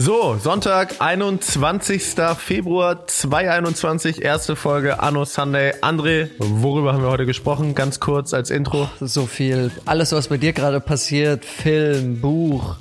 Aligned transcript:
So, 0.00 0.36
Sonntag, 0.40 1.00
21. 1.00 2.14
Februar 2.38 3.04
2021, 3.08 4.22
erste 4.22 4.54
Folge 4.54 5.00
Anno 5.00 5.24
Sunday. 5.24 5.72
André, 5.80 6.30
worüber 6.38 6.92
haben 6.92 7.02
wir 7.02 7.10
heute 7.10 7.26
gesprochen? 7.26 7.74
Ganz 7.74 7.98
kurz 7.98 8.32
als 8.32 8.50
Intro. 8.50 8.88
So 9.00 9.26
viel. 9.26 9.72
Alles, 9.86 10.12
was 10.12 10.28
bei 10.28 10.36
dir 10.36 10.52
gerade 10.52 10.78
passiert, 10.78 11.44
Film, 11.44 12.20
Buch, 12.20 12.76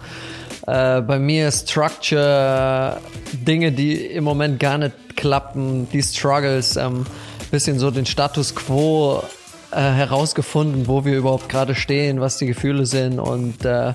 äh, 0.68 1.02
bei 1.02 1.18
mir 1.18 1.52
Structure, 1.52 3.02
Dinge, 3.34 3.71
die 3.71 3.96
im 3.96 4.24
Moment 4.24 4.60
gar 4.60 4.78
nicht 4.78 4.93
klappen, 5.15 5.89
die 5.92 6.04
Struggles, 6.04 6.75
ähm, 6.75 7.07
bisschen 7.50 7.79
so 7.79 7.89
den 7.89 8.06
Status 8.06 8.54
quo 8.54 9.24
äh, 9.72 9.76
herausgefunden, 9.76 10.88
wo 10.88 11.06
wir 11.06 11.18
überhaupt 11.18 11.50
gerade 11.50 11.76
stehen, 11.76 12.22
was 12.22 12.38
die 12.38 12.46
Gefühle 12.48 12.86
sind 12.86 13.20
und 13.20 13.66
äh, 13.66 13.94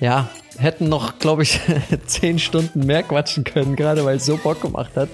ja, 0.00 0.28
hätten 0.58 0.88
noch, 0.88 1.18
glaube 1.18 1.42
ich, 1.42 1.60
zehn 2.06 2.38
Stunden 2.38 2.86
mehr 2.86 3.02
quatschen 3.02 3.44
können, 3.44 3.76
gerade 3.76 4.04
weil 4.04 4.16
es 4.16 4.26
so 4.26 4.36
Bock 4.36 4.60
gemacht 4.60 4.92
hat. 4.96 5.08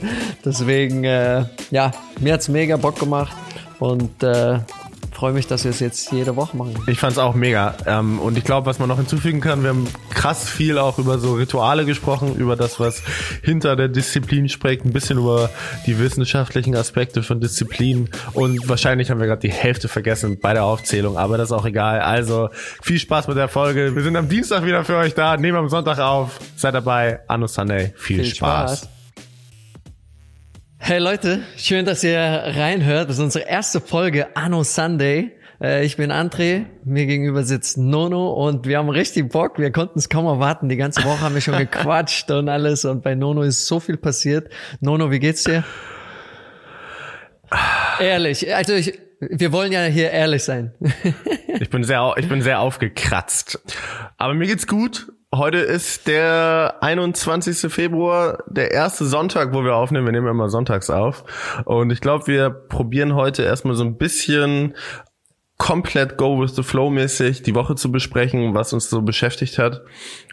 Deswegen, 0.44 1.04
äh, 1.04 1.44
ja, 1.70 1.92
mir 2.20 2.34
hat's 2.34 2.48
mega 2.48 2.76
Bock 2.76 2.98
gemacht 2.98 3.36
und 3.78 4.22
äh, 4.22 4.58
freue 5.16 5.32
mich, 5.32 5.46
dass 5.46 5.64
wir 5.64 5.70
es 5.70 5.80
jetzt 5.80 6.12
jede 6.12 6.36
Woche 6.36 6.54
machen. 6.58 6.74
Ich 6.88 6.98
fand's 6.98 7.16
auch 7.16 7.34
mega. 7.34 7.74
Ähm, 7.86 8.18
und 8.18 8.36
ich 8.36 8.44
glaube, 8.44 8.66
was 8.66 8.78
man 8.78 8.86
noch 8.86 8.98
hinzufügen 8.98 9.40
kann, 9.40 9.62
wir 9.62 9.70
haben 9.70 9.88
krass 10.10 10.50
viel 10.50 10.76
auch 10.76 10.98
über 10.98 11.18
so 11.18 11.34
Rituale 11.34 11.86
gesprochen, 11.86 12.36
über 12.36 12.54
das, 12.54 12.78
was 12.78 13.02
hinter 13.42 13.76
der 13.76 13.88
Disziplin 13.88 14.50
spricht, 14.50 14.84
ein 14.84 14.92
bisschen 14.92 15.16
über 15.16 15.48
die 15.86 15.98
wissenschaftlichen 15.98 16.76
Aspekte 16.76 17.22
von 17.22 17.40
Disziplin. 17.40 18.10
Und 18.34 18.68
wahrscheinlich 18.68 19.10
haben 19.10 19.18
wir 19.18 19.26
gerade 19.26 19.40
die 19.40 19.50
Hälfte 19.50 19.88
vergessen 19.88 20.38
bei 20.38 20.52
der 20.52 20.64
Aufzählung, 20.64 21.16
aber 21.16 21.38
das 21.38 21.48
ist 21.48 21.56
auch 21.56 21.64
egal. 21.64 22.00
Also 22.00 22.50
viel 22.82 22.98
Spaß 22.98 23.26
mit 23.26 23.38
der 23.38 23.48
Folge. 23.48 23.96
Wir 23.96 24.02
sind 24.02 24.16
am 24.16 24.28
Dienstag 24.28 24.66
wieder 24.66 24.84
für 24.84 24.96
euch 24.96 25.14
da, 25.14 25.38
nehmen 25.38 25.56
am 25.56 25.70
Sonntag 25.70 25.98
auf. 25.98 26.38
Seid 26.56 26.74
dabei. 26.74 27.20
Anno 27.26 27.46
Sunday. 27.46 27.94
Viel, 27.96 28.22
viel 28.22 28.34
Spaß. 28.34 28.80
Spaß. 28.80 28.95
Hey 30.86 31.00
Leute, 31.00 31.42
schön, 31.56 31.84
dass 31.84 32.04
ihr 32.04 32.16
reinhört. 32.16 33.08
Das 33.08 33.16
ist 33.16 33.22
unsere 33.24 33.44
erste 33.48 33.80
Folge 33.80 34.36
Anno 34.36 34.62
Sunday. 34.62 35.32
Äh, 35.60 35.84
ich 35.84 35.96
bin 35.96 36.12
André, 36.12 36.66
mir 36.84 37.06
gegenüber 37.06 37.42
sitzt 37.42 37.76
Nono 37.76 38.30
und 38.30 38.68
wir 38.68 38.78
haben 38.78 38.88
richtig 38.88 39.32
Bock. 39.32 39.58
Wir 39.58 39.72
konnten 39.72 39.98
es 39.98 40.08
kaum 40.08 40.26
erwarten. 40.26 40.68
Die 40.68 40.76
ganze 40.76 41.02
Woche 41.02 41.22
haben 41.22 41.34
wir 41.34 41.40
schon 41.40 41.58
gequatscht 41.58 42.30
und 42.30 42.48
alles 42.48 42.84
und 42.84 43.02
bei 43.02 43.16
Nono 43.16 43.42
ist 43.42 43.66
so 43.66 43.80
viel 43.80 43.96
passiert. 43.96 44.48
Nono, 44.78 45.10
wie 45.10 45.18
geht's 45.18 45.42
dir? 45.42 45.64
Ehrlich, 47.98 48.54
also 48.54 48.74
ich, 48.74 48.96
wir 49.18 49.50
wollen 49.50 49.72
ja 49.72 49.82
hier 49.86 50.12
ehrlich 50.12 50.44
sein. 50.44 50.72
ich 51.58 51.68
bin 51.68 51.82
sehr, 51.82 52.14
ich 52.16 52.28
bin 52.28 52.42
sehr 52.42 52.60
aufgekratzt. 52.60 53.60
Aber 54.18 54.34
mir 54.34 54.46
geht's 54.46 54.68
gut. 54.68 55.08
Heute 55.34 55.58
ist 55.58 56.06
der 56.06 56.76
21. 56.80 57.72
Februar, 57.72 58.44
der 58.46 58.70
erste 58.70 59.04
Sonntag, 59.04 59.52
wo 59.52 59.64
wir 59.64 59.74
aufnehmen. 59.74 60.06
Wir 60.06 60.12
nehmen 60.12 60.28
immer 60.28 60.48
sonntags 60.48 60.88
auf. 60.88 61.24
Und 61.64 61.90
ich 61.90 62.00
glaube, 62.00 62.28
wir 62.28 62.50
probieren 62.50 63.14
heute 63.14 63.42
erstmal 63.42 63.74
so 63.74 63.84
ein 63.84 63.96
bisschen 63.96 64.74
komplett 65.58 66.16
go 66.16 66.40
with 66.40 66.54
the 66.54 66.62
flow 66.62 66.90
mäßig 66.90 67.42
die 67.42 67.54
Woche 67.54 67.74
zu 67.74 67.90
besprechen, 67.90 68.54
was 68.54 68.72
uns 68.72 68.88
so 68.88 69.02
beschäftigt 69.02 69.58
hat. 69.58 69.82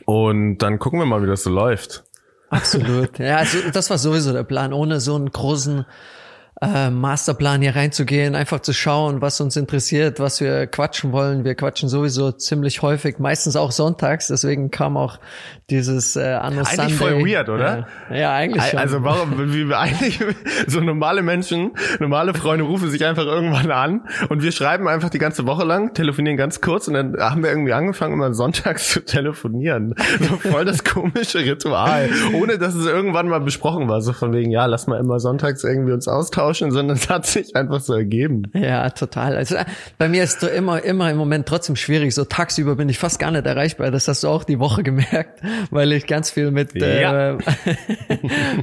Und 0.06 0.60
dann 0.60 0.80
gucken 0.80 1.00
wir 1.00 1.06
mal, 1.06 1.24
wie 1.24 1.28
das 1.28 1.44
so 1.44 1.50
läuft. 1.50 2.04
Absolut. 2.50 3.18
Ja, 3.18 3.38
also 3.38 3.58
das 3.74 3.90
war 3.90 3.98
sowieso 3.98 4.32
der 4.32 4.44
Plan, 4.44 4.74
ohne 4.74 5.00
so 5.00 5.16
einen 5.16 5.32
großen 5.32 5.86
äh, 6.62 6.90
Masterplan 6.90 7.62
hier 7.62 7.76
reinzugehen, 7.76 8.36
einfach 8.36 8.60
zu 8.60 8.74
schauen, 8.74 9.22
was 9.22 9.42
uns 9.42 9.56
interessiert, 9.56 10.20
was 10.20 10.40
wir 10.40 10.68
quatschen 10.68 11.12
wollen. 11.12 11.46
Wir 11.46 11.56
quatschen 11.56 11.90
sowieso 11.90 12.32
ziemlich 12.32 12.82
häufig, 12.82 13.18
meistens 13.20 13.56
auch 13.56 13.72
sonntags, 13.72 14.28
deswegen 14.28 14.70
kam 14.70 14.96
auch 14.96 15.20
dieses 15.70 16.16
äh, 16.16 16.22
Anno 16.22 16.62
Eigentlich 16.62 16.70
Sunday. 16.76 16.94
voll 16.94 17.26
weird, 17.26 17.50
oder? 17.50 17.88
Ja, 18.10 18.16
ja 18.16 18.34
eigentlich 18.34 18.64
schon. 18.64 18.80
Also 18.80 19.04
warum, 19.04 19.54
wie 19.54 19.68
wir 19.68 19.80
eigentlich, 19.80 20.20
so 20.68 20.80
normale 20.80 21.24
Menschen, 21.24 21.72
normale 22.00 22.34
Freunde 22.34 22.66
rufen 22.66 22.90
sich 22.90 23.04
einfach 23.04 23.26
irgendwann 23.26 23.72
an 23.72 24.02
und 24.30 24.44
wir 24.44 24.52
schreiben 24.52 24.88
einfach 24.88 25.10
die 25.10 25.20
ganze 25.20 25.48
Woche 25.48 25.66
lang, 25.66 25.94
telefonieren 25.94 26.38
ganz 26.38 26.62
kurz 26.62 26.88
und 26.88 26.94
dann 26.94 27.18
haben 27.18 27.42
wir 27.44 27.50
irgendwie 27.50 27.74
angefangen, 27.74 28.14
immer 28.14 28.34
sonntags 28.34 28.90
zu 28.94 29.04
telefonieren. 29.04 29.96
So 30.20 30.38
voll 30.38 30.66
das 30.66 30.84
komische 30.84 31.40
Ritual, 31.40 32.10
ohne 32.34 32.60
dass 32.60 32.76
es 32.76 32.86
irgendwann 32.86 33.28
mal 33.28 33.42
besprochen 33.42 33.90
war, 33.90 34.02
so 34.02 34.14
von 34.14 34.34
wegen, 34.34 34.52
ja, 34.52 34.68
lass 34.68 34.86
mal 34.86 35.00
immer 35.00 35.20
sonntags 35.20 35.64
irgendwie 35.64 35.94
uns 35.94 36.08
austauschen 36.08 36.43
austauschen, 36.44 36.72
sondern 36.72 36.98
es 36.98 37.10
hat 37.10 37.26
sich 37.26 37.56
einfach 37.56 37.80
so 37.80 37.94
ergeben. 37.94 38.44
Ja, 38.54 38.90
total. 38.90 39.36
Also 39.36 39.56
äh, 39.56 39.66
bei 39.98 40.10
mir 40.10 40.24
ist 40.24 40.42
so 40.42 40.48
immer, 40.48 40.84
immer 40.84 41.10
im 41.10 41.18
Moment 41.18 41.48
trotzdem 41.48 41.76
schwierig. 41.76 42.14
So 42.14 42.26
tagsüber 42.26 42.76
bin 42.76 42.90
ich 42.90 43.00
fast 43.00 43.20
gar 43.20 43.32
nicht 43.32 43.46
erreichbar. 43.46 43.92
Das 43.92 44.08
hast 44.08 44.24
du 44.24 44.28
auch 44.28 44.44
die 44.44 44.60
Woche 44.60 44.84
gemerkt, 44.84 45.42
weil 45.72 45.92
ich 45.92 46.08
ganz 46.08 46.32
viel 46.32 46.52
mit, 46.52 46.76
ja. 46.76 47.32
äh, 47.32 47.38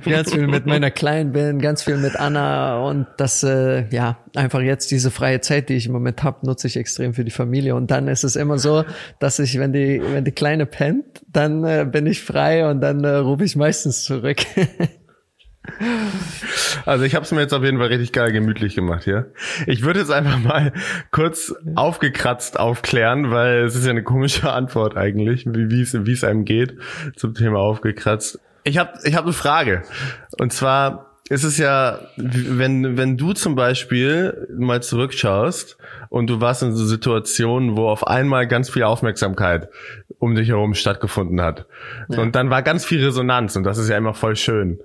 ganz 0.11 0.33
viel 0.33 0.47
mit 0.47 0.67
meiner 0.67 0.91
Kleinen 0.91 1.33
bin, 1.33 1.61
ganz 1.61 1.83
viel 1.83 1.97
mit 1.97 2.17
Anna 2.17 2.81
und 2.81 3.07
das, 3.17 3.43
äh, 3.43 3.89
ja, 3.91 4.19
einfach 4.35 4.61
jetzt 4.61 4.91
diese 4.91 5.11
freie 5.11 5.41
Zeit, 5.41 5.69
die 5.69 5.75
ich 5.75 5.87
im 5.87 5.93
Moment 5.93 6.23
habe, 6.23 6.47
nutze 6.47 6.67
ich 6.67 6.77
extrem 6.77 7.15
für 7.15 7.25
die 7.25 7.31
Familie. 7.31 7.75
Und 7.75 7.91
dann 7.91 8.09
ist 8.09 8.25
es 8.25 8.37
immer 8.37 8.59
so, 8.59 8.85
dass 9.19 9.39
ich, 9.39 9.59
wenn 9.59 9.73
die, 9.73 10.01
wenn 10.12 10.25
die 10.25 10.33
Kleine 10.33 10.67
pennt, 10.67 11.05
dann 11.29 11.65
äh, 11.65 11.87
bin 11.91 12.07
ich 12.07 12.21
frei 12.23 12.69
und 12.69 12.81
dann 12.81 13.05
äh, 13.05 13.17
rufe 13.17 13.45
ich 13.45 13.57
meistens 13.57 14.05
zurück. 14.05 14.39
Also 16.87 17.04
ich 17.04 17.15
habe 17.15 17.25
es 17.25 17.32
mir 17.32 17.41
jetzt 17.41 17.53
auf 17.53 17.62
jeden 17.62 17.78
Fall 17.78 17.88
richtig 17.88 18.12
geil 18.12 18.32
gemütlich 18.32 18.75
gemacht 18.75 19.04
hier. 19.04 19.32
Ich 19.66 19.82
würde 19.82 20.00
jetzt 20.00 20.10
einfach 20.10 20.38
mal 20.38 20.72
kurz 21.10 21.54
aufgekratzt 21.75 22.59
aufklären, 22.59 23.31
weil 23.31 23.65
es 23.65 23.76
ist 23.76 23.84
ja 23.84 23.91
eine 23.91 24.03
komische 24.03 24.53
Antwort 24.53 24.97
eigentlich, 24.97 25.44
wie 25.47 25.82
es 25.82 25.94
wie 25.94 26.12
es 26.12 26.25
einem 26.25 26.44
geht 26.44 26.76
zum 27.16 27.34
Thema 27.34 27.59
aufgekratzt. 27.59 28.41
Ich 28.65 28.78
habe 28.78 28.93
ich 29.04 29.15
hab 29.15 29.25
eine 29.25 29.32
Frage 29.32 29.82
und 30.38 30.53
zwar 30.53 31.10
ist 31.28 31.44
es 31.44 31.59
ja, 31.59 32.00
wenn 32.16 32.97
wenn 32.97 33.16
du 33.16 33.32
zum 33.32 33.54
Beispiel 33.54 34.49
mal 34.56 34.82
zurückschaust 34.82 35.76
und 36.09 36.28
du 36.28 36.41
warst 36.41 36.62
in 36.62 36.72
so 36.72 36.84
Situationen, 36.84 37.76
wo 37.76 37.88
auf 37.88 38.06
einmal 38.06 38.49
ganz 38.49 38.70
viel 38.70 38.82
Aufmerksamkeit 38.82 39.69
um 40.19 40.34
dich 40.34 40.49
herum 40.49 40.75
stattgefunden 40.75 41.41
hat 41.41 41.66
ja. 42.09 42.20
und 42.20 42.34
dann 42.34 42.50
war 42.50 42.62
ganz 42.62 42.84
viel 42.84 43.04
Resonanz 43.04 43.56
und 43.56 43.65
das 43.65 43.78
ist 43.78 43.88
ja 43.88 43.97
immer 43.97 44.15
voll 44.15 44.37
schön. 44.37 44.81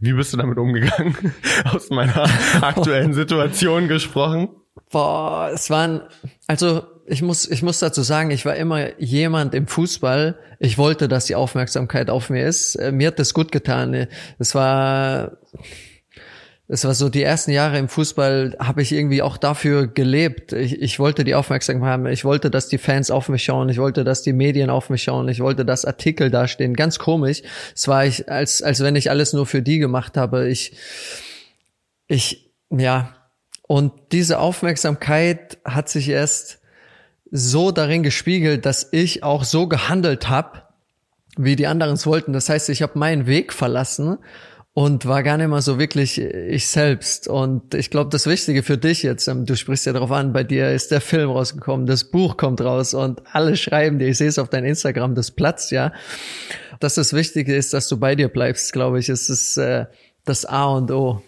Wie 0.00 0.14
bist 0.14 0.32
du 0.32 0.38
damit 0.38 0.58
umgegangen? 0.58 1.14
Aus 1.64 1.90
meiner 1.90 2.24
aktuellen 2.62 3.12
Situation 3.12 3.86
gesprochen? 3.86 4.48
Boah, 4.90 5.50
es 5.52 5.68
waren, 5.68 6.00
also 6.46 6.82
ich 7.06 7.22
muss, 7.22 7.48
ich 7.48 7.62
muss 7.62 7.80
dazu 7.80 8.02
sagen, 8.02 8.30
ich 8.30 8.46
war 8.46 8.56
immer 8.56 8.98
jemand 8.98 9.54
im 9.54 9.66
Fußball. 9.66 10.38
Ich 10.58 10.78
wollte, 10.78 11.06
dass 11.06 11.26
die 11.26 11.34
Aufmerksamkeit 11.34 12.08
auf 12.08 12.30
mir 12.30 12.46
ist. 12.46 12.76
Äh, 12.76 12.92
mir 12.92 13.08
hat 13.08 13.18
das 13.18 13.34
gut 13.34 13.52
getan. 13.52 14.06
Es 14.38 14.54
war, 14.54 15.38
es 16.72 16.84
war 16.84 16.94
so 16.94 17.08
die 17.08 17.24
ersten 17.24 17.50
Jahre 17.50 17.78
im 17.78 17.88
Fußball 17.88 18.54
habe 18.60 18.80
ich 18.80 18.92
irgendwie 18.92 19.22
auch 19.22 19.36
dafür 19.36 19.88
gelebt. 19.88 20.52
Ich, 20.52 20.80
ich 20.80 21.00
wollte 21.00 21.24
die 21.24 21.34
Aufmerksamkeit 21.34 21.90
haben. 21.90 22.06
Ich 22.06 22.24
wollte, 22.24 22.48
dass 22.48 22.68
die 22.68 22.78
Fans 22.78 23.10
auf 23.10 23.28
mich 23.28 23.42
schauen. 23.42 23.68
Ich 23.70 23.78
wollte, 23.78 24.04
dass 24.04 24.22
die 24.22 24.32
Medien 24.32 24.70
auf 24.70 24.88
mich 24.88 25.02
schauen. 25.02 25.28
Ich 25.28 25.40
wollte, 25.40 25.64
dass 25.64 25.84
Artikel 25.84 26.30
dastehen. 26.30 26.74
Ganz 26.74 27.00
komisch. 27.00 27.42
Es 27.74 27.88
war 27.88 28.06
ich, 28.06 28.30
als, 28.30 28.62
als 28.62 28.84
wenn 28.84 28.94
ich 28.94 29.10
alles 29.10 29.32
nur 29.32 29.46
für 29.46 29.62
die 29.62 29.80
gemacht 29.80 30.16
habe. 30.16 30.48
Ich, 30.48 30.76
ich, 32.06 32.52
ja. 32.70 33.16
Und 33.66 33.92
diese 34.12 34.38
Aufmerksamkeit 34.38 35.58
hat 35.64 35.88
sich 35.88 36.08
erst 36.08 36.60
so 37.32 37.72
darin 37.72 38.04
gespiegelt, 38.04 38.64
dass 38.64 38.90
ich 38.92 39.24
auch 39.24 39.42
so 39.42 39.66
gehandelt 39.66 40.28
habe, 40.28 40.62
wie 41.36 41.56
die 41.56 41.66
anderen 41.66 41.94
es 41.94 42.06
wollten. 42.06 42.32
Das 42.32 42.48
heißt, 42.48 42.68
ich 42.68 42.82
habe 42.82 42.96
meinen 42.96 43.26
Weg 43.26 43.52
verlassen 43.52 44.18
und 44.72 45.06
war 45.06 45.22
gar 45.22 45.36
nicht 45.36 45.48
mal 45.48 45.62
so 45.62 45.78
wirklich 45.78 46.20
ich 46.20 46.68
selbst. 46.68 47.26
Und 47.28 47.74
ich 47.74 47.90
glaube, 47.90 48.10
das 48.10 48.26
Wichtige 48.26 48.62
für 48.62 48.78
dich 48.78 49.02
jetzt, 49.02 49.26
ähm, 49.26 49.44
du 49.44 49.56
sprichst 49.56 49.86
ja 49.86 49.92
darauf 49.92 50.12
an, 50.12 50.32
bei 50.32 50.44
dir 50.44 50.70
ist 50.70 50.90
der 50.90 51.00
Film 51.00 51.30
rausgekommen, 51.30 51.86
das 51.86 52.04
Buch 52.04 52.36
kommt 52.36 52.60
raus 52.60 52.94
und 52.94 53.22
alle 53.32 53.56
schreiben 53.56 53.98
dir, 53.98 54.08
ich 54.08 54.18
sehe 54.18 54.28
es 54.28 54.38
auf 54.38 54.48
dein 54.48 54.64
Instagram, 54.64 55.14
das 55.14 55.32
platzt 55.32 55.72
ja. 55.72 55.92
Dass 56.78 56.94
das 56.94 57.12
Wichtige 57.12 57.54
ist, 57.54 57.74
dass 57.74 57.88
du 57.88 57.98
bei 57.98 58.14
dir 58.14 58.28
bleibst, 58.28 58.72
glaube 58.72 59.00
ich, 59.00 59.08
ist 59.08 59.28
es 59.28 59.56
äh, 59.56 59.86
das 60.24 60.46
A 60.46 60.66
und 60.66 60.90
O. 60.90 61.22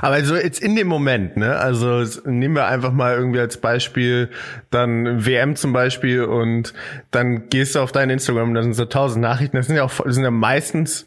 Aber 0.00 0.14
also 0.14 0.36
jetzt 0.36 0.60
in 0.60 0.76
dem 0.76 0.86
Moment, 0.86 1.36
ne? 1.36 1.56
Also 1.56 2.04
nehmen 2.28 2.54
wir 2.54 2.66
einfach 2.66 2.92
mal 2.92 3.14
irgendwie 3.14 3.40
als 3.40 3.56
Beispiel 3.56 4.28
dann 4.70 5.24
WM 5.24 5.56
zum 5.56 5.72
Beispiel 5.72 6.24
und 6.24 6.74
dann 7.10 7.48
gehst 7.48 7.74
du 7.74 7.80
auf 7.80 7.90
dein 7.90 8.10
Instagram 8.10 8.50
und 8.50 8.54
da 8.54 8.62
sind 8.62 8.74
so 8.74 8.84
tausend 8.84 9.22
Nachrichten. 9.22 9.56
Das 9.56 9.66
sind 9.66 9.76
ja 9.76 9.84
auch 9.84 9.92
das 10.04 10.14
sind 10.14 10.24
ja 10.24 10.30
meistens 10.30 11.06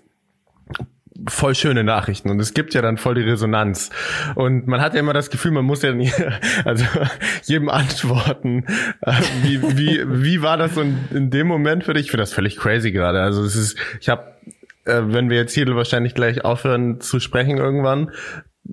voll 1.28 1.56
schöne 1.56 1.84
Nachrichten 1.84 2.30
und 2.30 2.40
es 2.40 2.54
gibt 2.54 2.74
ja 2.74 2.82
dann 2.82 2.98
voll 2.98 3.16
die 3.16 3.22
Resonanz 3.22 3.90
und 4.36 4.68
man 4.68 4.82
hat 4.82 4.94
ja 4.94 5.00
immer 5.00 5.14
das 5.14 5.30
Gefühl, 5.30 5.52
man 5.52 5.66
muss 5.66 5.82
ja 5.82 5.94
nie, 5.94 6.12
also 6.66 6.86
jedem 7.44 7.70
antworten. 7.70 8.66
Äh, 9.02 9.14
wie, 9.44 9.62
wie, 9.78 10.04
wie 10.06 10.42
war 10.42 10.58
das 10.58 10.76
so 10.76 10.82
in, 10.82 10.98
in 11.12 11.30
dem 11.30 11.48
Moment 11.48 11.84
für 11.84 11.94
dich? 11.94 12.06
Ich 12.06 12.12
finde 12.12 12.24
das 12.24 12.34
völlig 12.34 12.58
crazy 12.58 12.92
gerade. 12.92 13.22
Also 13.22 13.44
es 13.44 13.56
ist, 13.56 13.78
ich 14.02 14.10
habe, 14.10 14.24
äh, 14.86 15.02
wenn 15.06 15.30
wir 15.30 15.38
jetzt 15.38 15.54
hier 15.54 15.66
wahrscheinlich 15.76 16.16
gleich 16.16 16.44
aufhören 16.44 17.00
zu 17.00 17.20
sprechen 17.20 17.58
irgendwann 17.58 18.12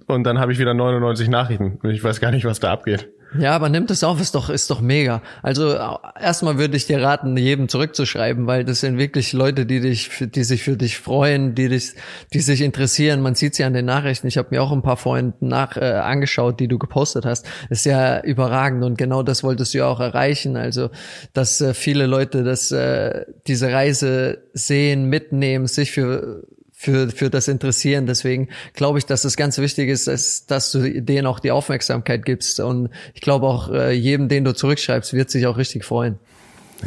und 0.06 0.24
dann 0.24 0.38
habe 0.38 0.52
ich 0.52 0.58
wieder 0.58 0.74
99 0.74 1.28
Nachrichten 1.28 1.78
und 1.82 1.90
ich 1.90 2.02
weiß 2.02 2.20
gar 2.20 2.32
nicht, 2.32 2.44
was 2.44 2.60
da 2.60 2.72
abgeht. 2.72 3.08
Ja, 3.38 3.52
aber 3.52 3.68
nimmt 3.68 3.90
es 3.90 4.04
auf, 4.04 4.20
ist 4.20 4.34
doch, 4.34 4.50
ist 4.50 4.70
doch 4.70 4.80
mega. 4.80 5.22
Also 5.42 5.76
erstmal 6.20 6.58
würde 6.58 6.76
ich 6.76 6.86
dir 6.86 7.02
raten, 7.02 7.36
jedem 7.36 7.68
zurückzuschreiben, 7.68 8.46
weil 8.46 8.64
das 8.64 8.80
sind 8.80 8.98
wirklich 8.98 9.32
Leute, 9.32 9.64
die 9.64 9.80
dich, 9.80 10.10
die 10.20 10.44
sich 10.44 10.62
für 10.62 10.76
dich 10.76 10.98
freuen, 10.98 11.54
die 11.54 11.68
dich, 11.68 11.94
die 12.34 12.40
sich 12.40 12.60
interessieren. 12.60 13.22
Man 13.22 13.34
sieht 13.34 13.54
sie 13.54 13.64
an 13.64 13.72
den 13.72 13.86
Nachrichten. 13.86 14.26
Ich 14.26 14.36
habe 14.36 14.48
mir 14.50 14.62
auch 14.62 14.72
ein 14.72 14.82
paar 14.82 14.98
Freunde 14.98 15.34
nach 15.40 15.76
äh, 15.76 15.80
angeschaut, 15.80 16.60
die 16.60 16.68
du 16.68 16.78
gepostet 16.78 17.24
hast. 17.24 17.46
Das 17.70 17.78
ist 17.78 17.84
ja 17.86 18.22
überragend 18.22 18.84
und 18.84 18.98
genau 18.98 19.22
das 19.22 19.42
wolltest 19.42 19.72
du 19.72 19.78
ja 19.78 19.86
auch 19.86 20.00
erreichen. 20.00 20.56
Also, 20.56 20.90
dass 21.32 21.60
äh, 21.60 21.72
viele 21.72 22.06
Leute 22.06 22.44
das, 22.44 22.70
äh, 22.70 23.24
diese 23.46 23.72
Reise 23.72 24.42
sehen, 24.52 25.06
mitnehmen, 25.06 25.66
sich 25.66 25.92
für 25.92 26.44
für, 26.82 27.10
für 27.10 27.30
das 27.30 27.46
Interessieren. 27.46 28.06
Deswegen 28.06 28.48
glaube 28.74 28.98
ich, 28.98 29.06
dass 29.06 29.24
es 29.24 29.36
ganz 29.36 29.58
wichtig 29.58 29.88
ist, 29.88 30.08
dass, 30.08 30.46
dass 30.46 30.72
du 30.72 31.00
denen 31.00 31.26
auch 31.26 31.38
die 31.38 31.52
Aufmerksamkeit 31.52 32.24
gibst. 32.24 32.58
Und 32.58 32.90
ich 33.14 33.20
glaube 33.20 33.46
auch, 33.46 33.70
äh, 33.70 33.92
jedem, 33.92 34.28
den 34.28 34.44
du 34.44 34.52
zurückschreibst, 34.52 35.12
wird 35.12 35.30
sich 35.30 35.46
auch 35.46 35.58
richtig 35.58 35.84
freuen. 35.84 36.18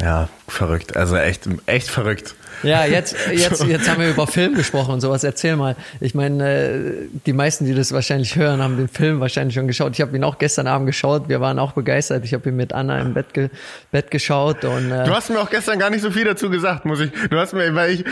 Ja, 0.00 0.28
verrückt. 0.48 0.96
Also 0.96 1.16
echt, 1.16 1.48
echt 1.64 1.88
verrückt. 1.88 2.34
Ja, 2.62 2.84
jetzt, 2.84 3.16
jetzt, 3.32 3.64
jetzt 3.64 3.88
haben 3.88 4.00
wir 4.00 4.10
über 4.10 4.26
Film 4.26 4.54
gesprochen 4.54 4.94
und 4.94 5.00
sowas. 5.00 5.24
Erzähl 5.24 5.56
mal. 5.56 5.76
Ich 6.00 6.14
meine, 6.14 6.48
äh, 6.48 6.92
die 7.26 7.32
meisten, 7.32 7.64
die 7.64 7.74
das 7.74 7.92
wahrscheinlich 7.92 8.36
hören, 8.36 8.62
haben 8.62 8.76
den 8.76 8.88
Film 8.88 9.20
wahrscheinlich 9.20 9.54
schon 9.54 9.66
geschaut. 9.66 9.92
Ich 9.94 10.00
habe 10.00 10.16
ihn 10.16 10.24
auch 10.24 10.38
gestern 10.38 10.66
Abend 10.66 10.86
geschaut. 10.86 11.28
Wir 11.28 11.40
waren 11.40 11.58
auch 11.58 11.72
begeistert. 11.72 12.24
Ich 12.24 12.34
habe 12.34 12.48
ihn 12.48 12.56
mit 12.56 12.72
Anna 12.72 13.00
im 13.00 13.14
Bett, 13.14 13.34
ge 13.34 13.48
Bett 13.90 14.10
geschaut. 14.10 14.64
Und, 14.64 14.90
äh 14.90 15.04
du 15.04 15.14
hast 15.14 15.30
mir 15.30 15.40
auch 15.40 15.50
gestern 15.50 15.78
gar 15.78 15.90
nicht 15.90 16.02
so 16.02 16.10
viel 16.10 16.24
dazu 16.24 16.50
gesagt, 16.50 16.84
muss 16.84 17.00
ich. 17.00 17.10
Du 17.30 17.36
hast 17.38 17.52
mir, 17.52 17.74
weil 17.74 17.90
ich, 17.92 18.04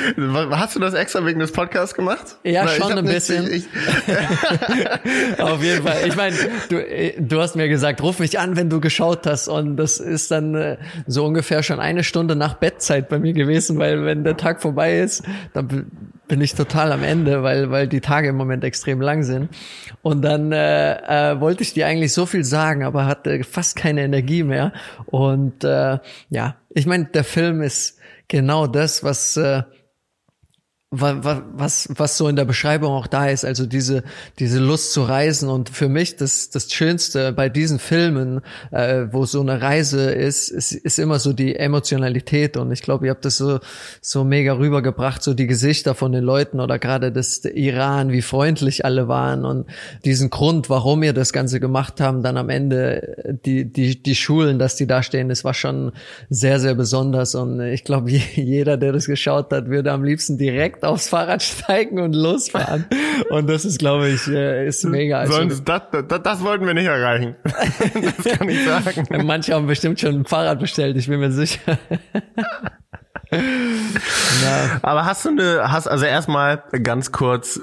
hast 0.50 0.76
du 0.76 0.80
das 0.80 0.94
extra 0.94 1.24
wegen 1.24 1.40
des 1.40 1.52
Podcasts 1.52 1.94
gemacht? 1.94 2.36
Ja, 2.44 2.64
weil 2.64 2.76
schon 2.76 2.98
ein 2.98 3.04
bisschen. 3.04 3.46
Ich, 3.50 3.64
ich 3.64 3.64
Auf 5.40 5.62
jeden 5.62 5.82
Fall. 5.82 5.96
Ich 6.06 6.16
meine, 6.16 6.36
du, 6.68 6.76
äh, 6.76 7.14
du 7.18 7.40
hast 7.40 7.56
mir 7.56 7.68
gesagt, 7.68 8.02
ruf 8.02 8.18
mich 8.18 8.38
an, 8.38 8.56
wenn 8.56 8.70
du 8.70 8.80
geschaut 8.80 9.26
hast. 9.26 9.48
Und 9.48 9.76
das 9.76 9.98
ist 9.98 10.30
dann 10.30 10.54
äh, 10.54 10.76
so 11.06 11.24
ungefähr 11.24 11.62
schon 11.62 11.80
eine 11.80 12.04
Stunde 12.04 12.36
nach 12.36 12.54
Bettzeit 12.54 13.08
bei 13.08 13.18
mir 13.18 13.32
gewesen, 13.32 13.78
weil 13.78 14.04
wenn 14.04 14.24
der 14.24 14.33
der 14.34 14.44
Tag 14.44 14.62
vorbei 14.62 14.98
ist, 14.98 15.24
dann 15.52 15.90
bin 16.26 16.40
ich 16.40 16.54
total 16.54 16.92
am 16.92 17.02
Ende, 17.02 17.42
weil, 17.42 17.70
weil 17.70 17.86
die 17.86 18.00
Tage 18.00 18.28
im 18.28 18.36
Moment 18.36 18.64
extrem 18.64 19.00
lang 19.00 19.22
sind. 19.22 19.50
Und 20.02 20.22
dann 20.22 20.52
äh, 20.52 21.32
äh, 21.32 21.40
wollte 21.40 21.62
ich 21.62 21.74
dir 21.74 21.86
eigentlich 21.86 22.12
so 22.12 22.26
viel 22.26 22.44
sagen, 22.44 22.82
aber 22.82 23.06
hatte 23.06 23.44
fast 23.44 23.76
keine 23.76 24.02
Energie 24.02 24.42
mehr. 24.42 24.72
Und 25.06 25.64
äh, 25.64 25.98
ja, 26.30 26.56
ich 26.70 26.86
meine, 26.86 27.06
der 27.06 27.24
Film 27.24 27.62
ist 27.62 27.98
genau 28.28 28.66
das, 28.66 29.04
was 29.04 29.36
äh, 29.36 29.62
was, 31.00 31.88
was 31.94 32.16
so 32.16 32.28
in 32.28 32.36
der 32.36 32.44
Beschreibung 32.44 32.92
auch 32.92 33.06
da 33.06 33.28
ist, 33.28 33.44
also 33.44 33.66
diese, 33.66 34.02
diese 34.38 34.58
Lust 34.58 34.92
zu 34.92 35.02
reisen. 35.02 35.48
Und 35.48 35.68
für 35.68 35.88
mich 35.88 36.16
das, 36.16 36.50
das 36.50 36.70
Schönste 36.72 37.32
bei 37.32 37.48
diesen 37.48 37.78
Filmen, 37.78 38.40
äh, 38.70 39.06
wo 39.10 39.24
so 39.26 39.40
eine 39.40 39.60
Reise 39.60 40.10
ist, 40.10 40.48
ist, 40.48 40.72
ist 40.72 40.98
immer 40.98 41.18
so 41.18 41.32
die 41.32 41.56
Emotionalität. 41.56 42.56
Und 42.56 42.72
ich 42.72 42.82
glaube, 42.82 43.06
ihr 43.06 43.10
habt 43.10 43.24
das 43.24 43.36
so, 43.36 43.60
so 44.00 44.24
mega 44.24 44.54
rübergebracht, 44.54 45.22
so 45.22 45.34
die 45.34 45.46
Gesichter 45.46 45.94
von 45.94 46.12
den 46.12 46.24
Leuten 46.24 46.60
oder 46.60 46.78
gerade 46.78 47.12
das 47.12 47.44
Iran, 47.44 48.12
wie 48.12 48.22
freundlich 48.22 48.84
alle 48.84 49.08
waren 49.08 49.44
und 49.44 49.66
diesen 50.04 50.30
Grund, 50.30 50.70
warum 50.70 51.02
ihr 51.02 51.12
das 51.12 51.32
Ganze 51.32 51.60
gemacht 51.60 52.00
haben, 52.00 52.22
dann 52.22 52.36
am 52.36 52.48
Ende 52.48 53.38
die, 53.44 53.64
die, 53.64 54.02
die 54.02 54.14
Schulen, 54.14 54.58
dass 54.58 54.76
die 54.76 54.86
da 54.86 55.02
stehen, 55.02 55.28
das 55.28 55.44
war 55.44 55.54
schon 55.54 55.92
sehr, 56.30 56.60
sehr 56.60 56.74
besonders. 56.74 57.34
Und 57.34 57.60
ich 57.60 57.84
glaube, 57.84 58.10
jeder, 58.34 58.76
der 58.76 58.92
das 58.92 59.06
geschaut 59.06 59.52
hat, 59.52 59.68
würde 59.68 59.92
am 59.92 60.04
liebsten 60.04 60.38
direkt 60.38 60.83
aufs 60.84 61.08
Fahrrad 61.08 61.42
steigen 61.42 61.98
und 61.98 62.14
losfahren. 62.14 62.86
Und 63.30 63.48
das 63.48 63.64
ist, 63.64 63.78
glaube 63.78 64.08
ich, 64.08 64.26
äh, 64.28 64.66
ist 64.66 64.84
mega. 64.84 65.20
Also, 65.20 65.34
Sonst, 65.34 65.64
das, 65.64 65.82
das, 66.08 66.22
das 66.22 66.42
wollten 66.42 66.66
wir 66.66 66.74
nicht 66.74 66.86
erreichen. 66.86 67.36
das 67.44 68.38
kann 68.38 68.48
ich 68.48 68.64
sagen. 68.64 69.06
Manche 69.26 69.54
haben 69.54 69.66
bestimmt 69.66 70.00
schon 70.00 70.20
ein 70.20 70.24
Fahrrad 70.24 70.60
bestellt, 70.60 70.96
ich 70.96 71.08
bin 71.08 71.20
mir 71.20 71.32
sicher. 71.32 71.78
Aber 74.82 75.06
hast 75.06 75.24
du 75.24 75.30
eine, 75.30 75.72
hast 75.72 75.88
also 75.88 76.04
erstmal 76.04 76.62
ganz 76.82 77.10
kurz 77.10 77.60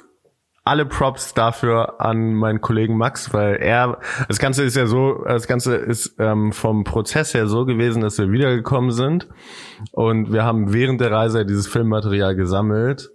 alle 0.64 0.86
Props 0.86 1.34
dafür 1.34 2.00
an 2.00 2.34
meinen 2.36 2.62
Kollegen 2.62 2.96
Max, 2.96 3.34
weil 3.34 3.56
er, 3.56 3.98
das 4.28 4.38
Ganze 4.38 4.64
ist 4.64 4.76
ja 4.76 4.86
so, 4.86 5.24
das 5.26 5.48
Ganze 5.48 5.76
ist 5.76 6.16
ähm, 6.20 6.52
vom 6.52 6.84
Prozess 6.84 7.34
her 7.34 7.48
so 7.48 7.66
gewesen, 7.66 8.02
dass 8.02 8.20
wir 8.20 8.32
wiedergekommen 8.32 8.92
sind 8.92 9.28
und 9.92 10.32
wir 10.32 10.44
haben 10.44 10.72
während 10.72 11.02
der 11.02 11.12
Reise 11.12 11.46
dieses 11.46 11.68
Filmmaterial 11.68 12.36
gesammelt 12.36 13.10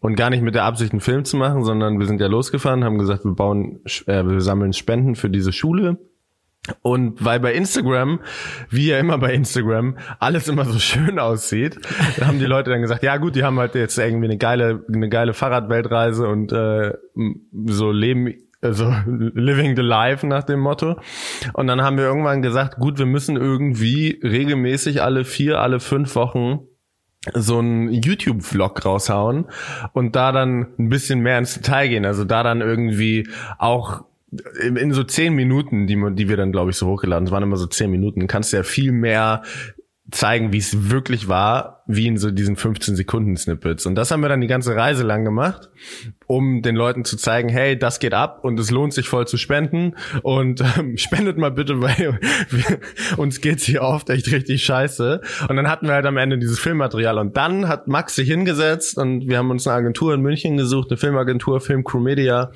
und 0.00 0.16
gar 0.16 0.30
nicht 0.30 0.42
mit 0.42 0.54
der 0.54 0.64
Absicht, 0.64 0.92
einen 0.92 1.00
Film 1.00 1.24
zu 1.24 1.36
machen, 1.36 1.64
sondern 1.64 1.98
wir 1.98 2.06
sind 2.06 2.20
ja 2.20 2.28
losgefahren, 2.28 2.84
haben 2.84 2.98
gesagt, 2.98 3.24
wir 3.24 3.34
bauen, 3.34 3.82
äh, 4.06 4.24
wir 4.24 4.40
sammeln 4.40 4.72
Spenden 4.72 5.14
für 5.14 5.28
diese 5.28 5.52
Schule. 5.52 5.98
Und 6.82 7.24
weil 7.24 7.40
bei 7.40 7.54
Instagram, 7.54 8.20
wie 8.68 8.88
ja 8.88 8.98
immer 8.98 9.18
bei 9.18 9.32
Instagram, 9.32 9.96
alles 10.18 10.46
immer 10.48 10.64
so 10.66 10.78
schön 10.78 11.18
aussieht, 11.18 11.78
haben 12.20 12.38
die 12.38 12.46
Leute 12.46 12.70
dann 12.70 12.82
gesagt, 12.82 13.02
ja 13.02 13.16
gut, 13.16 13.34
die 13.34 13.44
haben 13.44 13.58
halt 13.58 13.74
jetzt 13.74 13.98
irgendwie 13.98 14.26
eine 14.26 14.38
geile, 14.38 14.84
eine 14.92 15.08
geile 15.08 15.32
Fahrradweltreise 15.32 16.28
und 16.28 16.52
äh, 16.52 16.92
so 17.66 17.90
leben 17.90 18.34
also 18.62 18.92
living 19.06 19.74
the 19.74 19.82
life 19.82 20.26
nach 20.26 20.44
dem 20.44 20.60
Motto. 20.60 20.96
Und 21.54 21.66
dann 21.66 21.82
haben 21.82 21.96
wir 21.96 22.04
irgendwann 22.04 22.42
gesagt, 22.42 22.76
gut, 22.78 22.98
wir 22.98 23.06
müssen 23.06 23.36
irgendwie 23.36 24.20
regelmäßig 24.22 25.02
alle 25.02 25.24
vier, 25.24 25.60
alle 25.60 25.80
fünf 25.80 26.14
Wochen 26.14 26.60
so 27.34 27.58
einen 27.58 27.92
YouTube-Vlog 27.92 28.84
raushauen 28.84 29.46
und 29.92 30.16
da 30.16 30.32
dann 30.32 30.68
ein 30.78 30.88
bisschen 30.88 31.20
mehr 31.20 31.38
ins 31.38 31.54
Detail 31.54 31.88
gehen. 31.88 32.06
Also 32.06 32.24
da 32.24 32.42
dann 32.42 32.62
irgendwie 32.62 33.28
auch 33.58 34.04
in 34.60 34.92
so 34.92 35.02
zehn 35.04 35.34
Minuten, 35.34 35.86
die, 35.86 35.96
die 36.14 36.28
wir 36.28 36.36
dann, 36.36 36.52
glaube 36.52 36.70
ich, 36.70 36.76
so 36.76 36.86
hochgeladen, 36.86 37.26
es 37.26 37.32
waren 37.32 37.42
immer 37.42 37.56
so 37.56 37.66
zehn 37.66 37.90
Minuten, 37.90 38.26
kannst 38.26 38.52
du 38.52 38.58
ja 38.58 38.62
viel 38.62 38.92
mehr 38.92 39.42
zeigen, 40.10 40.52
wie 40.52 40.58
es 40.58 40.90
wirklich 40.90 41.28
war, 41.28 41.79
wie 41.96 42.06
in 42.06 42.16
so 42.16 42.30
diesen 42.30 42.56
15 42.56 42.96
Sekunden 42.96 43.36
Snippets. 43.36 43.86
Und 43.86 43.94
das 43.94 44.10
haben 44.10 44.22
wir 44.22 44.28
dann 44.28 44.40
die 44.40 44.46
ganze 44.46 44.74
Reise 44.76 45.02
lang 45.02 45.24
gemacht 45.24 45.70
um 46.30 46.62
den 46.62 46.76
Leuten 46.76 47.04
zu 47.04 47.16
zeigen, 47.16 47.48
hey, 47.48 47.76
das 47.76 47.98
geht 47.98 48.14
ab 48.14 48.44
und 48.44 48.60
es 48.60 48.70
lohnt 48.70 48.92
sich 48.92 49.08
voll 49.08 49.26
zu 49.26 49.36
spenden 49.36 49.96
und 50.22 50.62
ähm, 50.78 50.96
spendet 50.96 51.38
mal 51.38 51.50
bitte, 51.50 51.80
weil 51.80 52.20
wir, 52.50 52.78
uns 53.16 53.40
geht's 53.40 53.64
hier 53.64 53.82
oft 53.82 54.08
echt 54.10 54.30
richtig 54.30 54.62
scheiße. 54.64 55.22
Und 55.48 55.56
dann 55.56 55.68
hatten 55.68 55.88
wir 55.88 55.94
halt 55.94 56.06
am 56.06 56.16
Ende 56.16 56.38
dieses 56.38 56.60
Filmmaterial 56.60 57.18
und 57.18 57.36
dann 57.36 57.66
hat 57.66 57.88
Max 57.88 58.14
sich 58.14 58.28
hingesetzt 58.28 58.96
und 58.96 59.28
wir 59.28 59.38
haben 59.38 59.50
uns 59.50 59.66
eine 59.66 59.76
Agentur 59.76 60.14
in 60.14 60.20
München 60.20 60.56
gesucht, 60.56 60.90
eine 60.90 60.98
Filmagentur, 60.98 61.60
Film 61.60 61.82
Crew 61.82 61.98
Media 61.98 62.52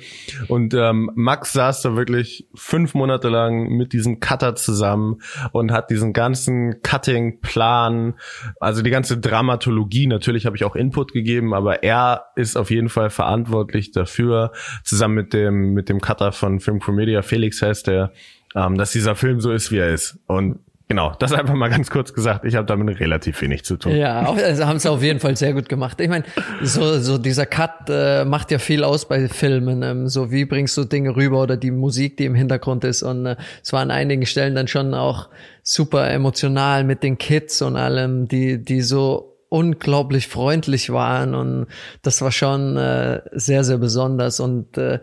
und 0.47 0.73
ähm, 0.73 1.11
Max 1.15 1.51
saß 1.51 1.81
da 1.81 1.97
wirklich 1.97 2.47
fünf 2.55 2.93
Monate 2.93 3.27
lang 3.27 3.67
mit 3.75 3.91
diesem 3.91 4.21
Cutter 4.21 4.55
zusammen 4.55 5.17
und 5.51 5.73
hat 5.73 5.89
diesen 5.89 6.13
ganzen 6.13 6.81
Cutting-Plan, 6.81 8.13
also 8.61 8.81
die 8.81 8.89
ganze 8.89 9.17
Dramatologie, 9.25 10.07
natürlich 10.07 10.45
habe 10.45 10.55
ich 10.55 10.63
auch 10.63 10.75
Input 10.75 11.11
gegeben, 11.11 11.53
aber 11.53 11.83
er 11.83 12.25
ist 12.35 12.55
auf 12.55 12.69
jeden 12.69 12.89
Fall 12.89 13.09
verantwortlich 13.09 13.91
dafür, 13.91 14.51
zusammen 14.83 15.15
mit 15.15 15.33
dem, 15.33 15.73
mit 15.73 15.89
dem 15.89 15.99
Cutter 15.99 16.31
von 16.31 16.59
Film 16.59 16.79
Crew 16.79 16.93
Media, 16.93 17.21
Felix 17.21 17.61
heißt 17.61 17.87
der, 17.87 18.13
ähm, 18.55 18.77
dass 18.77 18.91
dieser 18.91 19.15
Film 19.15 19.41
so 19.41 19.51
ist, 19.51 19.71
wie 19.71 19.77
er 19.77 19.93
ist. 19.93 20.19
Und 20.27 20.59
Genau, 20.87 21.13
das 21.17 21.33
einfach 21.33 21.55
mal 21.55 21.69
ganz 21.69 21.89
kurz 21.89 22.13
gesagt. 22.13 22.45
Ich 22.45 22.55
habe 22.55 22.67
damit 22.67 22.99
relativ 22.99 23.41
wenig 23.41 23.65
zu 23.65 23.75
tun. 23.75 23.95
Ja, 23.95 24.21
also 24.21 24.67
haben 24.67 24.77
sie 24.77 24.89
auf 24.89 25.01
jeden 25.01 25.19
Fall 25.19 25.35
sehr 25.35 25.53
gut 25.53 25.67
gemacht. 25.67 25.99
Ich 25.99 26.09
meine, 26.09 26.25
so, 26.61 26.99
so 26.99 27.17
dieser 27.17 27.47
Cut 27.47 27.89
äh, 27.89 28.23
macht 28.23 28.51
ja 28.51 28.59
viel 28.59 28.83
aus 28.83 29.07
bei 29.07 29.27
Filmen. 29.27 29.81
Ähm, 29.81 30.07
so 30.07 30.31
wie 30.31 30.45
bringst 30.45 30.77
du 30.77 30.83
Dinge 30.83 31.15
rüber 31.15 31.41
oder 31.41 31.57
die 31.57 31.71
Musik, 31.71 32.17
die 32.17 32.25
im 32.25 32.35
Hintergrund 32.35 32.83
ist. 32.83 33.01
Und 33.01 33.25
äh, 33.25 33.35
es 33.63 33.73
war 33.73 33.81
an 33.81 33.89
einigen 33.89 34.27
Stellen 34.27 34.53
dann 34.53 34.67
schon 34.67 34.93
auch 34.93 35.29
super 35.63 36.07
emotional 36.11 36.83
mit 36.83 37.01
den 37.01 37.17
Kids 37.17 37.63
und 37.63 37.77
allem, 37.77 38.27
die, 38.27 38.63
die 38.63 38.81
so 38.81 39.35
unglaublich 39.49 40.27
freundlich 40.27 40.91
waren 40.91 41.33
und 41.33 41.67
das 42.01 42.21
war 42.21 42.31
schon 42.31 42.77
äh, 42.77 43.21
sehr, 43.31 43.63
sehr 43.63 43.77
besonders 43.77 44.39
und 44.39 44.77
äh, 44.77 44.99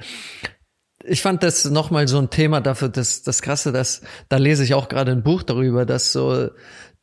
ich 1.04 1.22
fand 1.22 1.42
das 1.42 1.64
nochmal 1.64 2.08
so 2.08 2.18
ein 2.18 2.30
Thema 2.30 2.60
dafür, 2.60 2.88
das, 2.88 3.22
das 3.22 3.42
Krasse, 3.42 3.72
dass, 3.72 4.02
da 4.28 4.36
lese 4.36 4.64
ich 4.64 4.74
auch 4.74 4.88
gerade 4.88 5.12
ein 5.12 5.22
Buch 5.22 5.42
darüber, 5.42 5.86
dass 5.86 6.12
so 6.12 6.50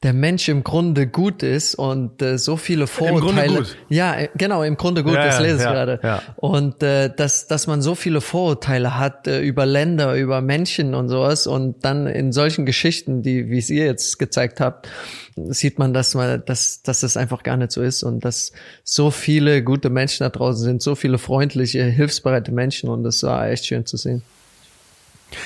der 0.02 0.14
Mensch 0.14 0.48
im 0.48 0.64
Grunde 0.64 1.08
gut 1.08 1.44
ist 1.44 1.76
und 1.76 2.22
äh, 2.22 2.38
so 2.38 2.56
viele 2.56 2.88
Vorurteile. 2.88 3.48
Im 3.48 3.54
Grunde 3.54 3.70
gut. 3.70 3.78
Ja, 3.90 4.16
äh, 4.16 4.30
genau, 4.38 4.64
im 4.64 4.78
Grunde 4.78 5.04
gut, 5.04 5.16
ja, 5.16 5.26
das 5.26 5.42
lese 5.42 5.58
ich 5.58 5.62
ja, 5.62 5.74
gerade. 5.74 6.00
Ja. 6.02 6.22
Und 6.38 6.82
äh, 6.82 7.14
dass, 7.14 7.48
dass 7.48 7.68
man 7.68 7.82
so 7.82 7.96
viele 7.96 8.22
Vorurteile 8.22 8.98
hat 8.98 9.28
äh, 9.28 9.42
über 9.42 9.66
Länder, 9.66 10.16
über 10.16 10.40
Menschen 10.40 10.96
und 10.96 11.10
sowas 11.10 11.48
und 11.48 11.84
dann 11.84 12.08
in 12.08 12.32
solchen 12.32 12.66
Geschichten, 12.66 13.24
die, 13.24 13.50
wie 13.50 13.58
es 13.58 13.70
ihr 13.70 13.86
jetzt 13.86 14.20
gezeigt 14.20 14.62
habt, 14.62 14.88
sieht 15.36 15.80
man, 15.80 15.94
dass 15.94 16.16
man, 16.16 16.44
dass, 16.46 16.82
dass 16.82 17.02
das 17.02 17.18
einfach 17.18 17.44
gar 17.44 17.58
nicht 17.58 17.74
so 17.74 17.82
ist 17.82 18.02
und 18.04 18.24
dass 18.24 18.54
so 18.86 19.12
viele 19.12 19.64
gute 19.64 19.90
Menschen 19.90 20.24
da 20.24 20.30
draußen 20.30 20.64
sind, 20.64 20.82
so 20.82 20.96
viele 20.96 21.18
freundliche, 21.18 21.84
hilfsbereite 21.84 22.54
Menschen 22.54 22.90
und 22.90 23.04
das 23.04 23.22
war 23.24 23.50
echt 23.50 23.66
schön 23.66 23.86
zu 23.86 23.98
sehen. 23.98 24.22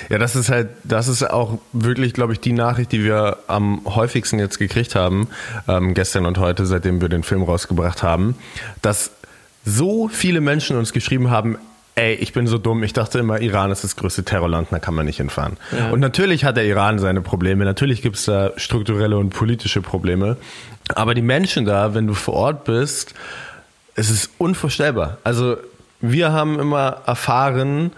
Ja, 0.10 0.18
das 0.18 0.36
ist 0.36 0.50
halt, 0.50 0.70
das 0.84 1.08
ist 1.08 1.30
auch 1.30 1.60
wirklich, 1.74 2.14
glaube 2.14 2.34
ich, 2.34 2.40
die 2.40 2.54
Nachricht, 2.54 2.92
die 2.92 3.04
wir 3.04 3.38
am 3.48 3.82
häufigsten 3.86 4.40
jetzt 4.40 4.60
gekriegt 4.60 4.96
haben, 4.96 5.28
ähm, 5.68 5.94
gestern 5.94 6.26
und 6.26 6.38
heute, 6.38 6.66
seitdem 6.66 7.02
wir 7.02 7.10
den 7.10 7.24
Film 7.24 7.44
rausgebracht 7.44 8.04
haben, 8.04 8.36
dass 8.82 9.12
so 9.66 10.08
viele 10.08 10.42
Menschen 10.42 10.78
uns 10.78 10.94
geschrieben 10.94 11.30
haben, 11.30 11.58
Ey, 11.96 12.16
ich 12.16 12.34
bin 12.34 12.48
so 12.48 12.58
dumm. 12.58 12.82
Ich 12.82 12.94
dachte 12.94 13.20
immer, 13.20 13.40
Iran 13.40 13.70
ist 13.70 13.84
das 13.84 13.96
größte 13.96 14.24
Terrorland, 14.24 14.70
da 14.72 14.80
kann 14.80 14.96
man 14.96 15.06
nicht 15.06 15.18
hinfahren. 15.18 15.58
Ja. 15.78 15.92
Und 15.92 16.00
natürlich 16.00 16.44
hat 16.44 16.58
der 16.58 16.66
Iran 16.66 16.98
seine 16.98 17.22
Probleme. 17.22 17.66
Natürlich 17.66 18.02
gibt 18.02 18.16
es 18.16 18.26
da 18.26 18.52
strukturelle 18.58 19.16
und 19.16 19.30
politische 19.30 19.80
Probleme. 19.80 20.38
Aber 20.96 21.14
die 21.14 21.22
Menschen 21.22 21.66
da, 21.66 21.94
wenn 21.94 22.08
du 22.08 22.16
vor 22.16 22.34
Ort 22.34 22.64
bist, 22.64 23.14
es 23.96 24.10
ist 24.10 24.32
unvorstellbar. 24.40 25.20
Also 25.24 25.58
wir 26.02 26.32
haben 26.32 26.60
immer 26.60 27.02
erfahren, 27.06 27.92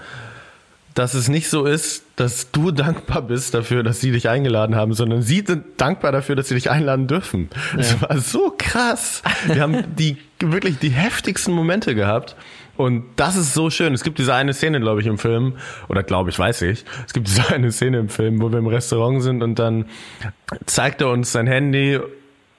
dass 0.96 1.14
es 1.14 1.28
nicht 1.28 1.50
so 1.50 1.66
ist, 1.66 2.04
dass 2.16 2.52
du 2.52 2.72
dankbar 2.72 3.22
bist 3.22 3.54
dafür, 3.54 3.84
dass 3.84 4.02
sie 4.02 4.12
dich 4.12 4.28
eingeladen 4.28 4.76
haben, 4.76 4.94
sondern 4.94 5.22
sie 5.22 5.44
sind 5.46 5.66
dankbar 5.78 6.12
dafür, 6.12 6.36
dass 6.36 6.48
sie 6.48 6.56
dich 6.56 6.72
einladen 6.72 7.08
dürfen. 7.08 7.50
Ja. 7.72 7.78
Das 7.78 8.02
war 8.02 8.18
so 8.20 8.56
krass. 8.58 9.22
Wir 9.46 9.62
haben 9.62 9.84
die 9.98 10.18
wirklich 10.40 10.80
die 10.80 10.90
heftigsten 10.90 11.54
Momente 11.54 11.94
gehabt. 11.94 12.36
Und 12.78 13.06
das 13.16 13.38
ist 13.38 13.54
so 13.54 13.70
schön. 13.70 13.94
Es 13.94 14.04
gibt 14.04 14.20
diese 14.20 14.34
eine 14.34 14.54
Szene, 14.54 14.82
glaube 14.82 15.00
ich, 15.00 15.08
im 15.08 15.18
Film, 15.18 15.54
oder 15.88 16.04
glaube 16.04 16.30
ich, 16.30 16.38
weiß 16.38 16.64
ich. 16.64 16.84
Es 17.08 17.14
gibt 17.14 17.28
diese 17.28 17.54
eine 17.54 17.72
Szene 17.72 18.00
im 18.00 18.10
Film, 18.10 18.42
wo 18.42 18.52
wir 18.52 18.60
im 18.60 18.68
Restaurant 18.68 19.22
sind 19.22 19.44
und 19.44 19.60
dann 19.60 19.86
zeigt 20.66 21.00
er 21.00 21.10
uns 21.10 21.32
sein 21.32 21.48
Handy 21.48 22.00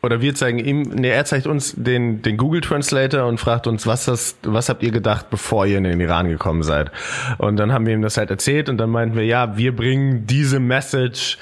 oder 0.03 0.21
wir 0.21 0.35
zeigen 0.35 0.59
ihm, 0.59 0.83
nee, 0.83 1.09
er 1.09 1.25
zeigt 1.25 1.47
uns 1.47 1.75
den, 1.77 2.23
den 2.23 2.37
Google 2.37 2.61
Translator 2.61 3.27
und 3.27 3.39
fragt 3.39 3.67
uns, 3.67 3.87
was 3.87 4.05
das, 4.05 4.37
was 4.43 4.69
habt 4.69 4.83
ihr 4.83 4.93
gedacht, 4.93 5.31
bevor 5.31 5.67
ihr 5.67 5.79
in 5.79 5.85
den 5.85 6.01
Iran 6.01 6.29
gekommen 6.29 6.63
seid? 6.63 6.93
Und 7.39 7.57
dann 7.57 7.73
haben 7.73 7.87
wir 7.87 7.95
ihm 7.95 8.03
das 8.03 8.17
halt 8.17 8.31
erzählt 8.31 8.69
und 8.69 8.79
dann 8.79 8.91
meinten 8.91 9.17
wir, 9.17 9.25
ja, 9.25 9.57
wir 9.57 9.75
bringen 9.75 10.27
diese 10.27 10.61
Message 10.61 11.39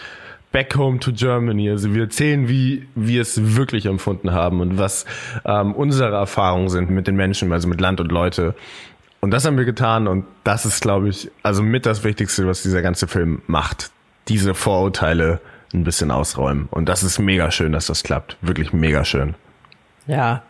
back 0.54 0.76
home 0.76 1.00
to 1.00 1.12
Germany. 1.12 1.68
Also 1.68 1.92
wir 1.94 2.02
erzählen, 2.02 2.48
wie 2.48 2.86
wir 2.94 3.22
es 3.22 3.56
wirklich 3.56 3.86
empfunden 3.86 4.30
haben 4.30 4.60
und 4.60 4.78
was 4.78 5.04
ähm, 5.44 5.74
unsere 5.74 6.14
Erfahrungen 6.14 6.68
sind 6.68 6.90
mit 6.90 7.08
den 7.08 7.16
Menschen, 7.16 7.52
also 7.52 7.66
mit 7.66 7.80
Land 7.80 8.00
und 8.00 8.12
Leute. 8.12 8.54
Und 9.20 9.32
das 9.32 9.44
haben 9.44 9.58
wir 9.58 9.64
getan 9.64 10.06
und 10.06 10.26
das 10.44 10.64
ist, 10.64 10.80
glaube 10.80 11.08
ich, 11.08 11.30
also 11.42 11.62
mit 11.62 11.86
das 11.86 12.04
Wichtigste, 12.04 12.46
was 12.46 12.62
dieser 12.62 12.82
ganze 12.82 13.08
Film 13.08 13.42
macht. 13.48 13.90
Diese 14.28 14.54
Vorurteile 14.54 15.40
ein 15.74 15.84
bisschen 15.84 16.10
ausräumen. 16.10 16.68
Und 16.70 16.88
das 16.88 17.02
ist 17.02 17.18
mega 17.18 17.50
schön, 17.50 17.72
dass 17.72 17.86
das 17.86 18.02
klappt. 18.02 18.36
Wirklich 18.40 18.72
mega 18.72 19.04
schön. 19.04 19.34
Ja, 20.06 20.42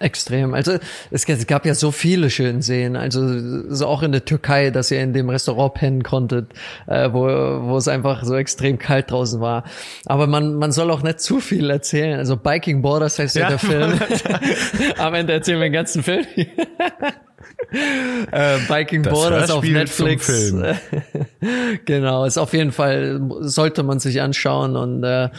Extrem. 0.00 0.54
Also 0.54 0.78
es, 1.12 1.26
gab 1.46 1.64
ja 1.64 1.74
so 1.74 1.92
viele 1.92 2.30
schöne 2.30 2.60
Szenen. 2.60 2.96
Also 2.96 3.68
so 3.72 3.86
auch 3.86 4.02
in 4.02 4.10
der 4.10 4.24
Türkei, 4.24 4.70
dass 4.70 4.90
ihr 4.90 5.00
in 5.00 5.12
dem 5.12 5.30
Restaurant 5.30 5.74
pennen 5.74 6.02
konntet, 6.02 6.52
äh, 6.86 7.12
wo, 7.12 7.22
wo 7.22 7.76
es 7.76 7.86
einfach 7.86 8.24
so 8.24 8.34
extrem 8.34 8.78
kalt 8.78 9.12
draußen 9.12 9.40
war. 9.40 9.64
Aber 10.06 10.26
man, 10.26 10.54
man 10.54 10.72
soll 10.72 10.90
auch 10.90 11.02
nicht 11.02 11.20
zu 11.20 11.38
viel 11.38 11.70
erzählen. 11.70 12.18
Also 12.18 12.36
Biking 12.36 12.82
Borders 12.82 13.18
heißt 13.18 13.36
ja, 13.36 13.42
ja 13.42 13.48
der 13.50 13.58
Film. 13.58 14.00
Am 14.98 15.14
Ende 15.14 15.34
erzählen 15.34 15.60
wir 15.60 15.66
den 15.66 15.72
ganzen 15.72 16.02
Film. 16.02 16.26
äh, 18.32 18.58
Biking 18.68 19.02
das 19.02 19.12
Borders 19.12 19.50
auf 19.50 19.64
Netflix. 19.64 20.52
genau, 21.84 22.24
ist 22.24 22.38
auf 22.38 22.52
jeden 22.52 22.72
Fall, 22.72 23.20
sollte 23.40 23.82
man 23.82 24.00
sich 24.00 24.20
anschauen. 24.20 24.76
Und 24.76 25.04
äh, 25.04 25.30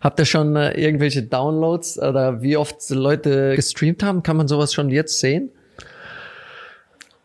habt 0.00 0.18
ihr 0.18 0.24
schon 0.24 0.56
äh, 0.56 0.72
irgendwelche 0.72 1.22
Downloads 1.22 1.98
oder 1.98 2.42
wie 2.42 2.56
oft 2.56 2.88
Leute 2.90 3.54
gestreamt 3.56 4.02
haben? 4.02 4.22
Kann 4.22 4.36
man 4.36 4.48
sowas 4.48 4.72
schon 4.72 4.88
jetzt 4.88 5.20
sehen? 5.20 5.50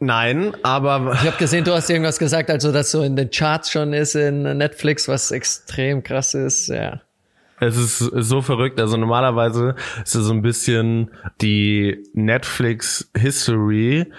Nein, 0.03 0.53
aber 0.63 1.11
ich 1.13 1.27
habe 1.27 1.37
gesehen, 1.37 1.63
du 1.63 1.73
hast 1.73 1.87
irgendwas 1.87 2.17
gesagt, 2.17 2.49
also 2.49 2.71
dass 2.71 2.89
so 2.89 3.03
in 3.03 3.15
den 3.15 3.29
Charts 3.29 3.69
schon 3.69 3.93
ist 3.93 4.15
in 4.15 4.41
Netflix, 4.57 5.07
was 5.07 5.29
extrem 5.29 6.01
krass 6.01 6.33
ist, 6.33 6.69
ja. 6.69 7.01
Es 7.61 7.77
ist 7.77 7.99
so 7.99 8.41
verrückt. 8.41 8.81
Also 8.81 8.97
normalerweise 8.97 9.75
ist 10.03 10.15
es 10.15 10.25
so 10.25 10.33
ein 10.33 10.41
bisschen 10.41 11.11
die 11.41 12.03
Netflix 12.13 13.11
History, 13.15 14.11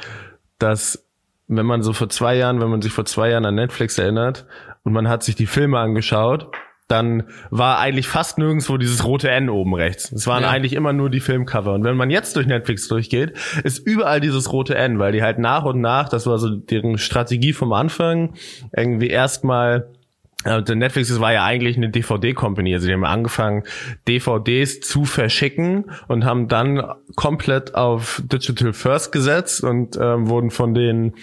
dass 0.59 1.05
wenn 1.49 1.67
man 1.67 1.83
so 1.83 1.93
vor 1.93 2.09
zwei 2.09 2.37
Jahren, 2.37 2.61
wenn 2.61 2.71
man 2.71 2.83
sich 2.83 2.93
vor 2.93 3.05
zwei 3.05 3.31
Jahren 3.31 3.45
an 3.45 3.57
Netflix 3.57 3.99
erinnert 3.99 4.47
und 4.85 4.93
man 4.93 5.09
hat 5.09 5.25
sich 5.25 5.35
die 5.35 5.47
Filme 5.47 5.81
angeschaut, 5.81 6.53
dann 6.87 7.25
war 7.51 7.79
eigentlich 7.79 8.07
fast 8.07 8.39
nirgendwo 8.39 8.77
dieses 8.77 9.05
rote 9.05 9.29
N 9.29 9.51
oben 9.51 9.75
rechts. 9.75 10.13
Es 10.13 10.29
waren 10.29 10.45
ja. 10.45 10.51
eigentlich 10.51 10.75
immer 10.75 10.93
nur 10.93 11.11
die 11.11 11.21
Filmcover. 11.21 11.73
Und 11.75 11.83
wenn 11.83 11.97
man 11.97 12.11
jetzt 12.11 12.37
durch 12.37 12.47
Netflix 12.47 12.87
durchgeht, 12.87 13.33
ist 13.65 13.79
überall 13.79 14.21
dieses 14.21 14.53
rote 14.53 14.77
N, 14.77 15.01
weil 15.01 15.11
die 15.11 15.23
halt 15.23 15.41
nach 15.41 15.65
und 15.65 15.81
nach, 15.81 16.09
das 16.09 16.27
war 16.27 16.39
so 16.39 16.49
deren 16.51 16.97
Strategie 16.97 17.53
vom 17.53 17.73
Anfang, 17.73 18.35
irgendwie 18.77 19.09
erstmal 19.09 19.91
also 20.45 20.75
Netflix 20.75 21.21
war 21.21 21.33
ja 21.33 21.45
eigentlich 21.45 21.77
eine 21.77 21.91
DVD-Company. 21.91 22.75
Also 22.75 22.87
die 22.87 22.93
haben 22.93 23.05
angefangen, 23.05 23.63
DVDs 24.09 24.81
zu 24.81 25.05
verschicken 25.05 25.91
und 26.09 26.25
haben 26.25 26.49
dann 26.49 26.83
komplett 27.17 27.75
auf 27.75 28.23
Digital 28.25 28.73
First 28.73 29.13
gesetzt 29.13 29.63
und 29.63 29.97
ähm, 30.01 30.29
wurden 30.29 30.51
von 30.51 30.75
den 30.75 31.15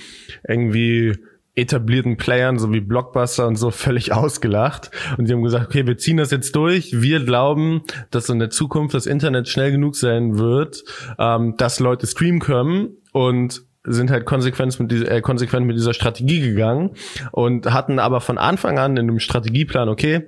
irgendwie 0.47 1.15
etablierten 1.55 2.17
Playern, 2.17 2.57
so 2.57 2.71
wie 2.71 2.79
Blockbuster 2.79 3.47
und 3.47 3.55
so, 3.55 3.71
völlig 3.71 4.13
ausgelacht. 4.13 4.91
Und 5.17 5.27
sie 5.27 5.33
haben 5.33 5.43
gesagt, 5.43 5.67
okay, 5.67 5.85
wir 5.85 5.97
ziehen 5.97 6.17
das 6.17 6.31
jetzt 6.31 6.55
durch. 6.55 7.01
Wir 7.01 7.23
glauben, 7.23 7.83
dass 8.11 8.29
in 8.29 8.39
der 8.39 8.49
Zukunft 8.49 8.93
das 8.93 9.05
Internet 9.05 9.47
schnell 9.47 9.71
genug 9.71 9.95
sein 9.95 10.37
wird, 10.37 10.83
ähm, 11.17 11.55
dass 11.57 11.79
Leute 11.79 12.07
streamen 12.07 12.39
können. 12.39 12.89
Und 13.11 13.63
sind 13.83 14.11
halt 14.11 14.25
konsequent 14.25 14.79
mit, 14.79 14.91
dieser, 14.91 15.11
äh, 15.11 15.21
konsequent 15.21 15.65
mit 15.65 15.77
dieser 15.77 15.93
Strategie 15.93 16.41
gegangen 16.41 16.91
und 17.31 17.71
hatten 17.71 17.99
aber 17.99 18.21
von 18.21 18.37
Anfang 18.37 18.77
an 18.77 18.97
in 18.97 19.09
einem 19.09 19.19
Strategieplan, 19.19 19.89
okay, 19.89 20.27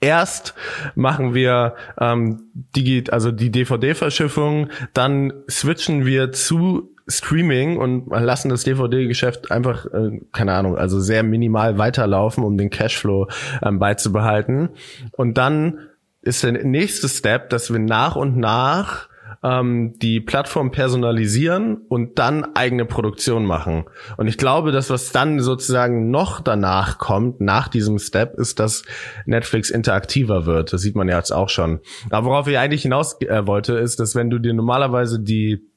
Erst 0.00 0.54
machen 0.94 1.34
wir 1.34 1.74
ähm, 1.98 2.44
die, 2.54 3.02
also 3.10 3.32
die 3.32 3.50
DVD-Verschiffung, 3.50 4.68
dann 4.94 5.32
switchen 5.50 6.06
wir 6.06 6.30
zu 6.30 6.94
Streaming 7.08 7.78
und 7.78 8.06
lassen 8.08 8.48
das 8.48 8.62
DVD-Geschäft 8.62 9.50
einfach, 9.50 9.86
äh, 9.86 10.20
keine 10.30 10.52
Ahnung, 10.52 10.76
also 10.76 11.00
sehr 11.00 11.24
minimal 11.24 11.78
weiterlaufen, 11.78 12.44
um 12.44 12.56
den 12.56 12.70
Cashflow 12.70 13.26
ähm, 13.60 13.80
beizubehalten. 13.80 14.70
Und 15.10 15.36
dann 15.36 15.80
ist 16.20 16.44
der 16.44 16.52
nächste 16.52 17.08
Step, 17.08 17.50
dass 17.50 17.72
wir 17.72 17.80
nach 17.80 18.14
und 18.14 18.36
nach 18.36 19.08
ähm, 19.42 19.94
die 19.98 20.20
Plattform 20.20 20.70
personalisieren 20.70 21.78
und 21.88 22.18
dann 22.18 22.54
eigene 22.54 22.84
Produktion 22.84 23.44
machen. 23.44 23.84
Und 24.16 24.28
ich 24.28 24.38
glaube, 24.38 24.72
dass 24.72 24.90
was 24.90 25.10
dann 25.12 25.40
sozusagen 25.40 26.10
noch 26.10 26.40
danach 26.40 26.98
kommt, 26.98 27.40
nach 27.40 27.68
diesem 27.68 27.98
Step, 27.98 28.38
ist, 28.38 28.60
dass 28.60 28.84
Netflix 29.26 29.70
interaktiver 29.70 30.46
wird. 30.46 30.72
Das 30.72 30.82
sieht 30.82 30.94
man 30.94 31.08
ja 31.08 31.16
jetzt 31.16 31.32
auch 31.32 31.48
schon. 31.48 31.80
Aber 32.10 32.28
worauf 32.28 32.46
ich 32.46 32.58
eigentlich 32.58 32.82
hinaus 32.82 33.20
äh, 33.20 33.46
wollte, 33.46 33.74
ist, 33.74 33.98
dass 34.00 34.14
wenn 34.14 34.30
du 34.30 34.38
dir 34.38 34.54
normalerweise 34.54 35.20
die 35.20 35.71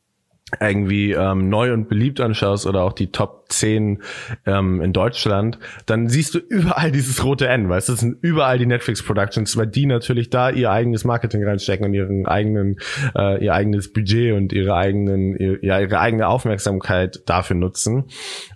irgendwie 0.60 1.12
ähm, 1.12 1.50
neu 1.50 1.74
und 1.74 1.90
beliebt 1.90 2.22
anschaust 2.22 2.66
oder 2.66 2.84
auch 2.84 2.94
die 2.94 3.12
Top 3.12 3.46
10 3.50 4.02
ähm, 4.46 4.82
in 4.82 4.94
Deutschland, 4.94 5.60
dann 5.86 6.08
siehst 6.08 6.36
du 6.36 6.40
überall 6.40 6.92
dieses 6.94 7.24
rote 7.24 7.48
N, 7.48 7.70
weißt 7.70 7.90
du, 7.90 7.94
das 7.94 8.02
sind 8.02 8.18
überall 8.22 8.58
die 8.58 8.66
Netflix 8.66 9.04
Productions, 9.04 9.56
weil 9.58 9.68
die 9.68 9.86
natürlich 9.86 10.30
da 10.30 10.50
ihr 10.50 10.72
eigenes 10.72 11.04
Marketing 11.04 11.44
reinstecken 11.44 11.88
und 11.88 11.94
ihren 11.94 12.26
eigenen, 12.26 12.78
äh, 13.16 13.44
ihr 13.44 13.54
eigenes 13.54 13.94
Budget 13.94 14.34
und 14.34 14.54
ihre 14.54 14.76
eigenen, 14.76 15.36
ihr, 15.38 15.64
ja, 15.64 15.80
ihre 15.80 16.00
eigene 16.00 16.28
Aufmerksamkeit 16.28 17.22
dafür 17.26 17.56
nutzen. 17.56 18.06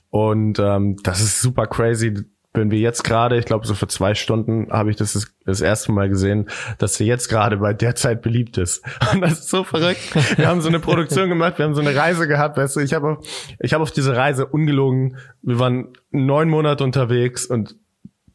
Und 0.10 0.60
ähm, 0.60 0.98
das 1.04 1.22
ist 1.22 1.42
super 1.42 1.68
crazy 1.68 2.14
wenn 2.54 2.72
wir 2.72 2.80
jetzt 2.80 3.04
gerade, 3.04 3.38
ich 3.38 3.46
glaube 3.46 3.68
so 3.68 3.76
für 3.76 3.88
zwei 3.88 4.16
Stunden 4.16 4.72
habe 4.72 4.90
ich 4.90 4.96
das 4.96 5.32
das 5.46 5.62
erste 5.62 5.92
Mal 5.92 6.10
gesehen, 6.10 6.50
dass 6.78 6.96
sie 6.96 7.06
jetzt 7.06 7.28
gerade 7.28 7.58
bei 7.58 7.74
der 7.74 7.96
Zeit 7.96 8.22
beliebt 8.22 8.58
ist. 8.58 8.84
Und 9.14 9.22
das 9.22 9.34
ist 9.34 9.50
so 9.50 9.64
verrückt. 9.64 10.02
Wir 10.38 10.48
haben 10.48 10.62
so 10.62 10.70
eine 10.70 10.80
Produktion 10.80 11.30
gemacht, 11.30 11.58
wir 11.58 11.66
haben 11.66 11.76
so 11.76 11.82
eine 11.82 11.96
Reise 11.96 12.28
gehabt, 12.28 12.58
weißt 12.58 12.76
du, 12.76 12.80
ich 12.80 12.94
habe 12.94 13.20
ich 13.60 13.74
habe 13.74 13.84
auf 13.84 13.92
diese 13.92 14.16
Reise 14.16 14.46
ungelogen, 14.46 15.18
wir 15.42 15.60
waren 15.60 15.90
neun 16.12 16.50
Monate 16.50 16.84
unterwegs 16.84 17.46
und 17.46 17.76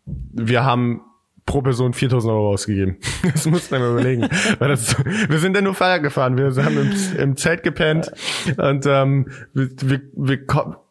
wir 0.06 0.64
haben 0.64 1.02
pro 1.46 1.62
Person 1.62 1.92
4000 1.92 2.32
Euro 2.32 2.50
ausgegeben. 2.50 2.96
Das 3.32 3.46
musst 3.46 3.72
du 3.72 3.78
mal 3.78 3.90
überlegen. 3.90 4.28
Weil 4.58 4.68
das, 4.68 4.96
wir 5.04 5.38
sind 5.38 5.56
ja 5.56 5.62
nur 5.62 5.74
Feier 5.74 6.00
gefahren. 6.00 6.36
Wir 6.36 6.50
haben 6.64 6.78
im, 6.78 7.18
im 7.18 7.36
Zelt 7.36 7.62
gepennt 7.62 8.12
und 8.56 8.86
ähm, 8.86 9.26
wir, 9.52 9.68
wir, 9.82 10.00
wir, 10.14 10.38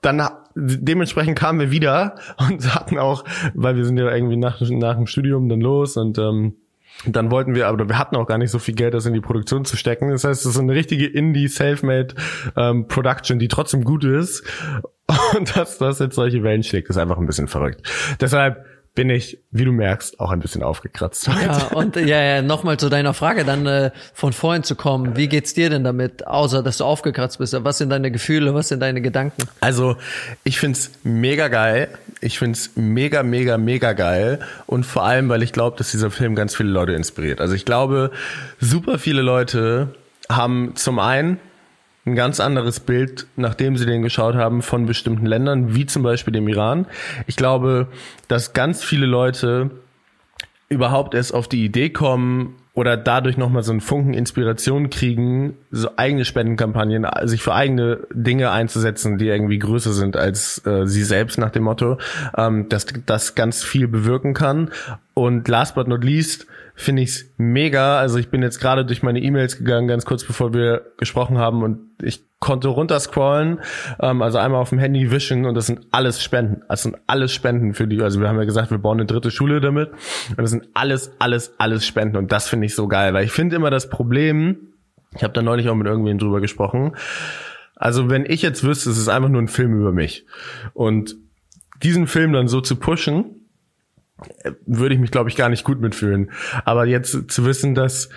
dann 0.01 0.21
dementsprechend 0.55 1.37
kamen 1.37 1.59
wir 1.59 1.71
wieder 1.71 2.15
und 2.37 2.75
hatten 2.75 2.97
auch, 2.97 3.23
weil 3.53 3.75
wir 3.75 3.85
sind 3.85 3.97
ja 3.97 4.13
irgendwie 4.13 4.37
nach, 4.37 4.61
nach 4.61 4.95
dem 4.95 5.07
Studium 5.07 5.49
dann 5.49 5.61
los 5.61 5.97
und 5.97 6.17
ähm, 6.17 6.55
dann 7.05 7.31
wollten 7.31 7.55
wir, 7.55 7.67
aber 7.67 7.89
wir 7.89 7.97
hatten 7.97 8.15
auch 8.15 8.27
gar 8.27 8.37
nicht 8.37 8.51
so 8.51 8.59
viel 8.59 8.75
Geld, 8.75 8.93
das 8.93 9.05
in 9.05 9.13
die 9.13 9.21
Produktion 9.21 9.65
zu 9.65 9.75
stecken. 9.75 10.09
Das 10.09 10.23
heißt, 10.23 10.45
es 10.45 10.51
ist 10.51 10.59
eine 10.59 10.73
richtige 10.73 11.07
Indie 11.07 11.47
Selfmade 11.47 12.15
ähm, 12.55 12.87
Production, 12.87 13.39
die 13.39 13.47
trotzdem 13.47 13.83
gut 13.83 14.03
ist. 14.03 14.43
Und 15.37 15.55
dass 15.57 15.79
das 15.79 15.99
jetzt 15.99 16.15
solche 16.15 16.43
Wellen 16.43 16.63
schlägt, 16.63 16.89
ist 16.89 16.97
einfach 16.97 17.17
ein 17.17 17.25
bisschen 17.25 17.47
verrückt. 17.47 17.81
Deshalb 18.21 18.65
bin 18.95 19.09
ich, 19.09 19.39
wie 19.49 19.65
du 19.65 19.71
merkst, 19.71 20.19
auch 20.19 20.31
ein 20.31 20.39
bisschen 20.39 20.61
aufgekratzt. 20.61 21.27
Ja, 21.27 21.67
und 21.73 21.95
ja, 21.95 22.21
ja 22.21 22.41
nochmal 22.41 22.77
zu 22.77 22.89
deiner 22.89 23.13
Frage 23.13 23.43
dann 23.43 23.65
äh, 23.65 23.91
von 24.13 24.33
vorhin 24.33 24.63
zu 24.63 24.75
kommen. 24.75 25.17
Wie 25.17 25.27
geht's 25.27 25.53
dir 25.53 25.69
denn 25.69 25.83
damit, 25.83 26.27
außer 26.27 26.61
dass 26.61 26.77
du 26.77 26.85
aufgekratzt 26.85 27.39
bist? 27.39 27.55
Was 27.63 27.79
sind 27.79 27.89
deine 27.89 28.11
Gefühle, 28.11 28.53
was 28.53 28.67
sind 28.67 28.81
deine 28.81 29.01
Gedanken? 29.01 29.47
Also, 29.61 29.97
ich 30.43 30.59
find's 30.59 30.91
mega 31.03 31.47
geil. 31.47 31.89
Ich 32.21 32.37
find's 32.37 32.71
mega, 32.75 33.23
mega, 33.23 33.57
mega 33.57 33.93
geil. 33.93 34.39
Und 34.67 34.85
vor 34.85 35.03
allem, 35.03 35.27
weil 35.29 35.41
ich 35.41 35.53
glaube, 35.53 35.77
dass 35.77 35.91
dieser 35.91 36.11
Film 36.11 36.35
ganz 36.35 36.55
viele 36.55 36.69
Leute 36.69 36.93
inspiriert. 36.93 37.41
Also 37.41 37.55
ich 37.55 37.65
glaube, 37.65 38.11
super 38.59 38.99
viele 38.99 39.21
Leute 39.21 39.95
haben 40.29 40.75
zum 40.75 40.99
einen 40.99 41.39
ein 42.05 42.15
ganz 42.15 42.39
anderes 42.39 42.79
Bild, 42.79 43.27
nachdem 43.35 43.77
sie 43.77 43.85
den 43.85 44.01
geschaut 44.01 44.35
haben, 44.35 44.61
von 44.61 44.85
bestimmten 44.85 45.25
Ländern, 45.25 45.73
wie 45.75 45.85
zum 45.85 46.03
Beispiel 46.03 46.33
dem 46.33 46.47
Iran. 46.47 46.85
Ich 47.27 47.35
glaube, 47.35 47.87
dass 48.27 48.53
ganz 48.53 48.83
viele 48.83 49.05
Leute 49.05 49.71
überhaupt 50.69 51.13
erst 51.13 51.33
auf 51.33 51.47
die 51.47 51.63
Idee 51.63 51.89
kommen 51.89 52.55
oder 52.73 52.97
dadurch 52.97 53.37
nochmal 53.37 53.61
so 53.63 53.71
einen 53.71 53.81
Funken 53.81 54.15
Inspiration 54.15 54.89
kriegen, 54.89 55.55
so 55.69 55.89
eigene 55.95 56.25
Spendenkampagnen, 56.25 57.05
sich 57.23 57.43
für 57.43 57.53
eigene 57.53 57.99
Dinge 58.11 58.49
einzusetzen, 58.51 59.17
die 59.19 59.27
irgendwie 59.27 59.59
größer 59.59 59.93
sind 59.93 60.17
als 60.17 60.65
äh, 60.65 60.87
sie 60.87 61.03
selbst 61.03 61.37
nach 61.37 61.51
dem 61.51 61.63
Motto, 61.63 61.99
ähm, 62.35 62.67
dass 62.69 62.87
das 63.05 63.35
ganz 63.35 63.63
viel 63.63 63.87
bewirken 63.87 64.33
kann. 64.33 64.71
Und 65.13 65.47
last 65.47 65.75
but 65.75 65.87
not 65.87 66.03
least, 66.03 66.47
finde 66.75 67.01
ich 67.03 67.09
es 67.09 67.33
mega. 67.37 67.99
Also 67.99 68.17
ich 68.17 68.29
bin 68.29 68.41
jetzt 68.41 68.59
gerade 68.59 68.85
durch 68.85 69.03
meine 69.03 69.21
E-Mails 69.21 69.57
gegangen, 69.57 69.87
ganz 69.87 70.05
kurz 70.05 70.23
bevor 70.23 70.53
wir 70.53 70.93
gesprochen 70.97 71.37
haben 71.37 71.63
und 71.63 71.79
ich 72.01 72.23
konnte 72.39 72.67
runterscrollen, 72.67 73.61
ähm, 74.01 74.21
also 74.21 74.37
einmal 74.37 74.59
auf 74.59 74.69
dem 74.69 74.79
Handy 74.79 75.11
wischen 75.11 75.45
und 75.45 75.55
das 75.55 75.67
sind 75.67 75.87
alles 75.91 76.21
Spenden. 76.21 76.61
Das 76.67 76.83
sind 76.83 76.97
alles 77.07 77.31
Spenden 77.31 77.73
für 77.73 77.87
die, 77.87 78.01
also 78.01 78.19
wir 78.19 78.27
haben 78.27 78.37
ja 78.37 78.43
gesagt, 78.43 78.69
wir 78.69 78.79
bauen 78.79 78.99
eine 78.99 79.05
dritte 79.05 79.31
Schule 79.31 79.61
damit 79.61 79.91
und 80.29 80.39
das 80.39 80.49
sind 80.49 80.67
alles, 80.73 81.13
alles, 81.19 81.53
alles 81.57 81.85
Spenden 81.85 82.17
und 82.17 82.33
das 82.33 82.49
finde 82.49 82.65
ich 82.65 82.75
so 82.75 82.89
geil, 82.89 83.13
weil 83.13 83.23
ich 83.23 83.31
finde 83.31 83.55
immer 83.55 83.69
das 83.69 83.89
Problem, 83.89 84.73
ich 85.15 85.23
habe 85.23 85.33
da 85.33 85.41
neulich 85.41 85.69
auch 85.69 85.75
mit 85.75 85.87
irgendwem 85.87 86.17
drüber 86.17 86.41
gesprochen, 86.41 86.97
also 87.75 88.09
wenn 88.09 88.25
ich 88.25 88.41
jetzt 88.41 88.65
wüsste, 88.65 88.89
es 88.89 88.97
ist 88.97 89.07
einfach 89.07 89.29
nur 89.29 89.41
ein 89.41 89.47
Film 89.47 89.79
über 89.79 89.93
mich 89.93 90.25
und 90.73 91.15
diesen 91.81 92.07
Film 92.07 92.33
dann 92.33 92.49
so 92.49 92.59
zu 92.59 92.75
pushen, 92.75 93.42
würde 94.65 94.95
ich 94.95 95.01
mich, 95.01 95.11
glaube 95.11 95.29
ich, 95.29 95.35
gar 95.35 95.49
nicht 95.49 95.63
gut 95.63 95.79
mitfühlen. 95.79 96.31
Aber 96.65 96.85
jetzt 96.85 97.31
zu 97.31 97.45
wissen, 97.45 97.75
dass 97.75 98.09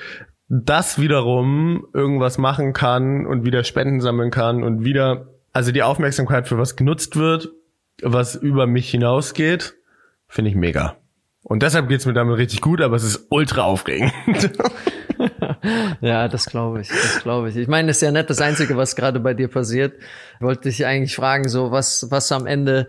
das 0.49 1.01
wiederum 1.01 1.87
irgendwas 1.93 2.39
machen 2.39 2.73
kann 2.73 3.27
und 3.27 3.45
wieder 3.45 3.65
Spenden 3.65 4.01
sammeln 4.01 4.31
kann 4.31 4.63
und 4.63 4.85
wieder, 4.85 5.29
also 5.53 5.73
die 5.73 5.83
Aufmerksamkeit 5.83 6.47
für 6.47 6.59
was 6.59 6.77
genutzt 6.77 7.17
wird, 7.17 7.51
was 8.03 8.35
über 8.37 8.67
mich 8.67 8.91
hinausgeht, 8.91 9.75
finde 10.29 10.51
ich 10.51 10.57
mega. 10.57 10.97
Und 11.43 11.63
deshalb 11.63 11.89
geht's 11.89 12.07
mir 12.07 12.13
damit 12.13 12.39
richtig 12.39 12.61
gut, 12.61 12.81
aber 12.81 12.97
es 12.97 13.05
ist 13.05 13.27
ultra 13.31 13.63
aufregend. 13.63 14.13
ja, 16.01 16.27
das 16.27 16.47
glaube 16.47 16.81
ich, 16.81 16.89
das 16.89 17.23
glaube 17.23 17.49
ich. 17.49 17.57
Ich 17.57 17.69
meine, 17.69 17.89
das 17.89 17.99
ist 17.99 18.03
ja 18.03 18.11
nicht 18.11 18.29
das 18.29 18.41
Einzige, 18.41 18.77
was 18.77 18.97
gerade 18.97 19.21
bei 19.21 19.33
dir 19.33 19.49
passiert. 19.49 19.95
Wollte 20.41 20.69
dich 20.69 20.85
eigentlich 20.85 21.15
fragen, 21.15 21.49
so 21.49 21.71
was, 21.71 22.11
was 22.11 22.33
am 22.33 22.47
Ende 22.47 22.89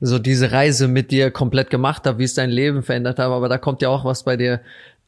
so 0.00 0.18
diese 0.18 0.52
Reise 0.52 0.88
mit 0.88 1.10
dir 1.10 1.30
komplett 1.30 1.70
gemacht 1.70 2.06
habe, 2.06 2.18
wie 2.18 2.24
es 2.24 2.34
dein 2.34 2.50
Leben 2.50 2.82
verändert 2.82 3.18
habe. 3.18 3.34
Aber 3.34 3.48
da 3.48 3.58
kommt 3.58 3.82
ja 3.82 3.88
auch 3.88 4.04
was 4.04 4.24
bei 4.24 4.36
dir 4.36 4.60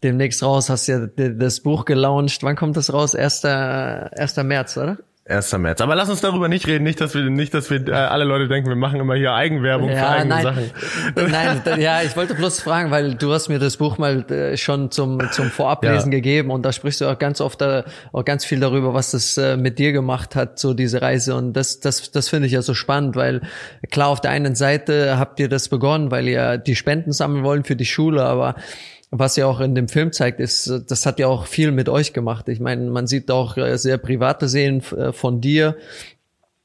demnächst 0.03 0.43
raus. 0.43 0.71
Hast 0.71 0.87
ja 0.87 1.07
das 1.07 1.61
Buch 1.61 1.85
gelauncht. 1.85 2.43
Wann 2.43 2.57
kommt 2.57 2.77
das 2.77 2.93
raus? 2.93 3.15
1. 3.15 3.45
1. 3.45 4.37
März, 4.39 4.77
oder? 4.77 4.99
1. 5.31 5.53
März. 5.59 5.81
Aber 5.81 5.95
lass 5.95 6.11
uns 6.11 6.21
darüber 6.21 6.49
nicht 6.49 6.67
reden, 6.67 6.85
nicht, 6.85 7.01
dass 7.01 7.15
wir, 7.15 7.23
nicht, 7.23 7.55
dass 7.55 7.71
wir 7.71 7.87
äh, 7.89 7.93
alle 7.93 8.25
Leute 8.25 8.49
denken, 8.49 8.69
wir 8.69 8.77
machen 8.77 9.01
immer 9.01 9.15
hier 9.15 9.33
Eigenwerbung 9.33 9.89
ja, 9.91 9.97
für 9.97 10.09
eigene 10.09 10.29
nein, 10.29 10.43
Sachen. 10.43 10.71
Nein, 11.31 11.63
ja, 11.81 12.03
ich 12.03 12.17
wollte 12.17 12.35
bloß 12.35 12.61
fragen, 12.61 12.91
weil 12.91 13.15
du 13.15 13.33
hast 13.33 13.49
mir 13.49 13.59
das 13.59 13.77
Buch 13.77 13.99
mal 13.99 14.31
äh, 14.31 14.57
schon 14.57 14.91
zum, 14.91 15.21
zum 15.33 15.51
Vorablesen 15.51 16.13
ja. 16.13 16.19
gegeben 16.19 16.51
und 16.51 16.63
da 16.63 16.73
sprichst 16.73 17.01
du 17.01 17.07
auch 17.07 17.19
ganz 17.19 17.41
oft 17.41 17.61
da, 17.61 17.85
auch 18.13 18.25
ganz 18.25 18.45
viel 18.45 18.61
darüber, 18.61 18.95
was 18.95 19.13
das 19.13 19.37
äh, 19.39 19.57
mit 19.57 19.79
dir 19.79 19.93
gemacht 19.93 20.37
hat, 20.37 20.59
so 20.59 20.75
diese 20.75 21.03
Reise. 21.03 21.35
Und 21.35 21.53
das, 21.55 21.81
das, 21.81 22.11
das 22.11 22.29
finde 22.29 22.47
ich 22.47 22.53
ja 22.53 22.63
so 22.63 22.75
spannend, 22.75 23.17
weil 23.17 23.43
klar, 23.91 24.09
auf 24.09 24.21
der 24.21 24.31
einen 24.33 24.55
Seite 24.55 25.19
habt 25.19 25.41
ihr 25.41 25.49
das 25.49 25.69
begonnen, 25.69 26.11
weil 26.11 26.29
ihr 26.29 26.59
die 26.59 26.77
Spenden 26.77 27.13
sammeln 27.13 27.45
wollen 27.45 27.65
für 27.65 27.77
die 27.77 27.87
Schule, 27.87 28.25
aber 28.25 28.57
was 29.11 29.37
ja 29.37 29.47
auch 29.47 29.61
in 29.61 29.75
dem 29.75 29.89
Film 29.89 30.13
zeigt, 30.13 30.41
ist, 30.41 30.73
das 30.87 31.05
hat 31.05 31.19
ja 31.19 31.27
auch 31.27 31.47
viel 31.47 31.73
mit 31.73 31.89
euch 31.89 32.13
gemacht. 32.13 32.49
Ich 32.49 32.61
meine, 32.61 32.91
man 32.91 33.07
sieht 33.07 33.31
auch 33.31 33.57
äh, 33.57 33.77
sehr 33.77 33.99
private 33.99 34.49
Szenen 34.49 34.83
äh, 34.97 35.13
von 35.13 35.41
dir. 35.41 35.77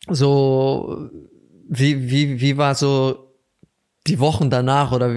So, 0.07 1.09
wie, 1.67 2.09
wie, 2.09 2.39
wie 2.39 2.57
war 2.57 2.75
so 2.75 3.33
die 4.05 4.19
Wochen 4.19 4.51
danach 4.51 4.91
oder 4.91 5.15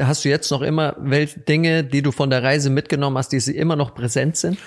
hast 0.00 0.24
du 0.24 0.30
jetzt 0.30 0.50
noch 0.50 0.62
immer 0.62 0.96
welche 0.98 1.40
Dinge, 1.40 1.84
die 1.84 2.00
du 2.00 2.10
von 2.10 2.30
der 2.30 2.42
Reise 2.42 2.70
mitgenommen 2.70 3.18
hast, 3.18 3.32
die 3.32 3.40
sie 3.40 3.54
immer 3.54 3.76
noch 3.76 3.94
präsent 3.94 4.38
sind? 4.38 4.58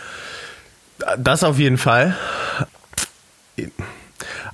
Das 1.17 1.43
auf 1.43 1.57
jeden 1.57 1.77
Fall. 1.77 2.15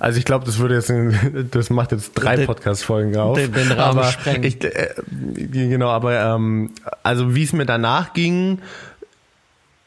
Also 0.00 0.18
ich 0.18 0.24
glaube, 0.24 0.46
das 0.46 0.58
würde 0.58 0.74
jetzt, 0.74 0.92
das 1.52 1.70
macht 1.70 1.92
jetzt 1.92 2.12
drei 2.14 2.44
Podcast-Folgen 2.46 3.16
auf. 3.16 3.36
Den, 3.36 3.52
den 3.52 3.70
Rahmen 3.70 3.98
aber 3.98 4.04
sprengen. 4.04 4.42
Ich, 4.42 4.64
äh, 4.64 4.94
genau, 5.34 5.90
aber 5.90 6.18
ähm, 6.18 6.70
also 7.02 7.34
wie 7.34 7.44
es 7.44 7.52
mir 7.52 7.66
danach 7.66 8.14
ging, 8.14 8.60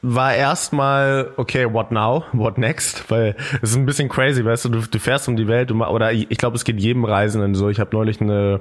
war 0.06 0.36
erstmal, 0.36 1.32
okay, 1.38 1.66
what 1.74 1.92
now? 1.92 2.26
What 2.34 2.58
next? 2.58 3.10
Weil 3.10 3.38
es 3.62 3.72
ist 3.72 3.78
ein 3.78 3.86
bisschen 3.86 4.10
crazy, 4.10 4.44
weißt 4.44 4.66
du, 4.66 4.70
du, 4.70 4.82
du 4.82 5.00
fährst 5.00 5.30
um 5.30 5.38
die 5.38 5.48
Welt, 5.48 5.70
du, 5.70 5.82
oder 5.82 6.12
ich, 6.12 6.30
ich 6.30 6.38
glaube, 6.38 6.58
es 6.58 6.66
geht 6.66 6.80
jedem 6.80 7.06
Reisenden 7.06 7.56
so. 7.56 7.70
Ich 7.70 7.80
habe 7.80 7.96
neulich 7.96 8.20
eine, 8.20 8.60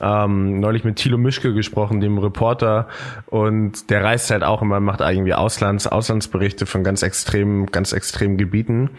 ähm, 0.00 0.60
neulich 0.60 0.84
mit 0.84 0.96
Thilo 0.96 1.18
Mischke 1.18 1.52
gesprochen, 1.52 2.00
dem 2.00 2.16
Reporter, 2.18 2.86
und 3.26 3.90
der 3.90 4.04
reist 4.04 4.30
halt 4.30 4.44
auch 4.44 4.62
immer, 4.62 4.78
macht 4.78 5.00
irgendwie 5.00 5.34
Auslands, 5.34 5.88
Auslandsberichte 5.88 6.64
von 6.64 6.84
ganz 6.84 7.02
extremen, 7.02 7.66
ganz 7.66 7.92
extremen 7.92 8.38
Gebieten. 8.38 8.90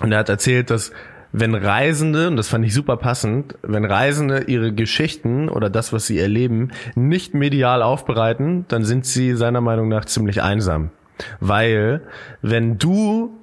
Und 0.00 0.12
er 0.12 0.20
hat 0.20 0.28
erzählt, 0.28 0.70
dass 0.70 0.92
wenn 1.32 1.54
Reisende, 1.54 2.28
und 2.28 2.36
das 2.36 2.48
fand 2.48 2.64
ich 2.64 2.74
super 2.74 2.96
passend, 2.96 3.54
wenn 3.62 3.84
Reisende 3.84 4.44
ihre 4.44 4.72
Geschichten 4.72 5.48
oder 5.48 5.70
das, 5.70 5.92
was 5.92 6.06
sie 6.06 6.18
erleben, 6.18 6.70
nicht 6.94 7.34
medial 7.34 7.82
aufbereiten, 7.82 8.64
dann 8.68 8.84
sind 8.84 9.06
sie 9.06 9.36
seiner 9.36 9.60
Meinung 9.60 9.88
nach 9.88 10.04
ziemlich 10.04 10.42
einsam. 10.42 10.90
Weil, 11.38 12.02
wenn 12.42 12.78
du 12.78 13.39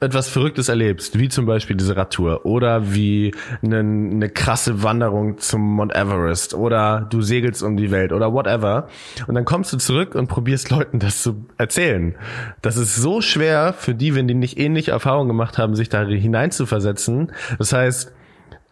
etwas 0.00 0.28
Verrücktes 0.28 0.68
erlebst, 0.68 1.18
wie 1.18 1.28
zum 1.28 1.46
Beispiel 1.46 1.74
diese 1.74 1.96
Radtour 1.96 2.44
oder 2.44 2.92
wie 2.92 3.34
eine, 3.62 3.78
eine 3.78 4.28
krasse 4.28 4.82
Wanderung 4.82 5.38
zum 5.38 5.62
Mount 5.62 5.94
Everest 5.94 6.52
oder 6.52 7.06
du 7.08 7.22
segelst 7.22 7.62
um 7.62 7.76
die 7.78 7.90
Welt 7.90 8.12
oder 8.12 8.32
whatever 8.32 8.88
und 9.26 9.34
dann 9.34 9.46
kommst 9.46 9.72
du 9.72 9.78
zurück 9.78 10.14
und 10.14 10.26
probierst 10.26 10.68
Leuten 10.70 10.98
das 10.98 11.22
zu 11.22 11.46
erzählen. 11.56 12.14
Das 12.60 12.76
ist 12.76 12.94
so 12.96 13.22
schwer 13.22 13.72
für 13.72 13.94
die, 13.94 14.14
wenn 14.14 14.28
die 14.28 14.34
nicht 14.34 14.58
ähnliche 14.58 14.90
Erfahrungen 14.90 15.28
gemacht 15.28 15.56
haben, 15.56 15.74
sich 15.74 15.88
da 15.88 16.04
hineinzuversetzen. 16.04 17.32
Das 17.58 17.72
heißt, 17.72 18.12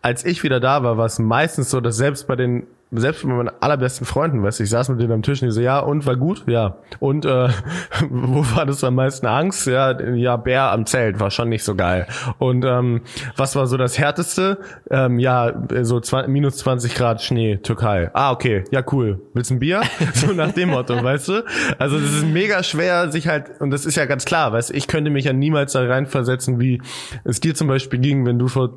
als 0.03 0.27
ich 0.27 0.43
wieder 0.43 0.61
da 0.61 0.83
war, 0.83 0.99
war 0.99 1.07
es 1.07 1.19
meistens 1.19 1.71
so, 1.71 1.81
dass 1.81 1.97
selbst 1.97 2.27
bei 2.27 2.37
den 2.37 2.67
selbst 2.97 3.25
mit 3.25 3.37
meinen 3.37 3.51
allerbesten 3.61 4.07
Freunden, 4.07 4.43
weißt 4.43 4.61
du, 4.61 4.65
ich 4.65 4.71
saß 4.71 4.89
mit 4.91 5.01
denen 5.01 5.13
am 5.13 5.23
Tisch 5.23 5.43
und 5.43 5.49
die 5.49 5.53
so, 5.53 5.61
ja, 5.61 5.79
und 5.79 6.07
war 6.07 6.17
gut? 6.17 6.45
Ja. 6.47 6.77
Und 7.01 7.25
äh, 7.25 7.49
wo 8.11 8.45
war 8.57 8.67
das 8.67 8.85
am 8.85 8.95
meisten 8.95 9.27
Angst? 9.27 9.67
Ja, 9.67 10.01
ja, 10.01 10.37
Bär 10.37 10.73
am 10.73 10.87
Zelt 10.87 11.21
war 11.21 11.31
schon 11.31 11.49
nicht 11.49 11.65
so 11.65 11.75
geil. 11.75 12.07
Und 12.39 12.65
ähm, 12.65 13.03
was 13.37 13.57
war 13.57 13.67
so 13.67 13.77
das 13.77 13.99
Härteste? 13.99 14.59
Ähm, 14.91 15.19
ja, 15.19 15.53
so 15.83 16.01
20, 16.01 16.31
minus 16.31 16.59
20 16.59 16.95
Grad 16.95 17.23
Schnee, 17.23 17.57
Türkei. 17.57 18.11
Ah, 18.15 18.33
okay, 18.33 18.65
ja, 18.71 18.83
cool. 18.93 19.21
Willst 19.35 19.51
ein 19.51 19.59
Bier? 19.59 19.83
So 20.15 20.33
nach 20.33 20.53
dem 20.53 20.71
Motto, 20.71 21.03
weißt 21.03 21.29
du? 21.29 21.45
Also 21.79 21.99
das 21.99 22.13
ist 22.13 22.27
mega 22.27 22.63
schwer, 22.63 23.11
sich 23.11 23.27
halt, 23.27 23.61
und 23.61 23.71
das 23.71 23.85
ist 23.85 23.97
ja 23.97 24.05
ganz 24.05 24.25
klar, 24.25 24.53
weißt 24.53 24.71
du, 24.71 24.75
ich 24.75 24.87
könnte 24.87 25.11
mich 25.11 25.25
ja 25.25 25.33
niemals 25.33 25.73
da 25.73 25.85
reinversetzen, 25.85 26.61
wie 26.61 26.81
es 27.25 27.41
dir 27.41 27.55
zum 27.55 27.69
Beispiel 27.69 27.99
ging, 27.99 28.25
wenn 28.27 28.39
du 28.39 28.49
vor 28.49 28.71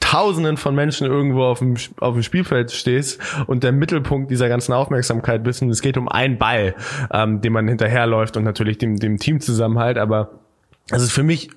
Tausenden 0.00 0.56
von 0.56 0.74
Menschen 0.74 1.06
irgendwo 1.06 1.44
auf 1.44 1.58
dem, 1.58 1.76
auf 2.00 2.14
dem 2.14 2.22
Spielfeld 2.22 2.70
stehst 2.70 3.20
und 3.46 3.62
der 3.62 3.72
Mittelpunkt 3.72 4.30
dieser 4.30 4.48
ganzen 4.48 4.72
Aufmerksamkeit 4.72 5.44
bist 5.44 5.60
und 5.60 5.70
es 5.70 5.82
geht 5.82 5.98
um 5.98 6.08
einen 6.08 6.38
Ball, 6.38 6.74
ähm, 7.12 7.40
den 7.42 7.52
man 7.52 7.68
hinterherläuft 7.68 8.36
und 8.36 8.44
natürlich 8.44 8.78
dem, 8.78 8.96
dem 8.96 9.18
Teamzusammenhalt, 9.18 9.98
aber 9.98 10.30
es 10.90 11.02
ist 11.02 11.12
für 11.12 11.22
mich 11.22 11.50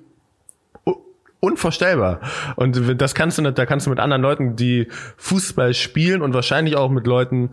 unvorstellbar. 1.39 2.21
Und 2.55 3.01
das 3.01 3.15
kannst 3.15 3.37
du 3.37 3.41
nicht, 3.41 3.57
da 3.57 3.65
kannst 3.65 3.85
du 3.85 3.89
mit 3.89 3.99
anderen 3.99 4.21
Leuten, 4.21 4.55
die 4.55 4.87
Fußball 5.17 5.73
spielen 5.73 6.21
und 6.21 6.33
wahrscheinlich 6.33 6.77
auch 6.77 6.89
mit 6.89 7.07
Leuten, 7.07 7.51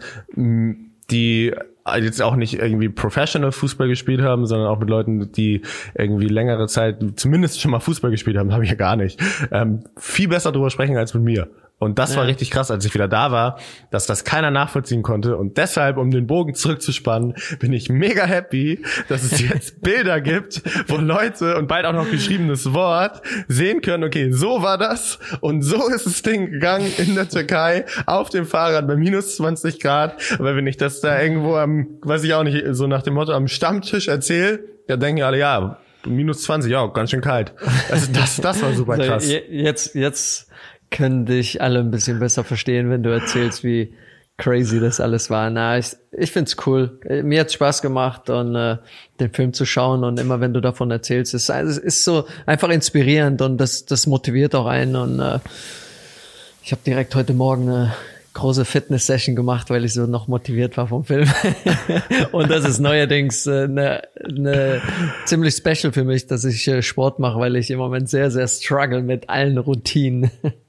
die 1.11 1.54
jetzt 1.96 2.22
auch 2.22 2.37
nicht 2.37 2.55
irgendwie 2.55 2.88
Professional 2.88 3.53
Fußball 3.53 3.88
gespielt 3.88 4.20
haben, 4.20 4.46
sondern 4.46 4.68
auch 4.68 4.79
mit 4.79 4.88
Leuten, 4.88 5.33
die 5.33 5.62
irgendwie 5.94 6.29
längere 6.29 6.66
Zeit 6.66 6.98
zumindest 7.16 7.61
schon 7.61 7.70
mal 7.70 7.81
Fußball 7.81 8.11
gespielt 8.11 8.37
haben, 8.37 8.53
habe 8.53 8.64
ich 8.64 8.70
ja 8.70 8.77
gar 8.77 8.96
nicht. 8.96 9.20
Ähm, 9.51 9.81
viel 9.96 10.29
besser 10.29 10.53
drüber 10.53 10.70
sprechen 10.70 10.96
als 10.96 11.14
mit 11.14 11.22
mir. 11.22 11.48
Und 11.78 11.98
das 11.98 12.12
ja. 12.12 12.18
war 12.18 12.26
richtig 12.26 12.50
krass, 12.50 12.70
als 12.70 12.84
ich 12.84 12.94
wieder 12.94 13.06
da 13.06 13.30
war, 13.30 13.58
dass 13.90 14.06
das 14.06 14.24
keiner 14.24 14.50
nachvollziehen 14.50 15.02
konnte. 15.02 15.36
Und 15.36 15.58
deshalb, 15.58 15.96
um 15.96 16.10
den 16.10 16.26
Bogen 16.26 16.54
zurückzuspannen, 16.54 17.34
bin 17.60 17.72
ich 17.72 17.88
mega 17.88 18.24
happy, 18.24 18.82
dass 19.08 19.22
es 19.22 19.40
jetzt 19.40 19.80
Bilder 19.82 20.20
gibt, 20.20 20.62
wo 20.88 20.96
Leute 20.96 21.56
und 21.56 21.68
bald 21.68 21.86
auch 21.86 21.92
noch 21.92 22.10
geschriebenes 22.10 22.72
Wort 22.72 23.22
sehen 23.46 23.80
können, 23.80 24.04
okay, 24.04 24.32
so 24.32 24.62
war 24.62 24.76
das 24.76 25.18
und 25.40 25.62
so 25.62 25.88
ist 25.88 26.06
das 26.06 26.22
Ding 26.22 26.50
gegangen 26.50 26.90
in 26.98 27.14
der 27.14 27.28
Türkei 27.28 27.84
auf 28.06 28.28
dem 28.28 28.44
Fahrrad 28.44 28.88
bei 28.88 28.96
minus 28.96 29.36
20 29.36 29.80
Grad. 29.80 30.20
Aber 30.38 30.56
wenn 30.56 30.66
ich 30.66 30.76
das 30.76 31.00
da 31.00 31.20
irgendwo 31.20 31.56
am, 31.56 31.98
weiß 32.02 32.24
ich 32.24 32.34
auch 32.34 32.42
nicht, 32.42 32.64
so 32.72 32.86
nach 32.86 33.02
dem 33.02 33.14
Motto 33.14 33.32
am 33.32 33.46
Stammtisch 33.46 34.08
erzähle, 34.08 34.60
ja 34.88 34.96
denken 34.96 35.22
alle, 35.22 35.38
ja, 35.38 35.78
minus 36.06 36.42
20, 36.42 36.70
ja, 36.70 36.86
ganz 36.86 37.10
schön 37.10 37.20
kalt. 37.20 37.52
Also 37.90 38.10
das, 38.12 38.36
das 38.36 38.62
war 38.62 38.72
super 38.72 38.96
krass. 38.98 39.30
Jetzt, 39.30 39.94
jetzt 39.94 40.48
können 40.90 41.27
dich 41.27 41.61
alle 41.61 41.81
ein 41.81 41.90
bisschen 41.90 42.18
besser 42.18 42.44
verstehen, 42.44 42.90
wenn 42.90 43.03
du 43.03 43.11
erzählst, 43.11 43.64
wie 43.64 43.92
crazy 44.38 44.79
das 44.79 45.01
alles 45.01 45.31
war. 45.31 45.51
Na, 45.51 45.79
ich, 45.79 45.96
ich 46.12 46.31
find's 46.31 46.57
cool. 46.66 46.98
Mir 47.24 47.40
hat's 47.40 47.55
Spaß 47.55 47.83
gemacht 47.83 48.31
und 48.31 48.55
äh, 48.55 48.79
den 49.20 49.33
Film 49.33 49.53
zu 49.53 49.66
schauen 49.66 50.05
und 50.05 50.18
immer 50.18 50.40
wenn 50.40 50.55
du 50.55 50.61
davon 50.61 50.90
erzählst, 50.90 51.35
ist 51.35 51.51
es 51.51 51.77
ist 51.77 52.05
so 52.05 52.24
einfach 52.46 52.70
inspirierend 52.70 53.42
und 53.42 53.59
das 53.59 53.85
das 53.85 54.07
motiviert 54.07 54.55
auch 54.55 54.66
einen 54.66 54.96
und 54.96 55.18
äh, 55.18 55.40
ich 56.62 56.72
habe 56.72 56.83
direkt 56.87 57.14
heute 57.14 57.35
Morgen 57.35 57.68
eine 57.68 57.94
große 58.35 58.64
Fitness-Session 58.64 59.35
gemacht, 59.35 59.68
weil 59.70 59.85
ich 59.85 59.94
so 59.94 60.07
noch 60.07 60.29
motiviert 60.29 60.77
war 60.77 60.87
vom 60.87 61.05
Film. 61.05 61.29
und 62.33 62.51
das 62.51 62.64
ist 62.68 62.79
neuerdings 62.79 63.46
äh, 63.46 63.64
eine, 63.64 64.03
eine 64.22 64.81
ziemlich 65.24 65.55
special 65.55 65.92
für 65.92 66.05
mich, 66.05 66.27
dass 66.29 66.44
ich 66.44 66.68
äh, 66.68 66.83
Sport 66.83 67.18
mache, 67.18 67.40
weil 67.40 67.57
ich 67.57 67.70
im 67.70 67.79
Moment 67.79 68.09
sehr, 68.09 68.31
sehr 68.31 68.46
struggle 68.46 69.03
mit 69.03 69.29
allen 69.29 69.59
Routinen. 69.59 70.31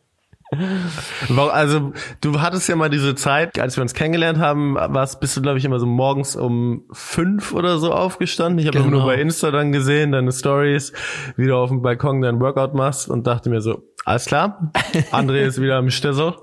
Also 1.51 1.93
du 2.21 2.41
hattest 2.41 2.67
ja 2.69 2.75
mal 2.75 2.89
diese 2.89 3.13
Zeit, 3.15 3.59
als 3.59 3.77
wir 3.77 3.81
uns 3.83 3.93
kennengelernt 3.93 4.39
haben, 4.39 4.75
warst 4.75 5.19
bist 5.19 5.37
du 5.37 5.41
glaube 5.41 5.59
ich 5.59 5.65
immer 5.65 5.79
so 5.79 5.85
morgens 5.85 6.35
um 6.35 6.85
fünf 6.91 7.53
oder 7.53 7.77
so 7.77 7.93
aufgestanden. 7.93 8.59
Ich 8.59 8.67
habe 8.67 8.79
genau. 8.79 8.97
nur 8.97 9.05
bei 9.05 9.15
Insta 9.15 9.51
dann 9.51 9.71
gesehen, 9.71 10.11
deine 10.11 10.31
Stories, 10.31 10.91
wie 11.37 11.45
du 11.45 11.55
auf 11.55 11.69
dem 11.69 11.81
Balkon 11.81 12.21
dein 12.21 12.39
Workout 12.39 12.73
machst 12.73 13.09
und 13.09 13.27
dachte 13.27 13.49
mir 13.49 13.61
so, 13.61 13.83
alles 14.05 14.25
klar, 14.25 14.71
André 15.11 15.41
ist 15.41 15.61
wieder 15.61 15.77
im 15.77 15.91
Stessel. 15.91 16.33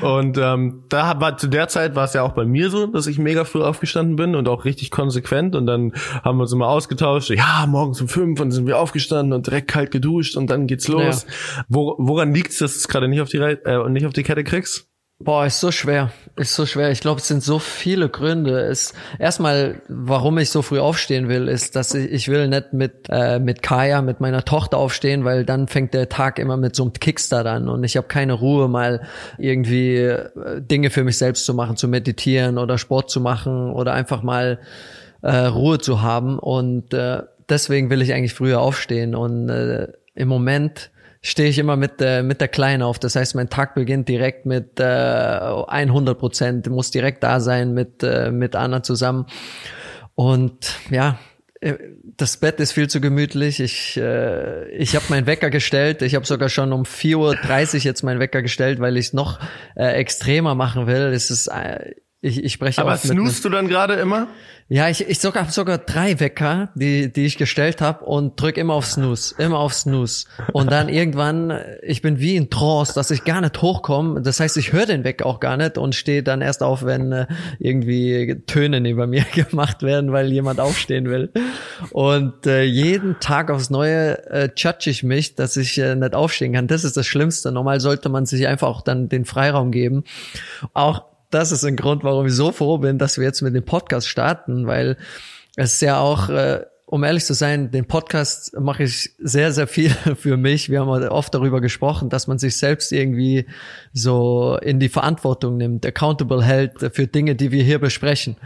Und 0.00 0.36
ähm, 0.38 0.82
da 0.88 1.18
war 1.20 1.38
zu 1.38 1.46
der 1.46 1.68
Zeit 1.68 1.94
war 1.94 2.04
es 2.04 2.12
ja 2.12 2.22
auch 2.22 2.32
bei 2.32 2.44
mir 2.44 2.68
so, 2.68 2.86
dass 2.86 3.06
ich 3.06 3.18
mega 3.18 3.44
früh 3.44 3.62
aufgestanden 3.62 4.16
bin 4.16 4.34
und 4.34 4.48
auch 4.48 4.64
richtig 4.64 4.90
konsequent. 4.90 5.54
Und 5.54 5.66
dann 5.66 5.92
haben 6.24 6.36
wir 6.36 6.42
uns 6.42 6.52
immer 6.52 6.68
ausgetauscht. 6.68 7.30
Ja, 7.30 7.64
morgens 7.68 8.00
um 8.00 8.08
fünf 8.08 8.40
und 8.40 8.50
sind 8.50 8.66
wir 8.66 8.78
aufgestanden 8.78 9.32
und 9.32 9.46
direkt 9.46 9.68
kalt 9.68 9.92
geduscht 9.92 10.36
und 10.36 10.50
dann 10.50 10.66
geht's 10.66 10.88
los. 10.88 11.26
Ja. 11.26 11.64
Wo, 11.68 11.94
woran 11.98 12.34
liegt's, 12.34 12.58
dass 12.58 12.76
es 12.76 12.88
gerade 12.88 13.08
nicht 13.08 13.20
auf 13.20 13.28
die 13.28 13.38
äh, 13.52 13.88
nicht 13.88 14.06
auf 14.06 14.12
die 14.12 14.22
Kette 14.22 14.44
kriegst? 14.44 14.88
Boah, 15.18 15.46
ist 15.46 15.60
so 15.60 15.72
schwer. 15.72 16.10
Ist 16.36 16.54
so 16.54 16.66
schwer. 16.66 16.90
Ich 16.90 17.00
glaube, 17.00 17.22
es 17.22 17.28
sind 17.28 17.42
so 17.42 17.58
viele 17.58 18.10
Gründe. 18.10 18.60
Es, 18.60 18.92
erstmal, 19.18 19.80
warum 19.88 20.36
ich 20.36 20.50
so 20.50 20.60
früh 20.60 20.78
aufstehen 20.78 21.30
will, 21.30 21.48
ist, 21.48 21.74
dass 21.74 21.94
ich, 21.94 22.12
ich 22.12 22.28
will 22.28 22.48
nicht 22.48 22.74
mit, 22.74 23.06
äh, 23.08 23.38
mit 23.38 23.62
Kaya, 23.62 24.02
mit 24.02 24.20
meiner 24.20 24.44
Tochter 24.44 24.76
aufstehen, 24.76 25.24
weil 25.24 25.46
dann 25.46 25.68
fängt 25.68 25.94
der 25.94 26.10
Tag 26.10 26.38
immer 26.38 26.58
mit 26.58 26.76
so 26.76 26.82
einem 26.82 26.92
Kickstart 26.92 27.46
an 27.46 27.70
und 27.70 27.82
ich 27.82 27.96
habe 27.96 28.08
keine 28.08 28.34
Ruhe, 28.34 28.68
mal 28.68 29.06
irgendwie 29.38 29.96
äh, 29.96 30.60
Dinge 30.60 30.90
für 30.90 31.02
mich 31.02 31.16
selbst 31.16 31.46
zu 31.46 31.54
machen, 31.54 31.78
zu 31.78 31.88
meditieren 31.88 32.58
oder 32.58 32.76
Sport 32.76 33.10
zu 33.10 33.22
machen 33.22 33.70
oder 33.70 33.94
einfach 33.94 34.22
mal 34.22 34.58
äh, 35.22 35.34
Ruhe 35.34 35.78
zu 35.78 36.02
haben. 36.02 36.38
Und 36.38 36.92
äh, 36.92 37.22
deswegen 37.48 37.88
will 37.88 38.02
ich 38.02 38.12
eigentlich 38.12 38.34
früher 38.34 38.60
aufstehen. 38.60 39.14
Und 39.14 39.48
äh, 39.48 39.88
im 40.14 40.28
Moment 40.28 40.90
stehe 41.22 41.48
ich 41.48 41.58
immer 41.58 41.76
mit, 41.76 42.00
äh, 42.00 42.22
mit 42.22 42.40
der 42.40 42.48
Kleinen 42.48 42.82
auf. 42.82 42.98
Das 42.98 43.16
heißt, 43.16 43.34
mein 43.34 43.48
Tag 43.48 43.74
beginnt 43.74 44.08
direkt 44.08 44.46
mit 44.46 44.80
äh, 44.80 44.84
100 44.84 46.18
Prozent, 46.18 46.68
muss 46.68 46.90
direkt 46.90 47.22
da 47.22 47.40
sein 47.40 47.74
mit, 47.74 48.02
äh, 48.02 48.30
mit 48.30 48.56
Anna 48.56 48.82
zusammen. 48.82 49.26
Und 50.14 50.76
ja, 50.90 51.18
äh, 51.60 51.74
das 52.16 52.38
Bett 52.38 52.60
ist 52.60 52.72
viel 52.72 52.88
zu 52.88 53.00
gemütlich. 53.00 53.60
Ich, 53.60 53.96
äh, 53.96 54.68
ich 54.70 54.96
habe 54.96 55.04
meinen 55.08 55.26
Wecker 55.26 55.50
gestellt. 55.50 56.02
Ich 56.02 56.14
habe 56.14 56.26
sogar 56.26 56.48
schon 56.48 56.72
um 56.72 56.82
4.30 56.82 57.74
Uhr 57.74 57.80
jetzt 57.80 58.02
meinen 58.02 58.20
Wecker 58.20 58.42
gestellt, 58.42 58.80
weil 58.80 58.96
ich 58.96 59.06
es 59.06 59.12
noch 59.12 59.40
äh, 59.74 59.92
extremer 59.94 60.54
machen 60.54 60.86
will. 60.86 61.12
Es 61.12 61.30
ist, 61.30 61.48
äh, 61.48 61.94
ich, 62.22 62.42
ich 62.42 62.52
spreche 62.54 62.80
Aber 62.80 62.96
snoost 62.96 63.44
du 63.44 63.50
dann 63.50 63.68
gerade 63.68 63.94
immer? 63.94 64.28
Ja, 64.68 64.88
ich, 64.88 65.06
ich 65.06 65.20
sogar 65.20 65.48
sogar 65.50 65.78
drei 65.78 66.18
Wecker, 66.18 66.70
die 66.74 67.12
die 67.12 67.26
ich 67.26 67.36
gestellt 67.36 67.80
habe 67.80 68.04
und 68.04 68.40
drück 68.40 68.56
immer 68.56 68.74
auf 68.74 68.86
Snooze, 68.86 69.34
immer 69.38 69.58
auf 69.58 69.74
Snooze 69.74 70.26
und 70.52 70.72
dann 70.72 70.88
irgendwann 70.88 71.56
ich 71.82 72.02
bin 72.02 72.18
wie 72.18 72.34
in 72.34 72.50
Trance, 72.50 72.92
dass 72.94 73.12
ich 73.12 73.24
gar 73.24 73.42
nicht 73.42 73.62
hochkomme. 73.62 74.22
Das 74.22 74.40
heißt, 74.40 74.56
ich 74.56 74.72
höre 74.72 74.86
den 74.86 75.04
Wecker 75.04 75.26
auch 75.26 75.38
gar 75.38 75.56
nicht 75.56 75.78
und 75.78 75.94
stehe 75.94 76.24
dann 76.24 76.40
erst 76.40 76.62
auf, 76.64 76.84
wenn 76.84 77.12
äh, 77.12 77.26
irgendwie 77.60 78.42
Töne 78.46 78.80
neben 78.80 79.08
mir 79.10 79.24
gemacht 79.34 79.82
werden, 79.82 80.10
weil 80.10 80.32
jemand 80.32 80.58
aufstehen 80.58 81.08
will. 81.10 81.30
Und 81.90 82.46
äh, 82.46 82.62
jeden 82.62 83.20
Tag 83.20 83.50
aufs 83.50 83.70
Neue 83.70 84.26
äh, 84.30 84.50
judge 84.56 84.90
ich 84.90 85.04
mich, 85.04 85.36
dass 85.36 85.56
ich 85.56 85.78
äh, 85.78 85.94
nicht 85.94 86.14
aufstehen 86.14 86.54
kann. 86.54 86.66
Das 86.66 86.82
ist 86.82 86.96
das 86.96 87.06
Schlimmste. 87.06 87.52
Normal 87.52 87.78
sollte 87.78 88.08
man 88.08 88.26
sich 88.26 88.48
einfach 88.48 88.68
auch 88.68 88.82
dann 88.82 89.08
den 89.08 89.26
Freiraum 89.26 89.70
geben. 89.70 90.02
Auch 90.72 91.15
das 91.30 91.52
ist 91.52 91.64
ein 91.64 91.76
Grund, 91.76 92.04
warum 92.04 92.26
ich 92.26 92.34
so 92.34 92.52
froh 92.52 92.78
bin, 92.78 92.98
dass 92.98 93.18
wir 93.18 93.24
jetzt 93.24 93.42
mit 93.42 93.54
dem 93.54 93.64
Podcast 93.64 94.08
starten, 94.08 94.66
weil 94.66 94.96
es 95.56 95.74
ist 95.74 95.82
ja 95.82 95.98
auch, 95.98 96.28
äh, 96.28 96.64
um 96.88 97.02
ehrlich 97.02 97.24
zu 97.24 97.34
sein, 97.34 97.72
den 97.72 97.86
Podcast 97.86 98.56
mache 98.60 98.84
ich 98.84 99.10
sehr, 99.18 99.50
sehr 99.50 99.66
viel 99.66 99.90
für 100.16 100.36
mich. 100.36 100.70
Wir 100.70 100.80
haben 100.80 100.88
oft 100.88 101.34
darüber 101.34 101.60
gesprochen, 101.60 102.10
dass 102.10 102.28
man 102.28 102.38
sich 102.38 102.56
selbst 102.56 102.92
irgendwie 102.92 103.46
so 103.92 104.56
in 104.62 104.78
die 104.78 104.88
Verantwortung 104.88 105.56
nimmt, 105.56 105.84
accountable 105.84 106.44
hält 106.44 106.90
für 106.94 107.08
Dinge, 107.08 107.34
die 107.34 107.50
wir 107.50 107.64
hier 107.64 107.80
besprechen. 107.80 108.36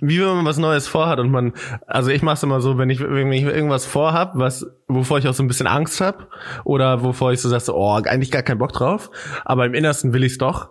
Wie 0.00 0.20
wenn 0.20 0.26
man 0.26 0.44
was 0.44 0.58
Neues 0.58 0.86
vorhat 0.86 1.20
und 1.20 1.30
man, 1.30 1.54
also 1.86 2.10
ich 2.10 2.20
mache 2.20 2.34
es 2.34 2.42
immer 2.42 2.60
so, 2.60 2.76
wenn 2.76 2.90
ich, 2.90 3.00
wenn 3.00 3.32
ich 3.32 3.44
irgendwas 3.44 3.86
vorhab, 3.86 4.32
was, 4.34 4.66
wovor 4.88 5.18
ich 5.18 5.26
auch 5.26 5.34
so 5.34 5.42
ein 5.42 5.48
bisschen 5.48 5.66
Angst 5.66 6.02
habe 6.02 6.26
oder 6.64 7.02
wovor 7.02 7.32
ich 7.32 7.40
so 7.40 7.48
sage, 7.48 7.74
oh, 7.74 7.92
eigentlich 7.92 8.30
gar 8.30 8.42
keinen 8.42 8.58
Bock 8.58 8.74
drauf, 8.74 9.10
aber 9.46 9.64
im 9.64 9.72
Innersten 9.72 10.12
will 10.12 10.22
ich 10.22 10.32
es 10.32 10.38
doch, 10.38 10.68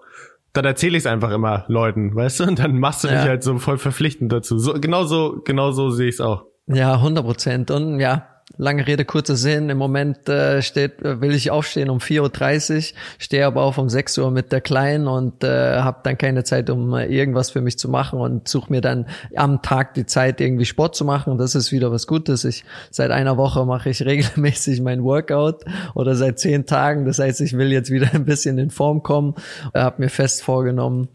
dann 0.55 0.65
erzähle 0.65 0.97
ich 0.97 1.03
es 1.03 1.07
einfach 1.07 1.31
immer 1.31 1.65
Leuten, 1.67 2.15
weißt 2.15 2.39
du? 2.39 2.43
Und 2.45 2.59
dann 2.59 2.79
machst 2.79 3.03
du 3.03 3.07
ja. 3.07 3.15
dich 3.15 3.27
halt 3.27 3.43
so 3.43 3.57
voll 3.57 3.77
verpflichtend 3.77 4.31
dazu. 4.31 4.57
So, 4.57 4.73
genau 4.73 5.03
so, 5.03 5.41
genau 5.43 5.71
so 5.71 5.89
sehe 5.89 6.07
ich 6.07 6.15
es 6.15 6.21
auch. 6.21 6.45
Ja, 6.67 6.93
100 6.93 7.25
Prozent. 7.25 7.71
Und 7.71 7.99
ja, 7.99 8.27
lange 8.57 8.85
Rede, 8.85 9.05
kurzer 9.05 9.35
Sinn. 9.35 9.69
Im 9.69 9.77
Moment 9.77 10.29
äh, 10.29 10.61
steht, 10.61 11.01
äh, 11.01 11.19
will 11.19 11.33
ich 11.33 11.51
aufstehen 11.51 11.89
um 11.89 11.97
4.30 11.97 12.75
Uhr, 12.75 12.97
stehe 13.17 13.45
aber 13.45 13.63
auf 13.63 13.77
um 13.77 13.89
6 13.89 14.17
Uhr 14.19 14.31
mit 14.31 14.51
der 14.51 14.61
Kleinen 14.61 15.07
und 15.07 15.43
äh, 15.43 15.79
habe 15.79 15.99
dann 16.03 16.17
keine 16.17 16.43
Zeit, 16.43 16.69
um 16.69 16.93
äh, 16.93 17.05
irgendwas 17.05 17.49
für 17.49 17.61
mich 17.61 17.77
zu 17.77 17.89
machen 17.89 18.19
und 18.19 18.47
suche 18.47 18.71
mir 18.71 18.81
dann 18.81 19.07
am 19.35 19.61
Tag 19.61 19.93
die 19.95 20.05
Zeit, 20.05 20.41
irgendwie 20.41 20.65
Sport 20.65 20.95
zu 20.95 21.05
machen. 21.05 21.37
Das 21.37 21.55
ist 21.55 21.71
wieder 21.71 21.91
was 21.91 22.07
Gutes. 22.07 22.45
Ich 22.45 22.63
seit 22.91 23.11
einer 23.11 23.37
Woche 23.37 23.65
mache 23.65 23.89
ich 23.89 24.01
regelmäßig 24.05 24.81
mein 24.81 25.03
Workout 25.03 25.65
oder 25.93 26.15
seit 26.15 26.39
zehn 26.39 26.65
Tagen. 26.65 27.05
Das 27.05 27.19
heißt, 27.19 27.41
ich 27.41 27.57
will 27.57 27.71
jetzt 27.71 27.89
wieder 27.89 28.09
ein 28.13 28.25
bisschen 28.25 28.57
in 28.57 28.69
Form 28.69 29.03
kommen. 29.03 29.35
Habe 29.73 30.03
mir 30.03 30.09
fest 30.09 30.43
vorgenommen, 30.43 31.09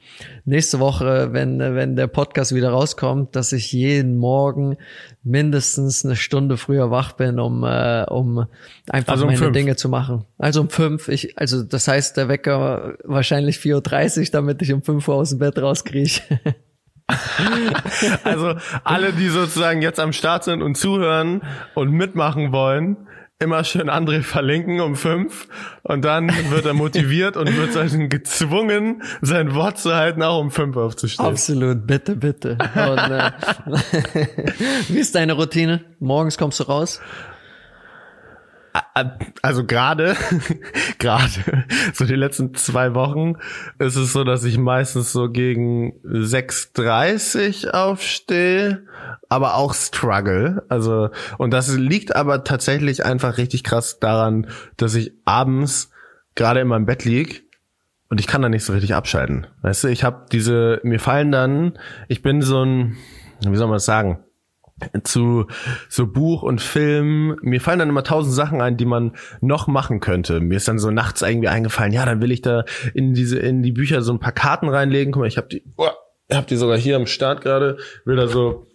nächste 0.45 0.81
Woche, 0.81 1.33
wenn, 1.33 1.59
wenn 1.61 1.97
der 1.97 2.09
Podcast 2.09 2.55
wieder 2.55 2.71
rauskommt, 2.71 3.37
dass 3.37 3.53
ich 3.53 3.73
jeden 3.73 4.17
Morgen 4.17 4.77
mindestens 5.23 6.05
eine 6.05 6.17
Stunde 6.17 6.57
früher 6.57 6.91
wach 6.91 7.13
bin, 7.13 7.39
um, 7.39 7.63
äh, 7.65 8.05
um 8.05 8.47
einfach 8.89 9.13
also 9.13 9.25
um 9.25 9.29
meine 9.29 9.39
fünf. 9.39 9.53
Dinge 9.53 9.77
zu 9.77 9.89
machen. 9.89 10.25
Also 10.39 10.63
um 10.63 10.71
fünf. 10.71 11.09
Ich, 11.09 11.39
also 11.39 11.63
das 11.63 11.89
heißt, 11.89 12.17
der 12.17 12.29
Wecker 12.29 12.95
wahrscheinlich 13.05 13.57
4.30 13.57 14.21
Uhr, 14.21 14.27
damit 14.33 14.63
ich 14.63 14.73
um 14.73 14.83
fünf 14.83 15.07
Uhr 15.09 15.17
aus 15.17 15.31
dem 15.31 15.39
Bett 15.39 15.59
rauskriege. 15.59 16.21
also 18.25 18.55
alle, 18.85 19.13
die 19.13 19.29
sozusagen 19.29 19.83
jetzt 19.83 20.01
am 20.01 20.13
Start 20.13 20.45
sind 20.45 20.63
und 20.63 20.77
zuhören 20.77 21.43
und 21.75 21.91
mitmachen 21.91 22.53
wollen, 22.53 22.97
immer 23.43 23.65
schön 23.65 23.89
André 23.89 24.23
verlinken 24.23 24.81
um 24.81 24.97
fünf 24.97 25.49
und 25.83 26.05
dann 26.05 26.31
wird 26.51 26.67
er 26.67 26.75
motiviert 26.75 27.39
und 27.39 27.57
wird 27.57 27.75
dann 27.75 28.11
gezwungen, 28.11 29.03
sein 29.23 29.55
Wort 29.55 29.79
zu 29.79 29.95
halten, 29.95 30.23
auch 30.23 30.39
um 30.41 30.51
fünf 30.51 30.77
aufzustehen. 30.77 31.27
Absolut, 31.27 31.87
bitte, 31.87 32.17
bitte. 32.17 32.59
Und, 32.75 32.99
äh, 32.99 33.31
Wie 34.89 34.99
ist 34.99 35.15
deine 35.15 35.33
Routine? 35.33 35.81
Morgens 36.01 36.37
kommst 36.37 36.61
du 36.61 36.65
raus? 36.65 37.01
Also 39.43 39.65
gerade, 39.65 40.17
gerade, 40.99 41.31
so 41.93 42.05
die 42.05 42.15
letzten 42.15 42.55
zwei 42.55 42.95
Wochen 42.95 43.35
ist 43.79 43.97
es 43.97 44.13
so, 44.13 44.25
dass 44.25 44.45
ich 44.45 44.59
meistens 44.59 45.13
so 45.13 45.31
gegen 45.31 45.93
6.30 46.05 47.71
aufstehe, 47.71 48.87
aber 49.29 49.55
auch 49.55 49.75
struggle. 49.75 50.65
Also, 50.69 51.11
und 51.39 51.53
das 51.53 51.75
liegt 51.77 52.17
aber 52.17 52.45
tatsächlich 52.45 53.05
einfach 53.05 53.39
richtig 53.39 53.65
krass 53.65 54.01
daran, 54.01 54.49
dass 54.77 54.95
ich 54.95 55.13
abends 55.25 55.91
gerade 56.35 56.61
in 56.61 56.69
meinem 56.69 56.87
Bett 56.87 57.05
lieg 57.05 57.45
und 58.09 58.19
ich 58.19 58.27
kann 58.27 58.43
da 58.43 58.49
nicht 58.49 58.65
so 58.65 58.73
richtig 58.73 58.95
abschalten. 58.95 59.47
Weißt 59.63 59.85
du, 59.85 59.89
ich 59.89 60.03
habe 60.05 60.27
diese, 60.33 60.81
mir 60.83 60.99
fallen 60.99 61.31
dann, 61.31 61.79
ich 62.09 62.23
bin 62.23 62.43
so 62.43 62.65
ein, 62.65 62.97
wie 63.41 63.57
soll 63.57 63.69
man 63.69 63.77
das 63.77 63.85
sagen? 63.85 64.19
Zu 65.05 65.47
so 65.89 66.07
Buch 66.07 66.43
und 66.43 66.61
Film. 66.61 67.37
Mir 67.43 67.61
fallen 67.61 67.79
dann 67.79 67.89
immer 67.89 68.05
tausend 68.05 68.35
Sachen 68.35 68.61
ein, 68.61 68.77
die 68.77 68.85
man 68.85 69.13
noch 69.41 69.67
machen 69.67 70.01
könnte. 70.01 70.41
Mir 70.41 70.57
ist 70.57 70.69
dann 70.69 70.79
so 70.79 70.91
nachts 70.91 71.23
irgendwie 71.23 71.49
eingefallen, 71.49 71.93
ja, 71.93 72.05
dann 72.05 72.21
will 72.21 72.33
ich 72.33 72.43
da 72.43 72.65
in 72.95 73.15
diese 73.15 73.39
in 73.39 73.63
die 73.63 73.73
Bücher 73.73 74.03
so 74.03 74.13
ein 74.13 74.21
paar 74.21 74.33
Karten 74.33 74.69
reinlegen. 74.69 75.13
Guck 75.13 75.21
mal, 75.21 75.27
ich 75.27 75.37
habe 75.37 75.49
die, 75.49 75.65
oh, 75.77 75.89
ich 76.29 76.37
habe 76.37 76.47
die 76.47 76.57
sogar 76.57 76.79
hier 76.79 76.97
am 76.97 77.07
Start 77.07 77.41
gerade. 77.41 77.79
Will 78.05 78.17
da 78.17 78.29
so 78.29 78.67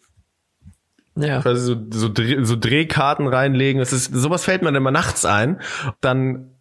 ja. 1.15 1.41
quasi 1.41 1.62
so, 1.62 1.76
so, 1.91 2.12
so 2.44 2.56
Drehkarten 2.56 3.28
reinlegen. 3.28 3.80
Das 3.80 3.94
ist 3.94 4.13
sowas 4.13 4.44
fällt 4.44 4.62
mir 4.62 4.68
dann 4.68 4.76
immer 4.76 4.91
nachts 4.91 5.26
ein. 5.26 5.62
Dann 6.02 6.55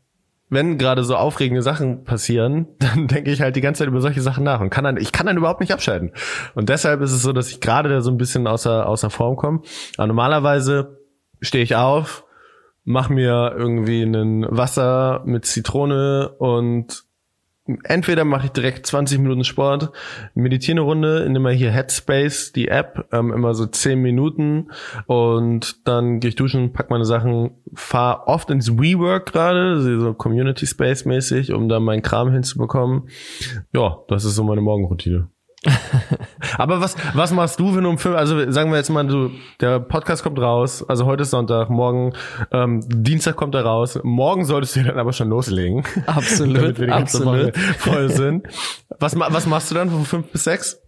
wenn 0.48 0.78
gerade 0.78 1.04
so 1.04 1.16
aufregende 1.16 1.62
Sachen 1.62 2.04
passieren, 2.04 2.66
dann 2.78 3.06
denke 3.06 3.30
ich 3.30 3.40
halt 3.40 3.56
die 3.56 3.60
ganze 3.60 3.80
Zeit 3.80 3.88
über 3.88 4.00
solche 4.00 4.20
Sachen 4.20 4.44
nach 4.44 4.60
und 4.60 4.70
kann 4.70 4.84
dann, 4.84 4.96
ich 4.96 5.12
kann 5.12 5.26
dann 5.26 5.36
überhaupt 5.36 5.60
nicht 5.60 5.72
abschalten. 5.72 6.12
Und 6.54 6.68
deshalb 6.68 7.00
ist 7.00 7.12
es 7.12 7.22
so, 7.22 7.32
dass 7.32 7.50
ich 7.50 7.60
gerade 7.60 7.88
da 7.88 8.00
so 8.00 8.10
ein 8.10 8.18
bisschen 8.18 8.46
außer, 8.46 8.86
außer 8.88 9.10
Form 9.10 9.36
komme. 9.36 9.60
Aber 9.96 10.06
normalerweise 10.06 10.98
stehe 11.40 11.64
ich 11.64 11.76
auf, 11.76 12.24
mach 12.84 13.08
mir 13.08 13.54
irgendwie 13.56 14.02
ein 14.02 14.46
Wasser 14.48 15.22
mit 15.24 15.46
Zitrone 15.46 16.34
und 16.38 17.03
entweder 17.84 18.24
mache 18.24 18.46
ich 18.46 18.52
direkt 18.52 18.86
20 18.86 19.18
Minuten 19.18 19.44
Sport, 19.44 19.90
meditiere 20.34 20.74
eine 20.74 20.80
Runde, 20.82 21.28
nehme 21.30 21.50
hier 21.52 21.70
Headspace, 21.70 22.52
die 22.52 22.68
App, 22.68 23.08
ähm, 23.12 23.32
immer 23.32 23.54
so 23.54 23.66
10 23.66 24.00
Minuten 24.00 24.70
und 25.06 25.86
dann 25.88 26.20
gehe 26.20 26.28
ich 26.28 26.36
duschen, 26.36 26.72
pack 26.72 26.90
meine 26.90 27.04
Sachen, 27.06 27.52
fahre 27.74 28.26
oft 28.26 28.50
ins 28.50 28.78
WeWork 28.78 29.32
gerade, 29.32 29.80
so 29.80 30.14
Community 30.14 30.66
Space 30.66 31.04
mäßig, 31.04 31.52
um 31.52 31.68
da 31.68 31.80
meinen 31.80 32.02
Kram 32.02 32.32
hinzubekommen. 32.32 33.08
Ja, 33.72 33.98
das 34.08 34.24
ist 34.24 34.34
so 34.34 34.44
meine 34.44 34.60
Morgenroutine. 34.60 35.28
Aber 36.58 36.80
was, 36.80 36.96
was 37.14 37.32
machst 37.32 37.58
du, 37.60 37.74
wenn 37.74 37.84
du 37.84 37.90
um 37.90 37.98
fünf, 37.98 38.16
also 38.16 38.50
sagen 38.50 38.70
wir 38.70 38.78
jetzt 38.78 38.90
mal, 38.90 39.06
du, 39.06 39.30
der 39.60 39.80
Podcast 39.80 40.22
kommt 40.22 40.38
raus, 40.38 40.84
also 40.88 41.06
heute 41.06 41.22
ist 41.22 41.30
Sonntag, 41.30 41.70
morgen, 41.70 42.12
ähm, 42.52 42.80
Dienstag 42.88 43.36
kommt 43.36 43.54
er 43.54 43.64
raus, 43.64 43.98
morgen 44.02 44.44
solltest 44.44 44.76
du 44.76 44.84
dann 44.84 44.98
aber 44.98 45.12
schon 45.12 45.28
loslegen. 45.28 45.84
Absolut, 46.06 46.56
damit 46.56 46.78
wir 46.80 46.86
die 46.86 46.92
absolut. 46.92 47.56
Voll 47.78 48.10
sind. 48.10 48.46
Was, 49.00 49.18
was 49.18 49.46
machst 49.46 49.70
du 49.70 49.74
dann 49.74 49.90
von 49.90 50.04
fünf 50.04 50.28
bis 50.28 50.44
sechs? 50.44 50.80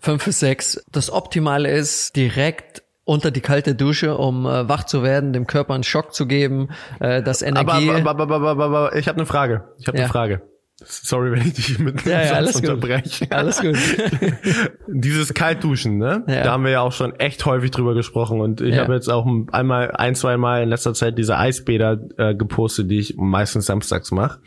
Fünf 0.00 0.24
bis 0.24 0.40
sechs. 0.40 0.84
Das 0.92 1.10
Optimale 1.10 1.70
ist 1.70 2.16
direkt 2.16 2.82
unter 3.04 3.30
die 3.30 3.40
kalte 3.40 3.74
Dusche, 3.74 4.16
um 4.18 4.44
äh, 4.46 4.68
wach 4.68 4.84
zu 4.84 5.02
werden, 5.02 5.32
dem 5.32 5.46
Körper 5.46 5.74
einen 5.74 5.82
Schock 5.82 6.12
zu 6.12 6.26
geben, 6.26 6.68
äh, 7.00 7.22
das 7.22 7.42
Energie. 7.42 7.90
Aber, 7.90 8.10
aber, 8.10 8.22
aber, 8.22 8.34
aber, 8.36 8.50
aber, 8.50 8.64
aber 8.64 8.96
ich 8.96 9.08
habe 9.08 9.16
eine 9.16 9.26
Frage. 9.26 9.64
Ich 9.78 9.88
habe 9.88 9.96
Ja. 9.96 10.04
eine 10.04 10.12
Frage. 10.12 10.42
Sorry, 10.84 11.32
wenn 11.32 11.40
ich 11.46 11.54
dich 11.54 11.78
mit 11.80 12.04
Ja, 12.06 12.12
ja, 12.20 12.26
Satz 12.28 12.36
alles 12.36 12.54
gut. 12.54 12.62
unterbreche. 12.70 13.26
Alles 13.30 13.60
gut. 13.60 13.76
Dieses 14.86 15.34
Kaltduschen, 15.34 15.98
ne? 15.98 16.22
Ja. 16.28 16.44
Da 16.44 16.52
haben 16.52 16.64
wir 16.64 16.70
ja 16.70 16.80
auch 16.80 16.92
schon 16.92 17.14
echt 17.18 17.44
häufig 17.46 17.70
drüber 17.72 17.94
gesprochen 17.94 18.40
und 18.40 18.60
ich 18.60 18.74
Ja. 18.76 18.82
habe 18.82 18.94
jetzt 18.94 19.08
auch 19.10 19.26
einmal, 19.52 19.90
ein, 19.92 20.14
zwei 20.14 20.36
Mal 20.36 20.62
in 20.62 20.68
letzter 20.68 20.94
Zeit 20.94 21.18
diese 21.18 21.36
Eisbäder 21.36 21.98
äh, 22.16 22.34
gepostet, 22.34 22.90
die 22.90 22.98
ich 23.00 23.16
meistens 23.16 23.66
samstags 23.66 24.12
mache. 24.12 24.38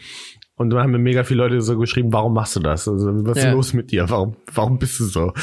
Und 0.55 0.69
da 0.69 0.81
haben 0.81 0.91
mir 0.91 0.99
mega 0.99 1.23
viele 1.23 1.43
Leute 1.43 1.61
so 1.61 1.77
geschrieben, 1.77 2.13
warum 2.13 2.33
machst 2.33 2.55
du 2.55 2.59
das? 2.59 2.87
Also, 2.87 3.07
was 3.25 3.37
ist 3.37 3.43
Ja. 3.45 3.51
los 3.51 3.73
mit 3.73 3.91
dir? 3.91 4.09
Warum, 4.09 4.35
warum 4.53 4.77
bist 4.77 4.99
du 4.99 5.05
so? 5.05 5.33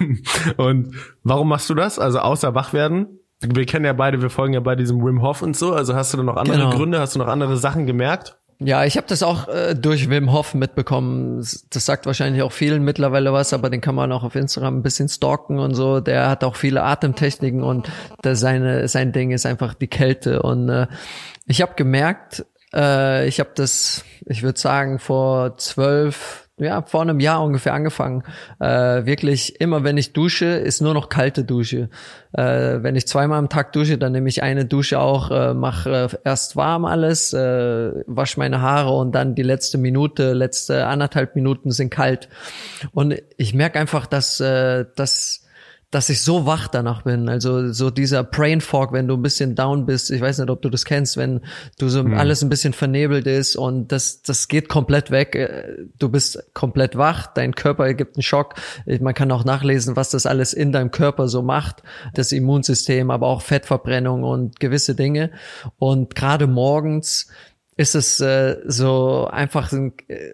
und 0.56 0.94
warum 1.22 1.48
machst 1.48 1.68
du 1.70 1.74
das? 1.74 1.98
Also 1.98 2.20
außer 2.20 2.54
wach 2.54 2.72
werden? 2.72 3.18
Wir 3.42 3.64
kennen 3.66 3.84
ja 3.84 3.92
beide, 3.94 4.20
wir 4.22 4.30
folgen 4.30 4.54
ja 4.54 4.60
bei 4.60 4.76
diesem 4.76 5.04
Wim 5.04 5.22
Hof 5.22 5.42
und 5.42 5.56
so. 5.56 5.72
Also 5.72 5.94
hast 5.94 6.12
du 6.12 6.18
da 6.18 6.22
noch 6.22 6.36
andere 6.36 6.56
Genau. 6.58 6.70
Gründe? 6.70 7.00
Hast 7.00 7.14
du 7.14 7.18
noch 7.18 7.26
andere 7.28 7.56
Sachen 7.56 7.86
gemerkt? 7.86 8.36
Ja, 8.62 8.84
ich 8.84 8.98
habe 8.98 9.06
das 9.06 9.22
auch 9.22 9.48
äh, 9.48 9.74
durch 9.74 10.10
Wim 10.10 10.32
Hof 10.32 10.52
mitbekommen. 10.52 11.38
Das 11.38 11.86
sagt 11.86 12.04
wahrscheinlich 12.04 12.42
auch 12.42 12.52
vielen 12.52 12.84
mittlerweile 12.84 13.32
was, 13.32 13.54
aber 13.54 13.70
den 13.70 13.80
kann 13.80 13.94
man 13.94 14.12
auch 14.12 14.22
auf 14.22 14.34
Instagram 14.34 14.78
ein 14.78 14.82
bisschen 14.82 15.08
stalken 15.08 15.58
und 15.58 15.74
so. 15.74 16.00
Der 16.00 16.28
hat 16.28 16.44
auch 16.44 16.56
viele 16.56 16.82
Atemtechniken 16.82 17.62
und 17.62 17.90
das 18.20 18.40
seine, 18.40 18.86
sein 18.86 19.12
Ding 19.12 19.30
ist 19.30 19.46
einfach 19.46 19.72
die 19.72 19.86
Kälte. 19.86 20.42
Und 20.42 20.68
äh, 20.68 20.88
ich 21.46 21.62
habe 21.62 21.72
gemerkt, 21.74 22.44
äh, 22.74 23.26
ich 23.26 23.40
habe 23.40 23.50
das, 23.54 24.04
ich 24.26 24.42
würde 24.42 24.60
sagen, 24.60 24.98
vor 24.98 25.56
zwölf, 25.56 26.49
ja, 26.60 26.82
vor 26.82 27.02
einem 27.02 27.20
Jahr 27.20 27.42
ungefähr 27.42 27.74
angefangen. 27.74 28.22
Äh, 28.58 29.06
wirklich 29.06 29.60
immer, 29.60 29.84
wenn 29.84 29.96
ich 29.96 30.12
dusche, 30.12 30.46
ist 30.46 30.80
nur 30.80 30.94
noch 30.94 31.08
kalte 31.08 31.44
Dusche. 31.44 31.88
Äh, 32.32 32.82
wenn 32.82 32.96
ich 32.96 33.06
zweimal 33.06 33.38
am 33.38 33.48
Tag 33.48 33.72
dusche, 33.72 33.98
dann 33.98 34.12
nehme 34.12 34.28
ich 34.28 34.42
eine 34.42 34.64
Dusche 34.64 35.00
auch, 35.00 35.30
äh, 35.30 35.54
mache 35.54 35.90
äh, 35.90 36.08
erst 36.24 36.56
warm 36.56 36.84
alles, 36.84 37.32
äh, 37.32 37.92
wasche 38.06 38.38
meine 38.38 38.60
Haare 38.60 38.92
und 38.92 39.12
dann 39.12 39.34
die 39.34 39.42
letzte 39.42 39.78
Minute, 39.78 40.32
letzte 40.32 40.86
anderthalb 40.86 41.34
Minuten 41.34 41.70
sind 41.70 41.90
kalt. 41.90 42.28
Und 42.92 43.20
ich 43.36 43.54
merke 43.54 43.78
einfach, 43.78 44.06
dass, 44.06 44.40
äh, 44.40 44.84
dass 44.94 45.46
dass 45.90 46.08
ich 46.08 46.22
so 46.22 46.46
wach 46.46 46.68
danach 46.68 47.02
bin. 47.02 47.28
Also 47.28 47.72
so 47.72 47.90
dieser 47.90 48.22
Brain 48.22 48.60
Fog, 48.60 48.92
wenn 48.92 49.08
du 49.08 49.16
ein 49.16 49.22
bisschen 49.22 49.56
down 49.56 49.86
bist. 49.86 50.10
Ich 50.10 50.20
weiß 50.20 50.38
nicht, 50.38 50.50
ob 50.50 50.62
du 50.62 50.70
das 50.70 50.84
kennst, 50.84 51.16
wenn 51.16 51.40
du 51.78 51.88
so 51.88 52.02
alles 52.02 52.42
ein 52.42 52.48
bisschen 52.48 52.72
vernebelt 52.72 53.26
ist 53.26 53.56
und 53.56 53.90
das, 53.90 54.22
das 54.22 54.48
geht 54.48 54.68
komplett 54.68 55.10
weg. 55.10 55.34
Äh, 55.34 55.76
Du 55.98 56.08
bist 56.08 56.42
komplett 56.54 56.96
wach, 56.96 57.26
dein 57.26 57.54
Körper 57.54 57.92
gibt 57.94 58.16
einen 58.16 58.22
Schock. 58.22 58.54
Man 59.00 59.14
kann 59.14 59.30
auch 59.32 59.44
nachlesen, 59.44 59.96
was 59.96 60.10
das 60.10 60.24
alles 60.24 60.52
in 60.52 60.72
deinem 60.72 60.90
Körper 60.90 61.28
so 61.28 61.42
macht. 61.42 61.82
Das 62.14 62.32
Immunsystem, 62.32 63.10
aber 63.10 63.26
auch 63.26 63.42
Fettverbrennung 63.42 64.22
und 64.22 64.60
gewisse 64.60 64.94
Dinge. 64.94 65.30
Und 65.78 66.14
gerade 66.14 66.46
morgens 66.46 67.28
ist 67.76 67.94
es 67.94 68.20
äh, 68.20 68.58
so 68.66 69.26
einfach 69.26 69.72
ein, 69.72 69.92
äh, 70.08 70.32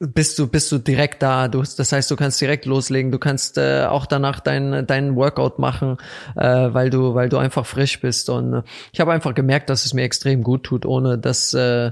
bist 0.00 0.38
du 0.38 0.46
bist 0.46 0.70
du 0.70 0.78
direkt 0.78 1.22
da. 1.22 1.48
Du, 1.48 1.62
das 1.62 1.92
heißt, 1.92 2.10
du 2.10 2.16
kannst 2.16 2.40
direkt 2.40 2.66
loslegen. 2.66 3.10
Du 3.10 3.18
kannst 3.18 3.58
äh, 3.58 3.84
auch 3.84 4.06
danach 4.06 4.40
dein 4.40 4.86
dein 4.86 5.16
Workout 5.16 5.58
machen, 5.58 5.96
äh, 6.36 6.44
weil 6.46 6.90
du 6.90 7.14
weil 7.14 7.28
du 7.28 7.38
einfach 7.38 7.66
frisch 7.66 8.00
bist. 8.00 8.30
Und 8.30 8.54
äh, 8.54 8.62
ich 8.92 9.00
habe 9.00 9.12
einfach 9.12 9.34
gemerkt, 9.34 9.70
dass 9.70 9.84
es 9.84 9.94
mir 9.94 10.02
extrem 10.02 10.42
gut 10.42 10.64
tut, 10.64 10.86
ohne 10.86 11.18
dass 11.18 11.52
äh, 11.54 11.90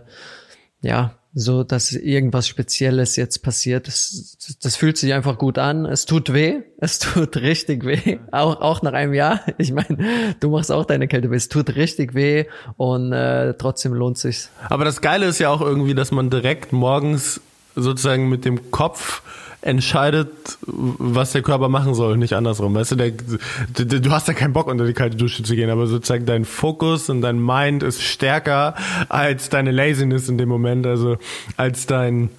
ja 0.83 1.15
so 1.39 1.65
dass 1.65 1.93
irgendwas 1.93 2.47
Spezielles 2.47 3.17
jetzt 3.17 3.43
passiert. 3.43 3.89
Das, 3.89 4.57
das 4.63 4.77
fühlt 4.77 4.97
sich 4.97 5.13
einfach 5.13 5.37
gut 5.37 5.59
an. 5.59 5.85
Es 5.85 6.07
tut 6.07 6.33
weh. 6.33 6.63
Es 6.79 6.99
tut 7.01 7.37
richtig 7.39 7.85
weh. 7.85 8.19
Auch 8.31 8.61
auch 8.61 8.83
nach 8.83 8.93
einem 8.93 9.15
Jahr. 9.15 9.41
Ich 9.59 9.73
meine, 9.73 10.37
du 10.39 10.51
machst 10.51 10.71
auch 10.71 10.85
deine 10.85 11.09
Kälte. 11.09 11.29
Es 11.35 11.49
tut 11.49 11.75
richtig 11.75 12.15
weh 12.15 12.45
und 12.77 13.13
äh, 13.13 13.55
trotzdem 13.55 13.95
lohnt 13.95 14.17
sich's. 14.17 14.49
Aber 14.69 14.85
das 14.85 15.01
Geile 15.01 15.27
ist 15.27 15.41
ja 15.41 15.51
auch 15.51 15.61
irgendwie, 15.61 15.95
dass 15.95 16.13
man 16.13 16.31
direkt 16.31 16.73
morgens 16.73 17.41
sozusagen 17.77 18.29
mit 18.29 18.45
dem 18.45 18.71
Kopf 18.71 19.23
entscheidet, 19.61 20.59
was 20.67 21.33
der 21.33 21.43
Körper 21.43 21.69
machen 21.69 21.95
soll, 21.95 22.17
nicht 22.17 22.35
andersrum. 22.35 22.75
Weißt 22.75 22.93
du, 22.93 22.97
der, 22.97 23.11
du, 23.11 24.01
du 24.01 24.11
hast 24.11 24.29
ja 24.29 24.35
keinen 24.35 24.53
Bock, 24.53 24.69
unter 24.69 24.87
die 24.87 24.93
kalte 24.93 25.17
Dusche 25.17 25.43
zu 25.43 25.57
gehen, 25.57 25.71
aber 25.71 25.87
sozusagen 25.87 26.25
dein 26.25 26.45
Fokus 26.45 27.11
und 27.11 27.21
dein 27.21 27.45
Mind 27.45 27.83
ist 27.83 28.03
stärker 28.03 28.75
als 29.09 29.49
deine 29.49 29.73
Laziness 29.73 30.29
in 30.29 30.39
dem 30.39 30.49
Moment, 30.49 30.87
also 30.87 31.19
als 31.57 31.87
dein 31.87 32.31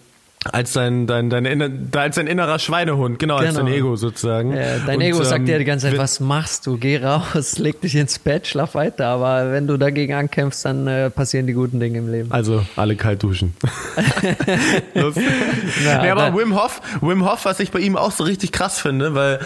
als 0.53 0.73
dein, 0.73 1.07
dein, 1.07 1.29
dein, 1.29 1.45
inner, 1.45 1.69
als 1.95 2.15
dein 2.15 2.27
innerer 2.27 2.59
Schweinehund, 2.59 3.19
genau, 3.19 3.35
als 3.37 3.55
Genau. 3.55 3.65
dein 3.65 3.73
Ego 3.73 3.95
sozusagen. 3.95 4.55
Ja, 4.55 4.79
dein 4.85 4.97
Und, 4.97 5.01
Ego 5.01 5.23
sagt 5.23 5.39
ähm, 5.39 5.45
dir 5.45 5.59
die 5.59 5.65
ganze 5.65 5.89
Zeit, 5.89 5.97
was 5.97 6.19
machst 6.19 6.65
du? 6.67 6.77
Geh 6.77 6.97
raus, 6.97 7.57
leg 7.57 7.79
dich 7.81 7.95
ins 7.95 8.19
Bett, 8.19 8.47
schlaf 8.47 8.75
weiter. 8.75 9.07
Aber 9.07 9.51
wenn 9.51 9.67
du 9.67 9.77
dagegen 9.77 10.13
ankämpfst, 10.13 10.65
dann 10.65 10.87
äh, 10.87 11.09
passieren 11.09 11.47
die 11.47 11.53
guten 11.53 11.79
Dinge 11.79 11.99
im 11.99 12.11
Leben. 12.11 12.31
Also 12.31 12.65
alle 12.75 12.95
kalt 12.95 13.23
duschen. 13.23 13.53
Los. 14.93 15.15
Ja, 15.83 16.11
aber 16.15 16.37
Wim 16.37 16.55
Hof, 16.55 16.81
Wim 17.01 17.29
Hof, 17.29 17.45
was 17.45 17.59
ich 17.59 17.71
bei 17.71 17.79
ihm 17.79 17.95
auch 17.97 18.11
so 18.11 18.23
richtig 18.23 18.51
krass 18.51 18.79
finde, 18.79 19.15
weil 19.15 19.39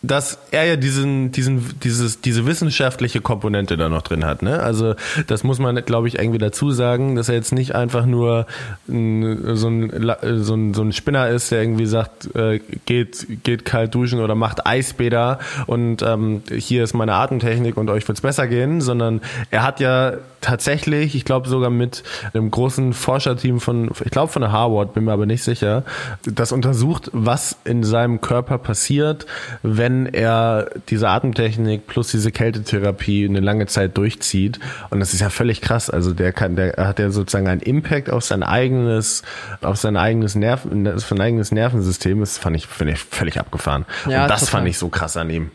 dass 0.00 0.38
er 0.52 0.64
ja 0.64 0.76
diesen, 0.76 1.32
diesen, 1.32 1.80
dieses, 1.80 2.20
diese 2.20 2.46
wissenschaftliche 2.46 3.20
Komponente 3.20 3.76
da 3.76 3.88
noch 3.88 4.02
drin 4.02 4.24
hat, 4.24 4.42
ne? 4.42 4.60
Also 4.60 4.94
das 5.26 5.42
muss 5.42 5.58
man, 5.58 5.74
glaube 5.84 6.06
ich, 6.06 6.18
irgendwie 6.18 6.38
dazu 6.38 6.70
sagen, 6.70 7.16
dass 7.16 7.28
er 7.28 7.34
jetzt 7.34 7.52
nicht 7.52 7.74
einfach 7.74 8.06
nur 8.06 8.46
so, 8.86 8.94
ein, 8.94 9.56
so, 9.56 10.54
ein, 10.54 10.74
so 10.74 10.82
ein 10.82 10.92
Spinner 10.92 11.28
ist, 11.28 11.50
der 11.50 11.62
irgendwie 11.62 11.86
sagt, 11.86 12.34
äh, 12.36 12.60
geht, 12.86 13.26
geht 13.42 13.64
kalt 13.64 13.92
duschen 13.92 14.20
oder 14.20 14.36
macht 14.36 14.66
Eisbäder 14.66 15.40
und 15.66 16.02
ähm, 16.02 16.42
hier 16.48 16.84
ist 16.84 16.94
meine 16.94 17.14
Atemtechnik 17.14 17.76
und 17.76 17.90
euch 17.90 18.06
wird's 18.06 18.20
besser 18.20 18.46
gehen, 18.46 18.80
sondern 18.80 19.20
er 19.50 19.64
hat 19.64 19.80
ja 19.80 20.12
tatsächlich, 20.40 21.16
ich 21.16 21.24
glaube 21.24 21.48
sogar 21.48 21.70
mit 21.70 22.04
einem 22.32 22.50
großen 22.50 22.92
Forscherteam 22.92 23.60
von, 23.60 23.90
ich 24.04 24.10
glaube 24.10 24.30
von 24.32 24.42
der 24.42 24.52
Harvard, 24.52 24.94
bin 24.94 25.04
mir 25.04 25.12
aber 25.12 25.26
nicht 25.26 25.42
sicher, 25.42 25.82
das 26.22 26.52
untersucht, 26.52 27.10
was 27.12 27.56
in 27.64 27.82
seinem 27.82 28.20
Körper 28.20 28.58
passiert, 28.58 29.26
wenn 29.62 29.87
er 30.06 30.70
diese 30.88 31.08
Atemtechnik 31.08 31.86
plus 31.86 32.10
diese 32.10 32.30
Kältetherapie 32.32 33.26
eine 33.26 33.40
lange 33.40 33.66
Zeit 33.66 33.96
durchzieht. 33.96 34.58
Und 34.90 35.00
das 35.00 35.12
ist 35.14 35.20
ja 35.20 35.30
völlig 35.30 35.60
krass. 35.60 35.90
Also 35.90 36.12
der 36.12 36.32
kann, 36.32 36.56
der 36.56 36.74
hat 36.76 36.98
ja 36.98 37.10
sozusagen 37.10 37.48
einen 37.48 37.60
Impact 37.60 38.10
auf 38.10 38.24
sein 38.24 38.42
eigenes, 38.42 39.22
auf 39.62 39.76
sein 39.76 39.96
eigenes 39.96 40.34
Nerven, 40.34 40.98
sein 40.98 41.20
eigenes 41.20 41.52
Nervensystem. 41.52 42.20
Das 42.20 42.38
fand 42.38 42.56
ich, 42.56 42.66
finde 42.66 42.94
ich 42.94 43.00
völlig 43.00 43.38
abgefahren. 43.38 43.84
Ja, 44.06 44.22
Und 44.22 44.30
das 44.30 44.40
total. 44.40 44.52
fand 44.60 44.68
ich 44.68 44.78
so 44.78 44.88
krass 44.88 45.16
an 45.16 45.30
ihm. 45.30 45.50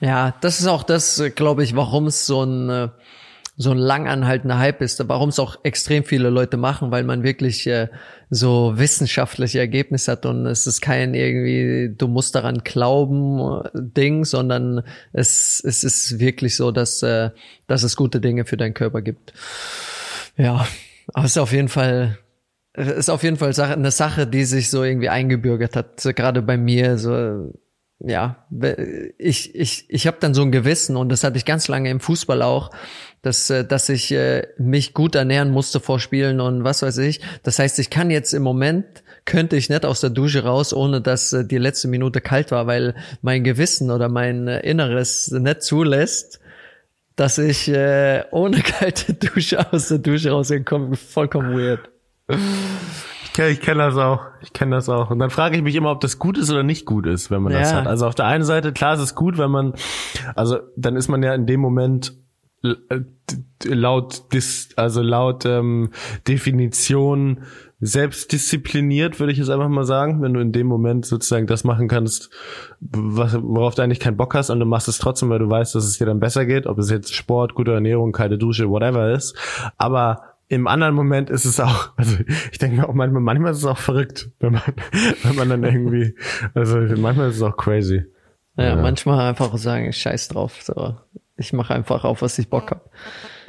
Ja, 0.00 0.34
das 0.40 0.60
ist 0.60 0.66
auch 0.66 0.82
das, 0.82 1.22
glaube 1.34 1.64
ich, 1.64 1.74
warum 1.74 2.06
es 2.06 2.26
so 2.26 2.42
ein 2.44 2.68
äh, 2.68 2.88
so 3.58 3.70
ein 3.70 3.78
langanhaltender 3.78 4.58
Hype 4.58 4.82
ist, 4.82 5.02
warum 5.08 5.30
es 5.30 5.38
auch 5.38 5.56
extrem 5.62 6.04
viele 6.04 6.28
Leute 6.28 6.58
machen, 6.58 6.90
weil 6.90 7.04
man 7.04 7.22
wirklich 7.22 7.66
äh, 7.66 7.88
so 8.28 8.74
wissenschaftliche 8.76 9.58
Ergebnisse 9.60 10.12
hat 10.12 10.26
und 10.26 10.46
es 10.46 10.66
ist 10.66 10.82
kein 10.82 11.14
irgendwie, 11.14 11.94
du 11.96 12.06
musst 12.06 12.34
daran 12.34 12.58
glauben 12.64 13.62
Ding, 13.72 14.26
sondern 14.26 14.82
es, 15.14 15.62
es 15.64 15.84
ist 15.84 16.18
wirklich 16.18 16.54
so, 16.54 16.70
dass, 16.70 17.02
äh, 17.02 17.30
dass 17.66 17.82
es 17.82 17.96
gute 17.96 18.20
Dinge 18.20 18.44
für 18.44 18.58
deinen 18.58 18.74
Körper 18.74 19.00
gibt. 19.00 19.32
Ja, 20.36 20.66
aber 21.14 21.24
es 21.24 21.32
ist 21.32 21.38
auf 21.38 21.52
jeden 21.52 21.68
Fall 21.68 22.18
ist 22.74 23.08
auf 23.08 23.22
jeden 23.22 23.38
Fall 23.38 23.58
eine 23.58 23.90
Sache, 23.90 24.26
die 24.26 24.44
sich 24.44 24.68
so 24.68 24.84
irgendwie 24.84 25.08
eingebürgert 25.08 25.76
hat, 25.76 26.02
gerade 26.14 26.42
bei 26.42 26.58
mir 26.58 26.98
so 26.98 27.54
ja, 27.98 28.46
ich 29.16 29.54
ich 29.54 29.86
ich 29.88 30.06
habe 30.06 30.18
dann 30.20 30.34
so 30.34 30.42
ein 30.42 30.52
Gewissen 30.52 30.96
und 30.96 31.08
das 31.08 31.24
hatte 31.24 31.38
ich 31.38 31.46
ganz 31.46 31.66
lange 31.66 31.88
im 31.88 32.00
Fußball 32.00 32.42
auch, 32.42 32.70
dass 33.26 33.50
äh, 33.50 33.64
dass 33.64 33.88
ich 33.88 34.12
äh, 34.12 34.46
mich 34.56 34.94
gut 34.94 35.14
ernähren 35.14 35.50
musste 35.50 35.80
vor 35.80 36.00
Spielen 36.00 36.40
und 36.40 36.64
was 36.64 36.82
weiß 36.82 36.98
ich. 36.98 37.20
Das 37.42 37.58
heißt, 37.58 37.78
ich 37.78 37.90
kann 37.90 38.10
jetzt 38.10 38.32
im 38.32 38.42
Moment 38.42 38.86
könnte 39.26 39.56
ich 39.56 39.68
nicht 39.68 39.84
aus 39.84 40.00
der 40.00 40.10
Dusche 40.10 40.44
raus, 40.44 40.72
ohne 40.72 41.00
dass 41.00 41.32
äh, 41.32 41.44
die 41.44 41.58
letzte 41.58 41.88
Minute 41.88 42.20
kalt 42.20 42.52
war, 42.52 42.66
weil 42.66 42.94
mein 43.22 43.42
Gewissen 43.44 43.90
oder 43.90 44.08
mein 44.08 44.46
äh, 44.48 44.60
Inneres 44.60 45.30
nicht 45.32 45.62
zulässt, 45.62 46.40
dass 47.16 47.36
ich 47.38 47.68
äh, 47.68 48.22
ohne 48.30 48.60
kalte 48.62 49.14
Dusche 49.28 49.72
aus 49.72 49.88
der 49.88 49.98
Dusche 49.98 50.30
rauskomme. 50.30 50.96
Vollkommen 50.96 51.58
weird. 51.58 51.80
Ich 53.38 53.60
kenne 53.60 53.82
das 53.84 53.96
auch. 53.96 54.20
Ich 54.42 54.52
kenne 54.52 54.76
das 54.76 54.88
auch. 54.88 55.10
Und 55.10 55.18
dann 55.18 55.30
frage 55.30 55.56
ich 55.56 55.62
mich 55.62 55.74
immer, 55.74 55.90
ob 55.90 56.00
das 56.00 56.18
gut 56.18 56.38
ist 56.38 56.50
oder 56.50 56.62
nicht 56.62 56.86
gut 56.86 57.06
ist, 57.06 57.30
wenn 57.30 57.42
man 57.42 57.52
das 57.52 57.70
Ja. 57.70 57.76
hat. 57.78 57.86
Also 57.86 58.06
auf 58.06 58.14
der 58.14 58.26
einen 58.26 58.44
Seite, 58.44 58.72
klar, 58.72 58.94
es 58.94 59.00
ist 59.00 59.14
gut, 59.14 59.38
wenn 59.38 59.50
man, 59.50 59.74
also 60.34 60.58
dann 60.76 60.96
ist 60.96 61.08
man 61.08 61.22
ja 61.22 61.34
in 61.34 61.46
dem 61.46 61.60
Moment 61.60 62.14
laut 63.64 64.32
dis, 64.32 64.70
also 64.76 65.02
laut 65.02 65.44
ähm, 65.44 65.90
Definition 66.26 67.42
selbstdiszipliniert, 67.80 69.20
würde 69.20 69.32
ich 69.32 69.38
jetzt 69.38 69.50
einfach 69.50 69.68
mal 69.68 69.84
sagen, 69.84 70.22
wenn 70.22 70.32
du 70.32 70.40
in 70.40 70.52
dem 70.52 70.66
Moment 70.66 71.04
sozusagen 71.04 71.46
das 71.46 71.64
machen 71.64 71.88
kannst, 71.88 72.30
was, 72.80 73.36
worauf 73.42 73.74
du 73.74 73.82
eigentlich 73.82 74.00
keinen 74.00 74.16
Bock 74.16 74.34
hast 74.34 74.48
und 74.50 74.60
du 74.60 74.66
machst 74.66 74.88
es 74.88 74.98
trotzdem, 74.98 75.28
weil 75.28 75.40
du 75.40 75.50
weißt, 75.50 75.74
dass 75.74 75.84
es 75.84 75.98
dir 75.98 76.06
dann 76.06 76.20
besser 76.20 76.46
geht, 76.46 76.66
ob 76.66 76.78
es 76.78 76.90
jetzt 76.90 77.14
Sport, 77.14 77.54
gute 77.54 77.72
Ernährung, 77.72 78.12
kalte 78.12 78.38
Dusche, 78.38 78.70
whatever 78.70 79.12
ist. 79.12 79.36
Aber 79.76 80.22
im 80.48 80.66
anderen 80.66 80.94
Moment 80.94 81.28
ist 81.28 81.44
es 81.44 81.60
auch, 81.60 81.90
also 81.96 82.16
ich 82.50 82.58
denke 82.58 82.76
mir 82.76 82.88
auch 82.88 82.94
manchmal, 82.94 83.20
manchmal 83.20 83.52
ist 83.52 83.58
es 83.58 83.64
auch 83.66 83.78
verrückt, 83.78 84.30
wenn 84.40 84.52
man, 84.52 84.62
wenn 85.24 85.36
man 85.36 85.48
dann 85.50 85.64
irgendwie, 85.64 86.14
also 86.54 86.78
manchmal 86.96 87.28
ist 87.30 87.36
es 87.36 87.42
auch 87.42 87.56
crazy. 87.56 88.04
Ja, 88.56 88.68
Ja. 88.68 88.76
manchmal 88.76 89.28
einfach 89.28 89.54
sagen, 89.58 89.92
scheiß 89.92 90.28
drauf. 90.28 90.62
So. 90.62 90.96
Ich 91.36 91.52
mache 91.52 91.74
einfach 91.74 92.04
auf, 92.04 92.22
was 92.22 92.38
ich 92.38 92.48
Bock 92.48 92.70
hab. 92.70 92.90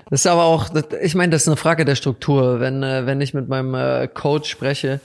Das 0.09 0.21
ist 0.21 0.27
aber 0.27 0.43
auch, 0.43 0.69
ich 1.01 1.15
meine, 1.15 1.31
das 1.31 1.43
ist 1.43 1.47
eine 1.47 1.57
Frage 1.57 1.83
der 1.85 1.95
Struktur. 1.95 2.59
Wenn, 2.59 2.81
äh, 2.83 3.05
wenn 3.05 3.19
ich 3.19 3.33
mit 3.33 3.49
meinem 3.49 3.75
äh, 3.75 4.07
Coach 4.07 4.49
spreche, 4.49 4.99